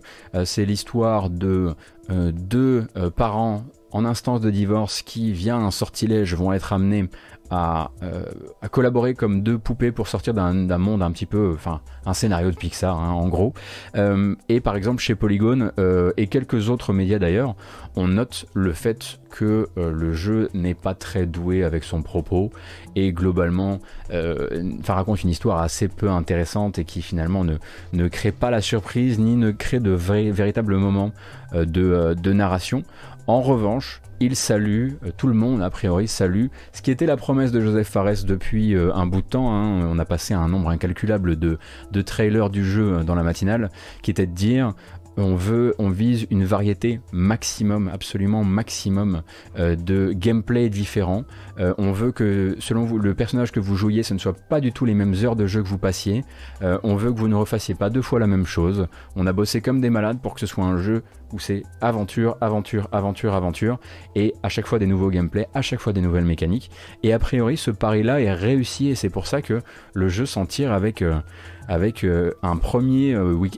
[0.45, 1.75] c'est l'histoire de
[2.11, 7.09] deux parents en instance de divorce qui, via un sortilège, vont être amenés
[7.51, 8.25] à, euh,
[8.61, 12.51] à collaborer comme deux poupées pour sortir d'un monde un petit peu, enfin, un scénario
[12.51, 13.55] de Pixar, hein, en gros.
[13.97, 17.57] Euh, et par exemple, chez Polygon euh, et quelques autres médias d'ailleurs,
[17.97, 22.51] on note le fait que le jeu n'est pas très doué avec son propos
[22.97, 23.79] et globalement,
[24.11, 27.57] enfin, raconte une histoire assez peu intéressante et qui finalement ne,
[27.93, 31.13] ne crée pas la surprise ni ne crée de vrais- véritables moments
[31.55, 32.85] de, de narration.
[33.29, 37.19] En revanche, il salue, euh, tout le monde a priori salue, ce qui était la
[37.19, 39.53] promesse de Joseph Fares depuis euh, un bout de temps.
[39.53, 39.87] hein.
[39.87, 41.59] On a passé un nombre incalculable de,
[42.07, 43.69] trailers du jeu euh, dans la matinale,
[44.01, 44.73] qui était de dire
[45.19, 49.23] on veut, on vise une variété maximum, absolument maximum
[49.57, 51.25] de gameplay différents.
[51.59, 54.73] Euh, on veut que, selon le personnage que vous jouiez, ce ne soit pas du
[54.73, 56.25] tout les mêmes heures de jeu que vous passiez.
[56.63, 58.87] Euh, on veut que vous ne refassiez pas deux fois la même chose.
[59.17, 61.03] On a bossé comme des malades pour que ce soit un jeu
[61.33, 63.79] où c'est aventure, aventure, aventure, aventure,
[64.15, 66.71] et à chaque fois des nouveaux gameplays, à chaque fois des nouvelles mécaniques.
[67.03, 69.61] Et a priori, ce pari-là est réussi, et c'est pour ça que
[69.95, 71.21] le jeu s'en tire avec, euh,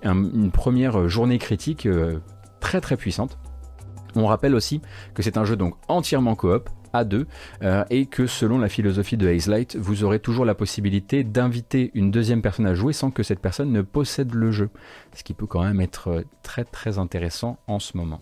[0.02, 1.88] une première journée critique
[2.60, 3.38] très très puissante.
[4.16, 4.80] On rappelle aussi
[5.14, 7.26] que c'est un jeu donc entièrement coop à deux
[7.62, 11.90] euh, et que selon la philosophie de Haze Light, vous aurez toujours la possibilité d'inviter
[11.94, 14.70] une deuxième personne à jouer sans que cette personne ne possède le jeu,
[15.14, 18.20] ce qui peut quand même être euh, très très intéressant en ce moment.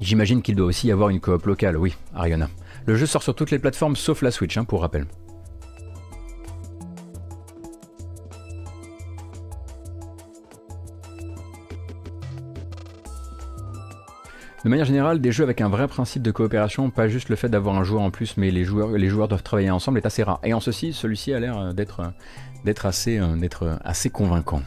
[0.00, 2.50] J'imagine qu'il doit aussi y avoir une coop locale, oui, Ariana.
[2.84, 5.06] Le jeu sort sur toutes les plateformes sauf la Switch, hein, pour rappel.
[14.64, 17.50] De manière générale, des jeux avec un vrai principe de coopération, pas juste le fait
[17.50, 20.40] d'avoir un joueur en plus, mais les joueurs, doivent travailler ensemble, est assez rare.
[20.42, 23.32] Et en ceci, celui-ci a l'air euh, d'être euh,
[23.62, 24.62] euh, assez convaincant.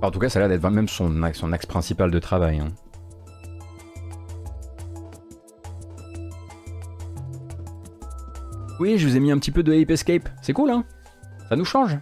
[0.00, 2.60] En tout cas, ça a l'air d'être même son axe, son axe principal de travail.
[2.60, 2.68] hein.
[8.80, 10.30] Oui, je vous ai mis un petit peu de Ape Escape.
[10.40, 10.84] C'est cool, hein?
[11.50, 11.98] Ça nous change?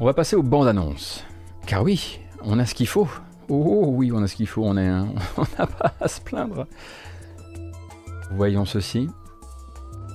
[0.00, 1.24] On va passer aux bandes annonces.
[1.66, 3.08] Car oui, on a ce qu'il faut.
[3.48, 4.64] Oh oui, on a ce qu'il faut.
[4.64, 4.90] On est-
[5.36, 6.66] on n'a pas à se plaindre.
[8.32, 9.08] Voyons ceci.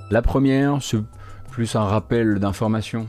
[0.09, 1.01] La première, c'est
[1.49, 3.07] plus un rappel d'information.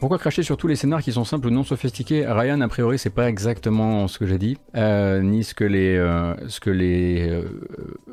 [0.00, 2.24] Pourquoi cracher sur tous les scénars qui sont simples ou non sophistiqués?
[2.24, 5.96] Ryan, a priori, c'est pas exactement ce que j'ai dit, euh, ni ce que les,
[5.96, 6.36] euh,
[6.68, 7.42] euh,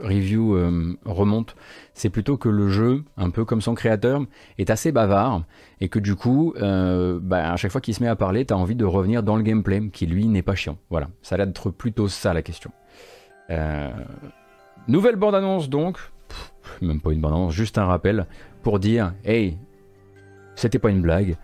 [0.02, 0.58] reviews
[1.06, 1.54] remontent.
[1.94, 4.22] C'est plutôt que le jeu, un peu comme son créateur,
[4.58, 5.44] est assez bavard
[5.80, 8.76] et que du coup, bah, à chaque fois qu'il se met à parler, t'as envie
[8.76, 10.80] de revenir dans le gameplay, qui lui n'est pas chiant.
[10.90, 12.72] Voilà, ça a l'air d'être plutôt ça la question.
[14.88, 16.00] Nouvelle bande-annonce donc,
[16.82, 18.26] même pas une bande-annonce, juste un rappel
[18.64, 19.60] pour dire, hey,
[20.56, 21.38] c'était pas une blague.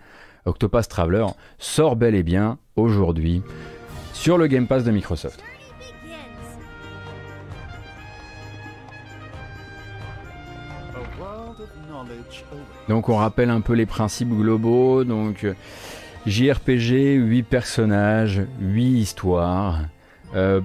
[0.44, 1.26] Octopath Traveler
[1.58, 3.42] sort bel et bien aujourd'hui
[4.12, 5.42] sur le Game Pass de Microsoft.
[12.88, 15.04] Donc on rappelle un peu les principes globaux.
[15.04, 15.46] Donc
[16.26, 19.80] JRPG, 8 personnages, 8 histoires.
[20.34, 20.60] Euh,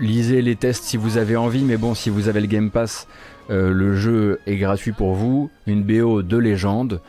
[0.00, 3.06] lisez les tests si vous avez envie, mais bon, si vous avez le Game Pass,
[3.50, 5.50] euh, le jeu est gratuit pour vous.
[5.66, 7.00] Une BO de légende.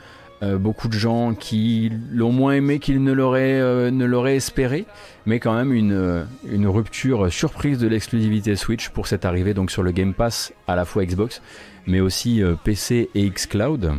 [0.43, 4.87] Euh, beaucoup de gens qui l'ont moins aimé qu'ils ne l'auraient euh, espéré,
[5.27, 9.69] mais quand même une, euh, une rupture surprise de l'exclusivité Switch pour cette arrivée donc
[9.69, 11.43] sur le Game Pass à la fois Xbox,
[11.85, 13.93] mais aussi PC et xCloud.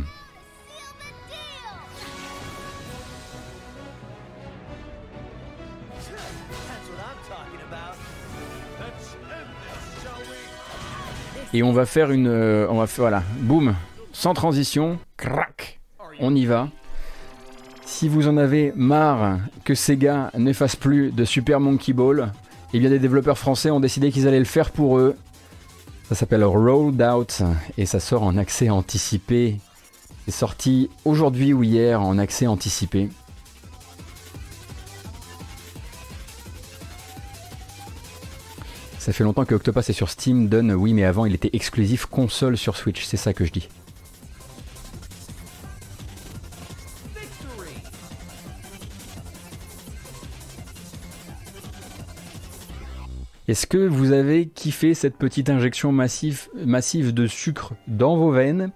[11.53, 13.75] Et on va faire une, on va voilà, boum,
[14.11, 15.79] sans transition, crac,
[16.23, 16.69] on y va.
[17.85, 22.31] Si vous en avez marre que Sega ne fasse plus de Super Monkey Ball,
[22.73, 25.15] eh bien des développeurs français ont décidé qu'ils allaient le faire pour eux.
[26.07, 27.43] Ça s'appelle Rolled Out
[27.77, 29.57] et ça sort en accès anticipé.
[30.25, 33.09] C'est sorti aujourd'hui ou hier en accès anticipé.
[38.97, 42.05] Ça fait longtemps que Octopath est sur Steam, donne oui mais avant il était exclusif
[42.05, 43.67] console sur Switch, c'est ça que je dis.
[53.45, 58.71] Est-ce que vous avez kiffé cette petite injection massive, de sucre dans vos veines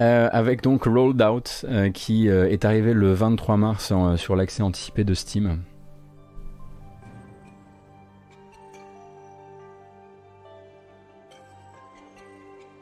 [0.00, 4.64] euh, avec donc Rolled Out euh, qui euh, est arrivé le 23 mars sur l'accès
[4.64, 5.62] anticipé de Steam?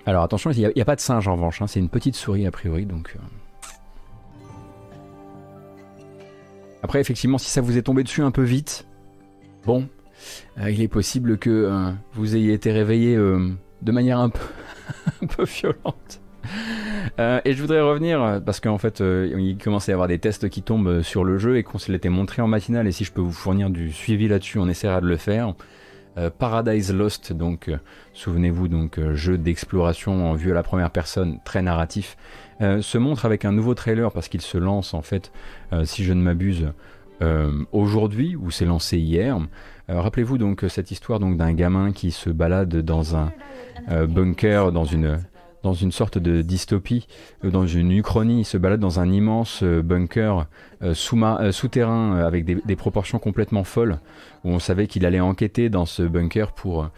[0.07, 2.47] Alors attention, il n'y a, pas de singe en revanche, hein, c'est une petite souris
[2.47, 3.15] a priori donc.
[6.83, 8.87] Après, effectivement, si ça vous est tombé dessus un peu vite,
[9.67, 9.89] bon,
[10.59, 13.51] il est possible que euh, vous ayez été réveillé euh,
[13.83, 16.21] de manière un peu, violente.
[17.19, 20.09] Euh, et je voudrais revenir, euh, parce qu'en fait, euh, il commence à y avoir
[20.09, 22.87] des tests qui tombent sur le jeu et qu'on se l'était montré en matinale.
[22.87, 25.55] Et si je peux vous fournir du suivi là-dessus, on essaiera de le faire.
[26.39, 27.71] Paradise Lost, donc
[28.15, 32.17] souvenez-vous, donc jeu d'exploration en vue à la première personne, très narratif,
[32.59, 35.31] se montre avec un nouveau trailer parce qu'il se lance en fait,
[35.85, 36.73] si je ne m'abuse,
[37.73, 39.39] aujourd'hui ou s'est lancé hier.
[39.89, 43.33] Rappelez-vous donc cette histoire donc d'un gamin qui se balade dans un
[43.89, 45.21] bunker, dans une
[45.67, 47.09] dans une sorte de dystopie,
[47.45, 48.41] euh, dans une uchronie.
[48.41, 50.47] Il se balade dans un immense euh, bunker
[50.83, 53.99] euh, souterrain avec des, proportions complètement folles,
[54.45, 56.91] où on savait qu'il allait enquêter dans ce bunker pour,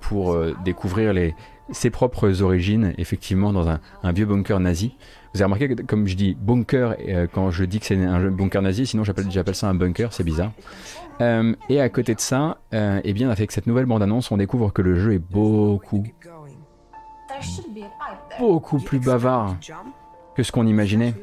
[0.00, 1.34] pour découvrir les,
[1.72, 4.94] ses propres origines, effectivement, dans un, vieux bunker nazi.
[5.34, 6.94] Vous avez remarqué que, comme je dis bunker,
[7.32, 10.52] quand je dis que c'est un bunker nazi, sinon j'appelle ça un bunker, c'est bizarre.
[11.20, 14.96] Et à côté de ça, eh bien, avec cette nouvelle bande-annonce, on découvre que le
[14.96, 16.04] jeu est beaucoup,
[18.38, 19.56] beaucoup plus bavard
[20.34, 21.14] que ce qu'on imaginait.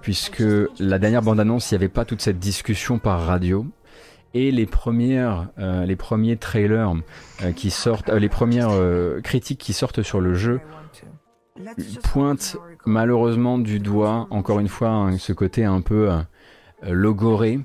[0.00, 0.44] Puisque
[0.78, 3.66] la dernière bande-annonce, il n'y avait pas toute cette discussion par radio.
[4.36, 6.92] Et les premières, euh, les premiers trailers
[7.42, 8.72] euh, qui sortent, euh, les premières
[9.22, 10.60] critiques qui sortent sur le jeu
[12.02, 16.10] pointent malheureusement du doigt, encore une fois, hein, ce côté un peu
[16.82, 17.60] logoré,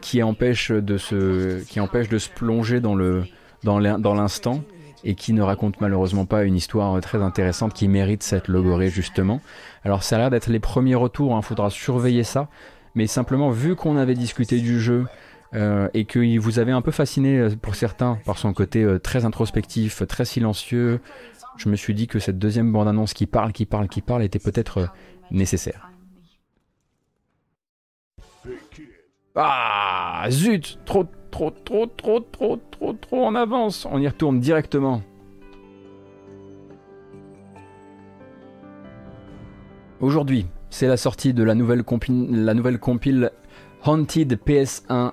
[0.00, 3.24] qui empêche de se, qui empêche de se plonger dans le,
[3.62, 3.78] dans
[4.14, 4.62] l'instant
[5.04, 9.40] et qui ne raconte malheureusement pas une histoire très intéressante qui mérite cette logorée justement.
[9.84, 12.48] Alors ça a l'air d'être les premiers retours, il hein, faudra surveiller ça,
[12.96, 15.06] mais simplement vu qu'on avait discuté du jeu
[15.54, 18.98] euh, et qu'il vous avait un peu fasciné euh, pour certains par son côté euh,
[18.98, 21.00] très introspectif, très silencieux,
[21.56, 24.38] je me suis dit que cette deuxième bande-annonce qui parle, qui parle, qui parle était
[24.38, 24.88] peut-être
[25.30, 25.90] nécessaire.
[29.34, 33.86] Ah zut, trop trop, trop, trop, trop, trop, trop en avance.
[33.90, 35.02] On y retourne directement.
[40.00, 41.84] Aujourd'hui, c'est la sortie de la nouvelle,
[42.30, 43.30] la nouvelle compile
[43.84, 45.12] Haunted PS1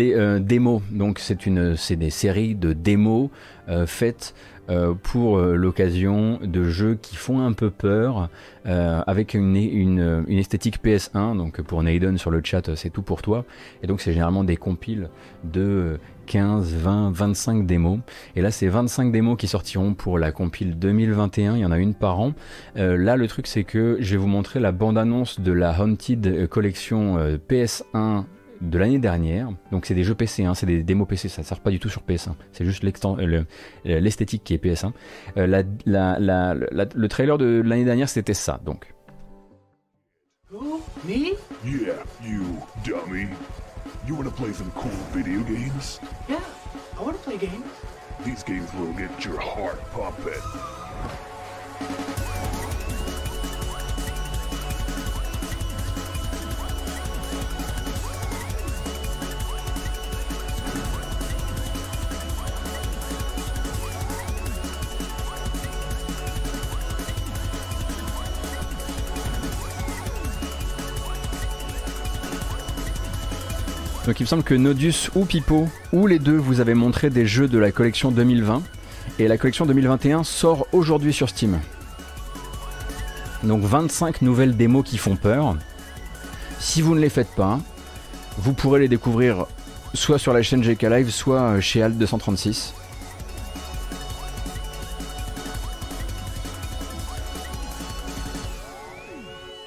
[0.00, 0.82] euh, démo.
[0.90, 3.30] Donc c'est une, c'est des séries de démos
[3.68, 4.34] euh, faites
[4.70, 8.30] euh, pour euh, l'occasion de jeux qui font un peu peur,
[8.64, 11.36] euh, avec une, une, esthétique PS1.
[11.36, 13.44] Donc pour Naiden sur le chat, c'est tout pour toi.
[13.82, 15.10] Et donc c'est généralement des compiles
[15.44, 17.98] de 15, 20, 25 démos.
[18.36, 21.56] Et là, c'est 25 démos qui sortiront pour la compile 2021.
[21.56, 22.32] Il y en a une par an.
[22.76, 27.18] là, le truc, c'est que je vais vous montrer la bande-annonce de la Haunted Collection
[27.50, 28.24] PS1
[28.70, 29.48] de l'année dernière.
[29.70, 31.78] Donc c'est des jeux PC, hein, c'est des démos PC, ça ne sert pas du
[31.78, 32.32] tout sur PS1.
[32.52, 33.44] C'est juste euh,
[33.84, 34.92] l'esthétique qui est PS1.
[35.36, 38.92] Euh, le trailer de l'année dernière, c'était ça, donc.
[40.52, 40.80] Who?
[41.04, 41.34] Me?
[41.64, 42.44] Yeah, you
[42.84, 43.28] dummy.
[44.06, 46.00] You wanna play some cool video games?
[46.28, 46.38] Yeah,
[46.98, 47.64] I wanna play games.
[48.24, 50.40] These games will get your heart pumping.
[74.06, 77.26] Donc il me semble que Nodus ou Pipo, ou les deux, vous avez montré des
[77.26, 78.62] jeux de la collection 2020.
[79.18, 81.58] Et la collection 2021 sort aujourd'hui sur Steam.
[83.42, 85.56] Donc 25 nouvelles démos qui font peur.
[86.58, 87.60] Si vous ne les faites pas,
[88.36, 89.46] vous pourrez les découvrir
[89.94, 92.72] soit sur la chaîne GK Live, soit chez Alt236.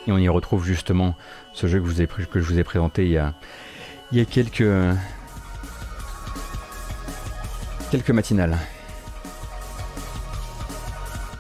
[0.06, 1.16] Et on y retrouve justement
[1.54, 3.34] ce jeu que je vous ai présenté il y a,
[4.12, 4.64] il y a quelques
[7.92, 8.52] quelques matinales.
[8.52, 8.58] De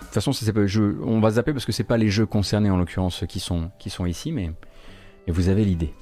[0.05, 0.61] toute façon, pas.
[1.05, 3.71] On va zapper parce que c'est pas les jeux concernés en l'occurrence qui sont
[4.05, 4.51] ici, mais,
[5.27, 5.93] vous avez l'idée.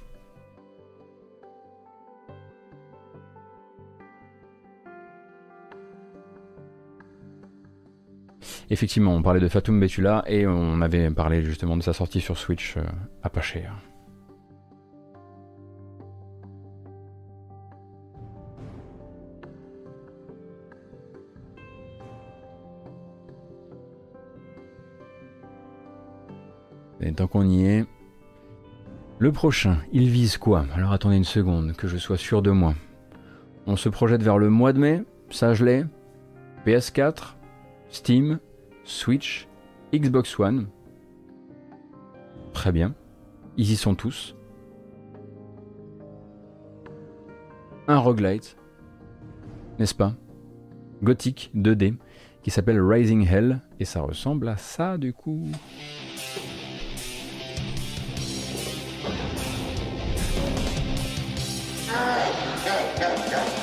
[8.70, 12.38] Effectivement, on parlait de Fatum Betula et on avait parlé justement de sa sortie sur
[12.38, 12.84] Switch euh,
[13.22, 13.76] à pas cher.
[27.06, 27.86] Et tant qu'on y est,
[29.20, 30.66] le prochain, il vise quoi?
[30.74, 32.74] Alors attendez une seconde, que je sois sûr de moi.
[33.68, 35.86] On se projette vers le mois de mai, ça je l'ai.
[36.66, 37.36] PS4,
[37.90, 38.40] Steam,
[38.86, 39.48] Switch,
[39.94, 40.68] Xbox One.
[42.54, 42.96] Très bien.
[43.56, 44.36] Ils y sont tous.
[47.88, 48.58] Un roguelite,
[49.78, 50.16] n'est-ce pas?
[51.04, 51.98] Gothic 2D,
[52.42, 55.48] qui s'appelle Rising Hell, et ça ressemble à ça du coup.
[61.96, 63.55] Go, go.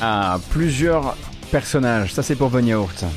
[0.00, 1.16] Ah, plusieurs
[1.50, 2.14] personnages.
[2.14, 3.08] Ça, c'est pour Hell.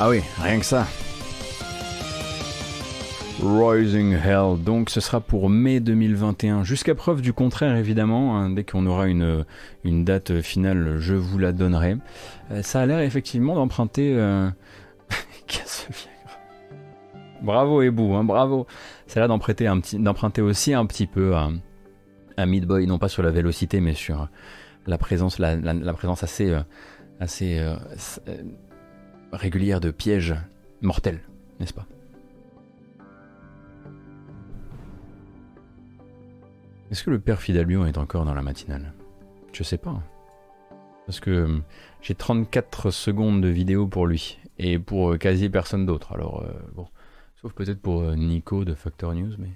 [0.00, 0.86] Ah oui, rien que ça.
[3.40, 8.64] Rising Hell, donc ce sera pour mai 2021, jusqu'à preuve du contraire évidemment, hein, dès
[8.64, 9.44] qu'on aura une,
[9.84, 11.96] une date finale, je vous la donnerai.
[12.50, 14.14] Euh, ça a l'air effectivement d'emprunter...
[14.16, 14.50] Euh...
[17.42, 18.66] Bravo Ebou, hein, bravo.
[19.06, 21.50] Ça a l'air d'emprunter, aussi un petit peu à,
[22.36, 24.28] à Meat Boy, non pas sur la vélocité, mais sur
[24.88, 26.60] la présence, la, la- présence assez, euh,
[27.20, 27.76] assez euh,
[28.26, 28.42] euh,
[29.32, 30.34] régulière de pièges
[30.82, 31.20] mortels,
[31.60, 31.86] n'est-ce pas?
[36.90, 38.94] Est-ce que le père Fidalbion est encore dans la matinale?
[39.52, 40.02] Je sais pas.
[41.06, 41.58] Parce que euh,
[42.00, 46.12] j'ai 34 secondes de vidéo pour lui et pour euh, quasi personne d'autre.
[46.12, 46.86] Alors euh, bon,
[47.40, 49.50] sauf peut-être pour Nico de Factor News, mais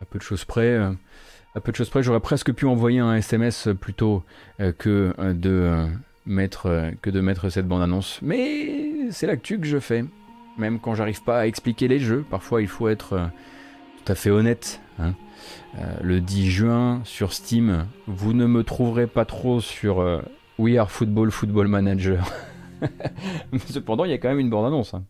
[0.00, 3.14] à peu de choses près, à peu de choses près, j'aurais presque pu envoyer un
[3.16, 4.24] SMS plutôt
[4.78, 5.88] que de
[6.24, 8.18] mettre que de mettre cette bande annonce.
[8.22, 10.04] Mais c'est l'actu que je fais.
[10.56, 13.30] Même quand j'arrive pas à expliquer les jeux, parfois il faut être
[13.98, 14.80] tout à fait honnête.
[14.98, 15.14] hein.
[15.78, 20.20] Euh, le 10 juin sur Steam, vous ne me trouverez pas trop sur euh,
[20.58, 22.24] We Are Football Football Manager.
[23.66, 24.94] Cependant, il y a quand même une bande-annonce.
[24.94, 25.04] hein.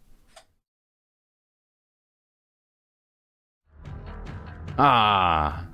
[4.78, 5.64] Ah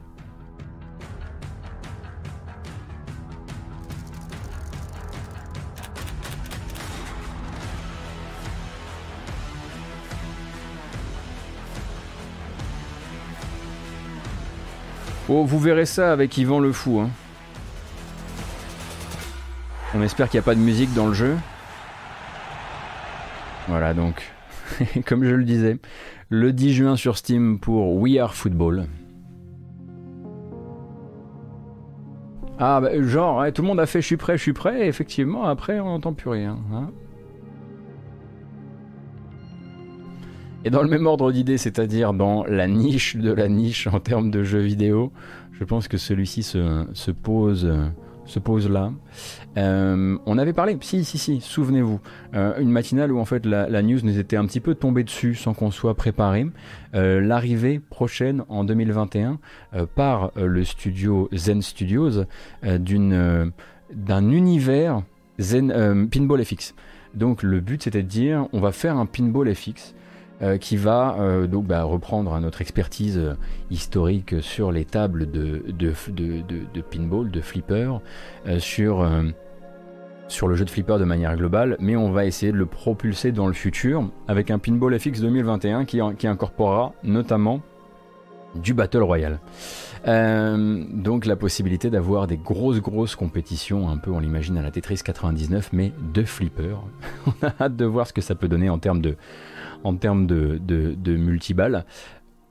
[15.28, 17.01] Oh, vous verrez ça avec Yvan le Fou.
[17.01, 17.11] hein.
[19.94, 21.36] On espère qu'il n'y a pas de musique dans le jeu.
[23.69, 24.32] Voilà donc,
[25.07, 25.78] comme je le disais,
[26.28, 28.86] le 10 juin sur Steam pour We Are Football.
[32.59, 35.44] Ah, bah, genre, tout le monde a fait je suis prêt, je suis prêt, effectivement,
[35.47, 36.57] après, on n'entend plus rien.
[36.73, 36.90] hein.
[40.67, 44.33] Et dans le même ordre d'idée, c'est-à-dire dans la niche de la niche en termes
[44.33, 45.13] de jeux vidéo,
[45.53, 47.73] je pense que celui-ci se, se pose,
[48.25, 48.91] se pose là.
[49.57, 52.01] Euh, on avait parlé, si, si, si, souvenez-vous,
[52.35, 55.37] euh, une matinale où en fait la, news nous était un petit peu tombée dessus
[55.37, 56.47] sans qu'on soit préparé.
[56.97, 59.39] Euh, L'arrivée prochaine en 2021
[59.75, 62.25] euh, par le studio Zen Studios
[62.63, 65.03] d'un univers
[65.39, 66.75] Pinball FX.
[67.15, 69.95] Donc le but c'était de dire on va faire un Pinball FX
[70.43, 73.33] euh, qui va euh, donc bah, reprendre notre expertise euh,
[73.71, 75.63] historique sur les tables de,
[76.91, 78.01] pinball, de flipper,
[78.59, 79.09] sur,
[80.29, 83.33] sur le jeu de flipper de manière globale, mais on va essayer de le propulser
[83.33, 87.63] dans le futur avec un Pinball FX 2021 qui, incorporera notamment
[88.55, 89.41] du Battle Royale.
[90.05, 95.01] Donc la possibilité d'avoir des grosses grosses compétitions, un peu on l'imagine à la Tetris
[95.03, 96.77] 99, mais de flipper.
[97.27, 99.17] on a hâte de voir ce que ça peut donner en termes de,
[99.85, 101.85] en termes de, de, de multiballes,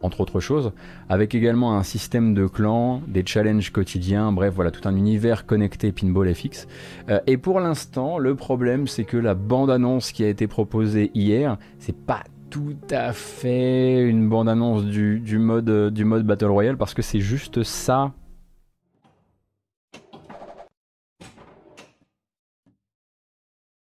[0.02, 0.72] entre autres choses,
[1.10, 5.92] avec également un système de clans, des challenges quotidiens, bref, voilà, tout un univers connecté
[5.92, 6.68] Pinball FX.
[7.10, 11.58] Euh, et pour l'instant, le problème, c'est que la bande-annonce qui a été proposée hier,
[11.80, 16.78] c'est pas tout à fait une bande-annonce du, du, mode, euh, du mode Battle Royale,
[16.78, 18.14] parce que c'est juste ça.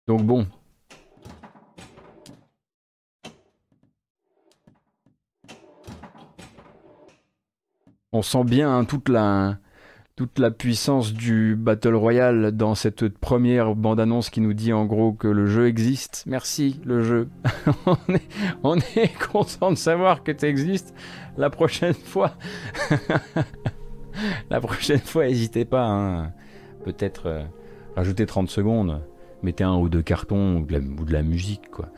[0.07, 0.47] Donc bon,
[8.17, 9.59] On sent bien hein, toute la,
[10.15, 15.13] toute la puissance du Battle Royale dans cette première bande-annonce qui nous dit en gros
[15.13, 16.23] que le jeu existe.
[16.29, 17.29] Merci le jeu.
[17.87, 18.29] on, est,
[18.63, 20.95] on est content de savoir que tu existes.
[21.37, 22.35] La prochaine fois,
[24.49, 25.85] la prochaine fois, n'hésitez pas.
[25.85, 26.33] Hein.
[26.85, 27.43] Peut-être euh,
[27.97, 29.03] rajouter 30 secondes.
[29.43, 31.89] Mettez un ou deux cartons ou de la, ou de la musique, quoi.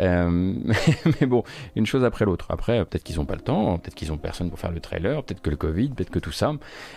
[0.00, 0.54] Euh,
[1.20, 1.42] mais bon,
[1.76, 2.46] une chose après l'autre.
[2.50, 5.22] Après, peut-être qu'ils n'ont pas le temps, peut-être qu'ils n'ont personne pour faire le trailer,
[5.24, 6.52] peut-être que le Covid, peut-être que tout ça,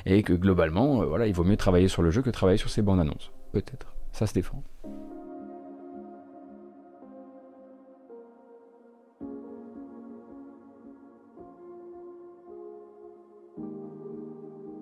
[0.05, 2.69] et que globalement, euh, voilà, il vaut mieux travailler sur le jeu que travailler sur
[2.69, 3.31] ces bandes annonces.
[3.51, 3.95] Peut-être.
[4.11, 4.63] Ça se défend.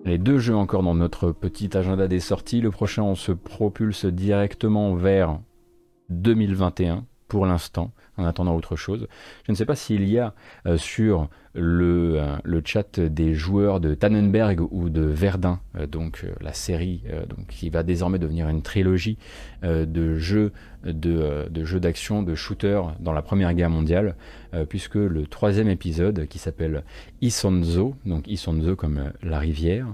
[0.04, 2.60] Les deux jeux encore dans notre petit agenda des sorties.
[2.60, 5.38] Le prochain, on se propulse directement vers
[6.08, 9.06] 2021 pour l'instant en attendant autre chose.
[9.46, 10.34] Je ne sais pas s'il y a
[10.66, 16.24] euh, sur le, euh, le, chat des joueurs de Tannenberg ou de Verdun, euh, donc
[16.40, 17.02] la série
[17.48, 19.18] qui va désormais devenir une trilogie
[19.62, 20.52] de jeux
[20.84, 21.48] de,
[21.78, 24.16] d'action, de shooters dans la Première Guerre mondiale,
[24.68, 26.84] puisque le troisième épisode, qui s'appelle
[27.20, 29.86] Isonzo, donc Isonzo comme la rivière,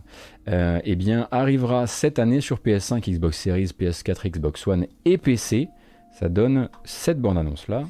[0.48, 5.68] eh bien, arrivera cette année sur PS5, Xbox Series, PS4, Xbox One et PC.
[6.12, 7.84] Ça donne cette bande-annonce là.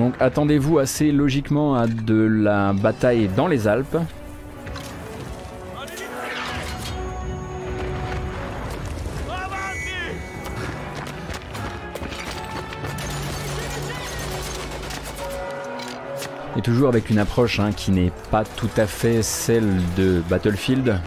[0.00, 3.98] Donc attendez-vous assez logiquement à de la bataille dans les Alpes.
[16.56, 19.68] Et toujours avec une approche hein, qui n'est pas tout à fait celle
[19.98, 20.98] de Battlefield.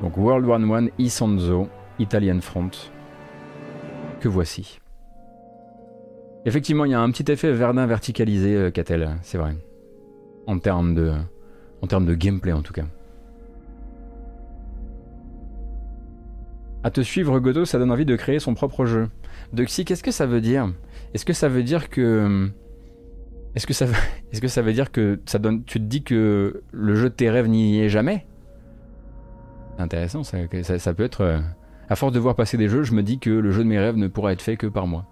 [0.00, 1.68] Donc World War One, Isanzo,
[1.98, 2.70] Italian Front
[4.26, 4.80] voici.
[6.44, 8.70] Effectivement, il y a un petit effet Verdun verticalisé, euh,
[9.22, 9.56] c'est vrai.
[10.46, 11.12] En termes de,
[11.82, 12.84] en termes de gameplay en tout cas.
[16.84, 19.08] À te suivre, Godot, ça donne envie de créer son propre jeu.
[19.52, 20.72] Doxy, qu'est-ce que ça veut dire?
[21.14, 22.48] Est-ce que ça veut dire que.
[23.56, 23.86] Est-ce que, ça.
[24.32, 25.64] Est-ce que ça veut dire que ça donne...
[25.64, 28.24] tu te dis que le jeu de tes rêves n'y est jamais?
[29.78, 30.38] Intéressant, ça,
[30.78, 31.40] ça, peut être.
[31.88, 33.78] À force de voir passer des jeux, je me dis que le jeu de mes
[33.78, 35.06] rêves ne pourra être fait que par moi.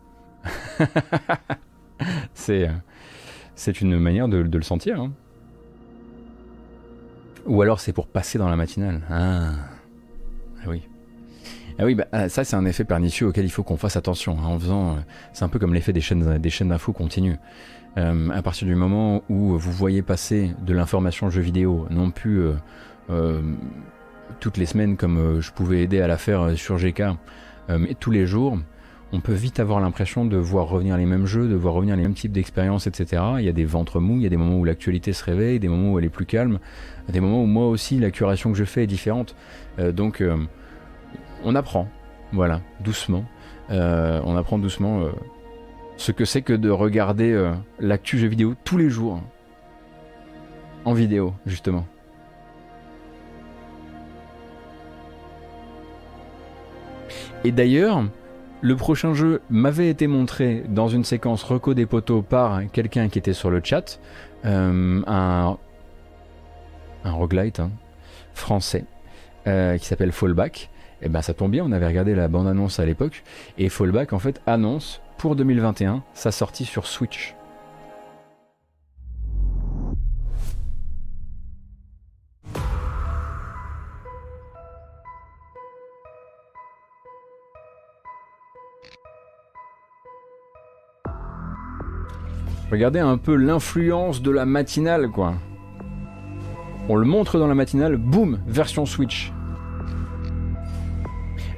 [2.35, 2.73] c'est, euh,
[3.55, 5.01] c'est une manière de, le sentir.
[5.01, 5.13] Hein.
[7.47, 9.03] Ou alors c'est pour passer dans la matinale.
[9.09, 9.53] Ah,
[10.63, 10.83] ah oui.
[11.79, 14.37] Ah oui, bah, ah, ça c'est un effet pernicieux auquel il faut qu'on fasse attention.
[14.41, 14.95] Hein, euh,
[15.33, 17.37] c'est un peu comme l'effet des chaînes, des chaînes d'infos continues.
[17.97, 22.49] Euh, à partir du moment où vous voyez passer de l'information jeu vidéo, non plus
[24.41, 27.79] toutes les semaines comme euh, je pouvais aider à la faire euh, sur GK, euh,
[27.79, 28.59] mais tous les jours,
[29.13, 32.03] on peut vite avoir l'impression de voir revenir les mêmes jeux, de voir revenir les
[32.03, 33.23] mêmes types d'expériences, etc.
[33.39, 35.61] Il y a des ventres mous, il y a des moments où l'actualité se réveille,
[35.61, 36.59] des moments où elle est plus calme,
[37.09, 39.37] des moments où moi aussi la curation que je fais est différente.
[39.79, 40.23] donc
[41.45, 41.89] on apprend,
[42.33, 43.25] voilà, doucement.
[43.71, 45.05] on apprend doucement
[45.97, 49.23] ce que c'est que de regarder l'actu jeu vidéo tous les jours.
[50.85, 51.87] En vidéo, justement.
[57.45, 58.03] Et d'ailleurs,
[58.63, 63.19] le prochain jeu m'avait été montré dans une séquence reco des poteaux par quelqu'un qui
[63.19, 64.01] était sur le chat,
[64.47, 65.59] euh, un,
[67.05, 67.71] un roguelite hein,
[68.33, 68.87] français
[69.47, 70.71] euh, qui s'appelle Fallback.
[71.03, 73.25] Et eh ben ça tombe bien, on avait regardé la bande-annonce à l'époque,
[73.59, 77.35] et Fallback en fait annonce pour 2021 sa sortie sur Switch.
[92.71, 95.35] Regardez un peu l'influence de la matinale, quoi.
[96.89, 99.33] On le montre dans la matinale, boum, version Switch.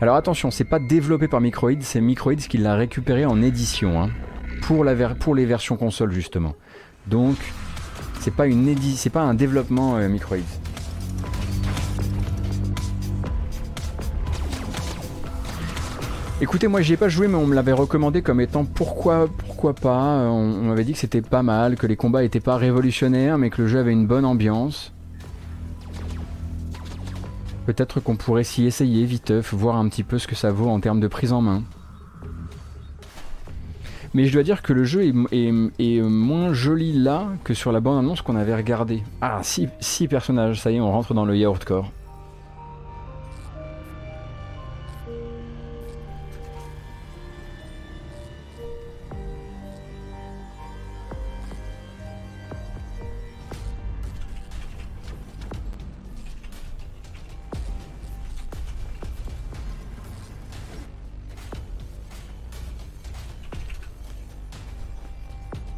[0.01, 4.11] Alors attention, c'est pas développé par Microids, c'est Microids qui l'a récupéré en édition, hein,
[4.63, 6.55] pour, les versions console justement.
[7.07, 7.37] Donc,
[8.21, 10.39] c'est pas pas un développement euh, Microids.
[16.39, 19.73] Écoutez, moi j'y ai pas joué, mais on me l'avait recommandé comme étant pourquoi, pourquoi
[19.73, 20.29] pas.
[20.29, 23.63] On, m'avait dit que c'était pas mal, que les combats étaient pas révolutionnaires, mais que
[23.63, 24.93] le jeu avait une bonne ambiance.
[27.65, 30.79] Peut-être qu'on pourrait s'y essayer viteuf, voir un petit peu ce que ça vaut en
[30.79, 31.63] termes de prise en main.
[34.13, 38.21] Mais je dois dire que le jeu est, moins joli là que sur la bande-annonce
[38.21, 39.03] qu'on avait regardé.
[39.23, 41.65] Ah, 6 personnages, ça y est, on rentre dans le yaourt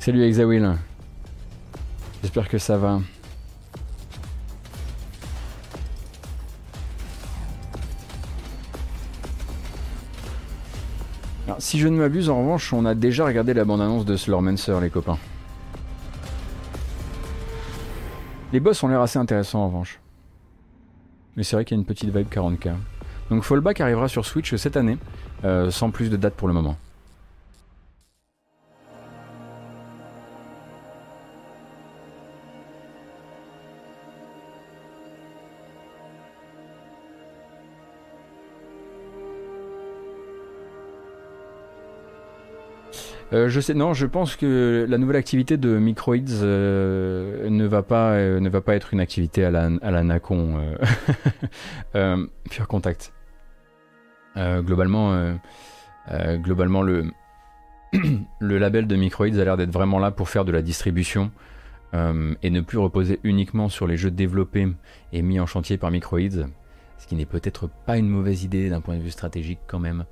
[0.09, 0.67] Salut Exawil.
[2.23, 3.03] J'espère que ça va.
[11.59, 14.89] Si je ne m'abuse, en revanche, on a déjà regardé la bande-annonce de Slormancer, les
[14.89, 15.19] copains.
[18.55, 20.01] Les boss ont l'air assez intéressants, en revanche.
[21.37, 22.77] Mais c'est vrai qu'il y a une petite vibe 40k.
[23.29, 24.97] Donc Fallback arrivera sur Switch cette année,
[25.45, 26.79] euh, sans plus de date pour le moment.
[43.33, 47.83] Euh, je sais, non, je pense que la nouvelle activité de Microids euh, ne va
[47.83, 50.77] pas, euh, ne va pas être une activité à la, à la Nacon.
[52.51, 53.13] Pure Contact.
[54.37, 55.37] globalement,
[56.37, 57.05] globalement le,
[58.41, 61.31] le label de Microids a l'air d'être vraiment là pour faire de la distribution
[61.93, 64.69] et ne plus reposer uniquement sur les jeux développés
[65.13, 66.47] et mis en chantier par Microids
[66.99, 70.05] ce qui n'est peut-être pas une mauvaise idée d'un point de vue stratégique quand même.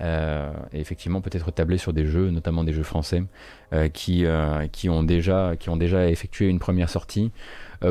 [0.00, 3.22] Euh, et effectivement, peut-être tabler sur des jeux, notamment des jeux français,
[3.72, 7.30] euh, qui, euh, qui, ont déjà, qui ont déjà effectué une première sortie.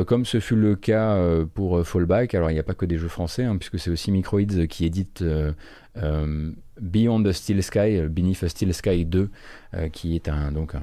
[0.06, 1.16] comme ce fut le cas
[1.54, 4.10] pour Fallback, alors il n'y a pas que des jeux français, hein, puisque c'est aussi
[4.10, 5.24] Microids qui édite
[6.80, 9.30] Beyond the Steel Sky, Beneath the Steel Sky 2,
[9.92, 10.74] qui est un, donc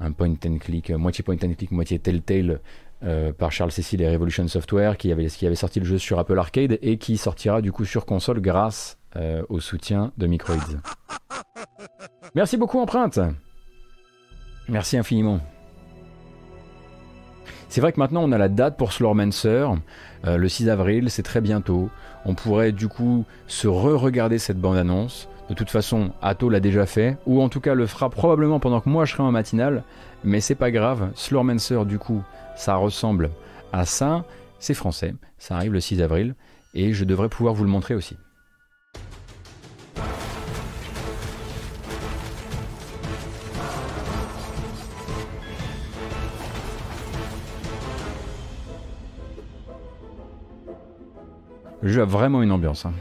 [0.00, 2.60] un, point and click, moitié point and click, moitié Telltale
[3.02, 6.18] euh, par Charles Cecil et Revolution Software qui avait, qui avait sorti le jeu sur
[6.18, 10.56] Apple Arcade et qui sortira du coup sur console grâce euh, au soutien de Microids.
[12.34, 13.18] Merci beaucoup Empreinte
[14.68, 15.40] Merci infiniment.
[17.70, 19.66] C'est vrai que maintenant on a la date pour Slormancer,
[20.26, 21.88] euh, le 6 avril, c'est très bientôt.
[22.24, 25.28] On pourrait du coup se re-regarder cette bande-annonce.
[25.48, 28.80] De toute façon, Atto l'a déjà fait, ou en tout cas le fera probablement pendant
[28.80, 29.84] que moi je serai en matinale,
[30.22, 31.10] mais c'est pas grave.
[31.14, 32.22] Slormancer du coup,
[32.60, 33.30] ça ressemble
[33.72, 34.26] à ça.
[34.58, 36.34] C'est français, ça arrive le 6 avril
[36.74, 38.16] et je devrais pouvoir vous le montrer aussi.
[51.80, 52.84] Le jeu a vraiment une ambiance.
[52.84, 52.92] Hein.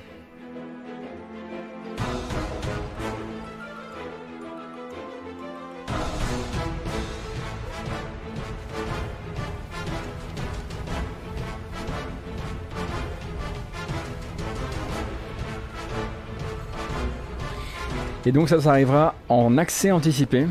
[18.26, 20.46] Et donc ça, ça arrivera en accès anticipé.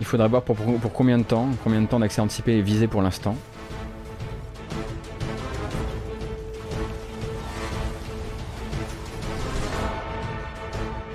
[0.00, 0.56] Il faudra voir pour,
[0.92, 3.36] combien de temps, combien de temps d'accès anticipé est visé pour l'instant.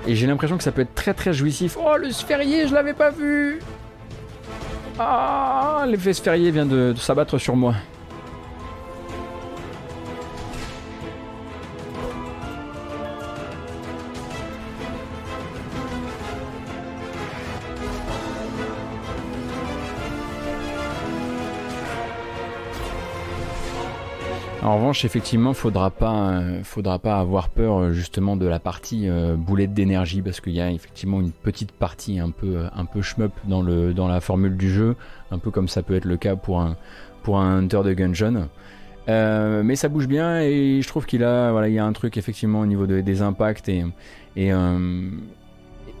[0.06, 1.76] Et j'ai l'impression que ça peut être très très jouissif.
[1.80, 3.60] Oh le sphérié, je l'avais pas vu
[4.98, 7.74] Ah L'effet sphérié vient de s'abattre sur moi.
[24.72, 29.06] En revanche, effectivement, faudra pas, euh, faudra pas avoir peur euh, justement de la partie
[29.06, 33.02] euh, boulette d'énergie parce qu'il y a effectivement une petite partie un peu, un peu
[33.44, 34.96] dans le, dans la formule du jeu,
[35.30, 36.78] un peu comme ça peut être le cas pour un,
[37.22, 38.48] pour un Hunter de Gungeon.
[39.08, 42.16] mais ça bouge bien et je trouve qu'il a, voilà, il y a un truc
[42.16, 43.84] effectivement au niveau des impacts et,
[44.36, 44.52] et,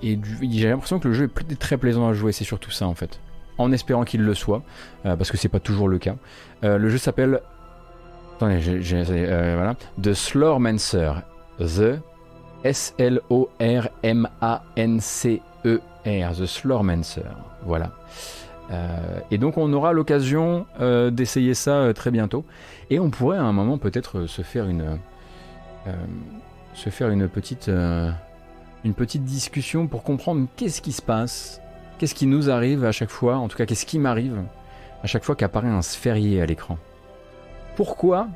[0.02, 0.18] et
[0.50, 2.32] j'ai l'impression que le jeu est très plaisant à jouer.
[2.32, 3.20] C'est surtout ça en fait
[3.58, 4.62] en espérant qu'il le soit,
[5.02, 6.16] parce que c'est pas toujours le cas.
[6.62, 7.42] le jeu s'appelle
[8.42, 9.76] Attendez, j'ai, euh, voilà.
[10.02, 11.12] The Slormancer.
[11.60, 12.00] The
[12.64, 13.52] S-L-O-R-M-A-N-C-E-R.
[16.34, 17.22] The Slormancer.
[17.64, 17.92] Voilà.
[18.72, 22.44] Euh, et donc on aura l'occasion euh, d'essayer ça très bientôt.
[22.90, 24.98] Et on pourrait à un moment peut-être se faire une,
[26.74, 31.60] se faire une petite, une petite discussion pour comprendre qu'est-ce qui se passe,
[31.98, 34.42] qu'est-ce qui nous arrive à chaque fois, en tout cas qu'est-ce qui m'arrive
[35.04, 36.76] à chaque fois qu'apparaît un sphérié à l'écran.
[37.76, 38.28] Pourquoi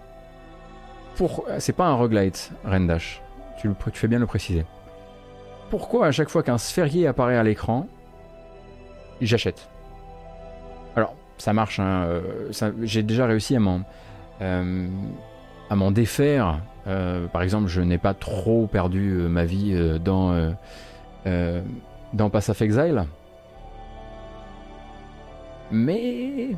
[1.16, 1.46] pour...
[1.58, 3.22] C'est pas un roguelite, Rendash.
[3.58, 4.66] Tu, tu fais bien le préciser.
[5.70, 7.86] Pourquoi à chaque fois qu'un sphérié apparaît à l'écran,
[9.20, 9.68] j'achète?
[10.94, 11.80] Alors, ça marche.
[11.80, 12.20] Hein, euh,
[12.82, 13.80] j'ai déjà réussi à m'en
[14.42, 14.88] euh,
[15.68, 16.60] à m'en défaire.
[16.86, 20.54] Euh, par exemple, je n'ai pas trop perdu ma vie dans
[22.12, 23.04] dans Pass of Exile.
[25.72, 26.50] Mais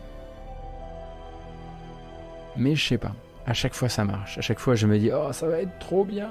[2.59, 3.12] mais je sais pas.
[3.47, 4.36] À chaque fois, ça marche.
[4.36, 6.28] À chaque fois, je me dis, oh, ça va être trop bien.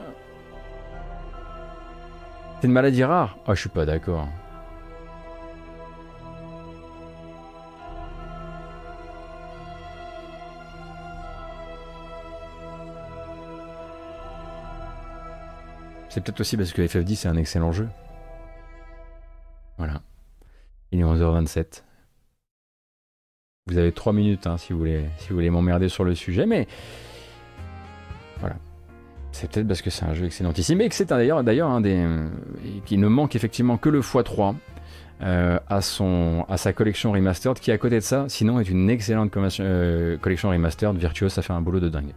[2.60, 3.38] C'est une maladie rare.
[3.48, 4.28] Oh, je suis pas d'accord.
[16.10, 17.88] C'est peut-être aussi parce que FF10 c'est un excellent jeu.
[19.78, 20.02] Voilà.
[20.92, 21.84] Il est 11h27.
[23.68, 26.46] Vous avez 3 minutes hein, si vous voulez, si vous voulez m'emmerder sur le sujet,
[26.46, 26.68] mais
[28.40, 28.56] voilà.
[29.32, 32.04] C'est peut-être parce que c'est un jeu excellentissime et que c'est d'ailleurs d'ailleurs un des
[32.86, 34.56] qui ne manque effectivement que le x3
[35.22, 38.90] euh, à son à sa collection remastered qui à côté de ça, sinon est une
[38.90, 40.96] excellente euh, collection remastered.
[40.98, 42.14] Virtuos ça fait un boulot de dingue.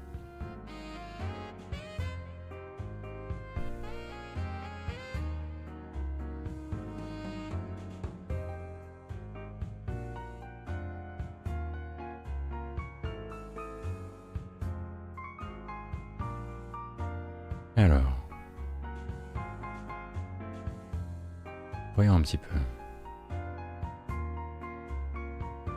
[22.39, 22.57] Peu.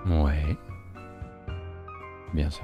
[0.10, 0.58] Ouais.
[2.34, 2.62] Bien ça.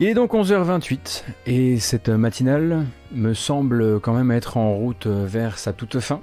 [0.00, 5.58] Il est donc 11h28 et cette matinale me semble quand même être en route vers
[5.58, 6.20] sa toute fin.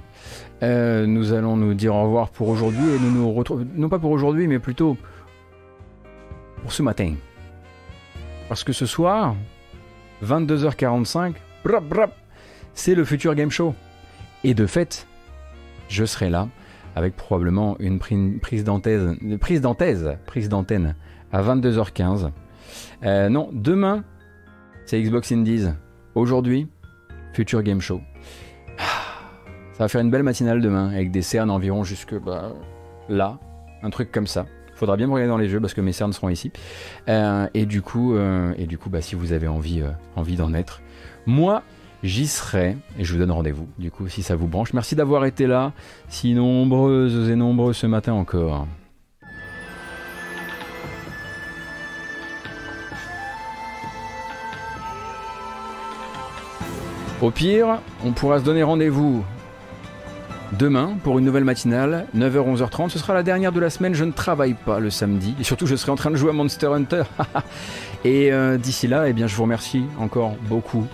[0.62, 3.98] Euh, nous allons nous dire au revoir pour aujourd'hui et nous nous retrouvons, non pas
[3.98, 4.98] pour aujourd'hui mais plutôt
[6.60, 7.14] pour ce matin.
[8.50, 9.34] Parce que ce soir,
[10.24, 11.34] 22h45,
[12.74, 13.74] c'est le futur game show.
[14.44, 15.06] Et de fait,
[15.88, 16.48] je serai là
[16.96, 19.16] avec probablement une prise d'antenne,
[21.32, 22.30] à 22h15.
[23.04, 24.04] Euh, non, demain,
[24.86, 25.68] c'est Xbox Indies.
[26.14, 26.68] Aujourd'hui,
[27.32, 28.00] Future Game Show.
[28.76, 32.52] Ça va faire une belle matinale demain avec des cernes environ jusque bah,
[33.08, 33.38] là,
[33.82, 34.46] un truc comme ça.
[34.80, 36.50] Faudra bien me regarder dans les jeux parce que mes cernes seront ici.
[37.10, 40.36] Euh, et du coup, euh, et du coup bah, si vous avez envie, euh, envie
[40.36, 40.80] d'en être,
[41.26, 41.62] moi,
[42.02, 43.68] j'y serai et je vous donne rendez-vous.
[43.78, 45.74] Du coup, si ça vous branche, merci d'avoir été là,
[46.08, 48.66] si nombreuses et nombreux ce matin encore.
[57.20, 59.26] Au pire, on pourra se donner rendez-vous
[60.58, 62.90] demain pour une nouvelle matinale, 9h-11h30.
[62.90, 65.34] Ce sera la dernière de la semaine, je ne travaille pas le samedi.
[65.40, 67.02] Et surtout, je serai en train de jouer à Monster Hunter.
[68.04, 70.86] et euh, d'ici là, eh bien, je vous remercie encore beaucoup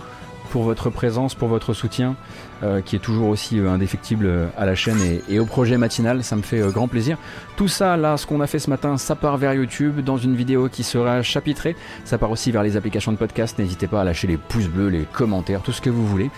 [0.47, 2.15] pour votre présence, pour votre soutien,
[2.63, 4.97] euh, qui est toujours aussi euh, indéfectible à la chaîne
[5.29, 6.23] et, au projet matinal.
[6.23, 7.17] Ça me fait grand plaisir.
[7.55, 10.35] Tout ça, là, ce qu'on a fait ce matin, ça part vers YouTube dans une
[10.35, 11.75] vidéo qui sera chapitrée.
[12.05, 13.59] Ça part aussi vers les applications de podcast.
[13.59, 16.29] N'hésitez pas à lâcher les pouces bleus, les commentaires, tout ce que vous voulez.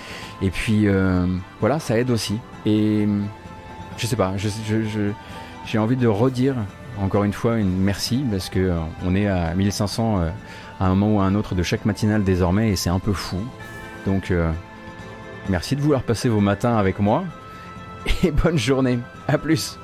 [0.42, 0.88] Et puis,
[1.60, 2.38] voilà, ça aide aussi.
[2.66, 3.08] Et
[3.98, 4.34] je sais pas,
[5.66, 6.56] j'ai envie de redire
[7.02, 10.30] encore une fois une merci parce que euh, on est à 1500 euh,
[10.80, 13.14] à un moment ou à un autre de chaque matinale désormais et c'est un peu
[13.14, 13.38] fou.
[14.06, 14.52] Donc euh,
[15.50, 17.24] merci de vouloir passer vos matins avec moi
[18.24, 19.00] et bonne journée.
[19.28, 19.78] À plus.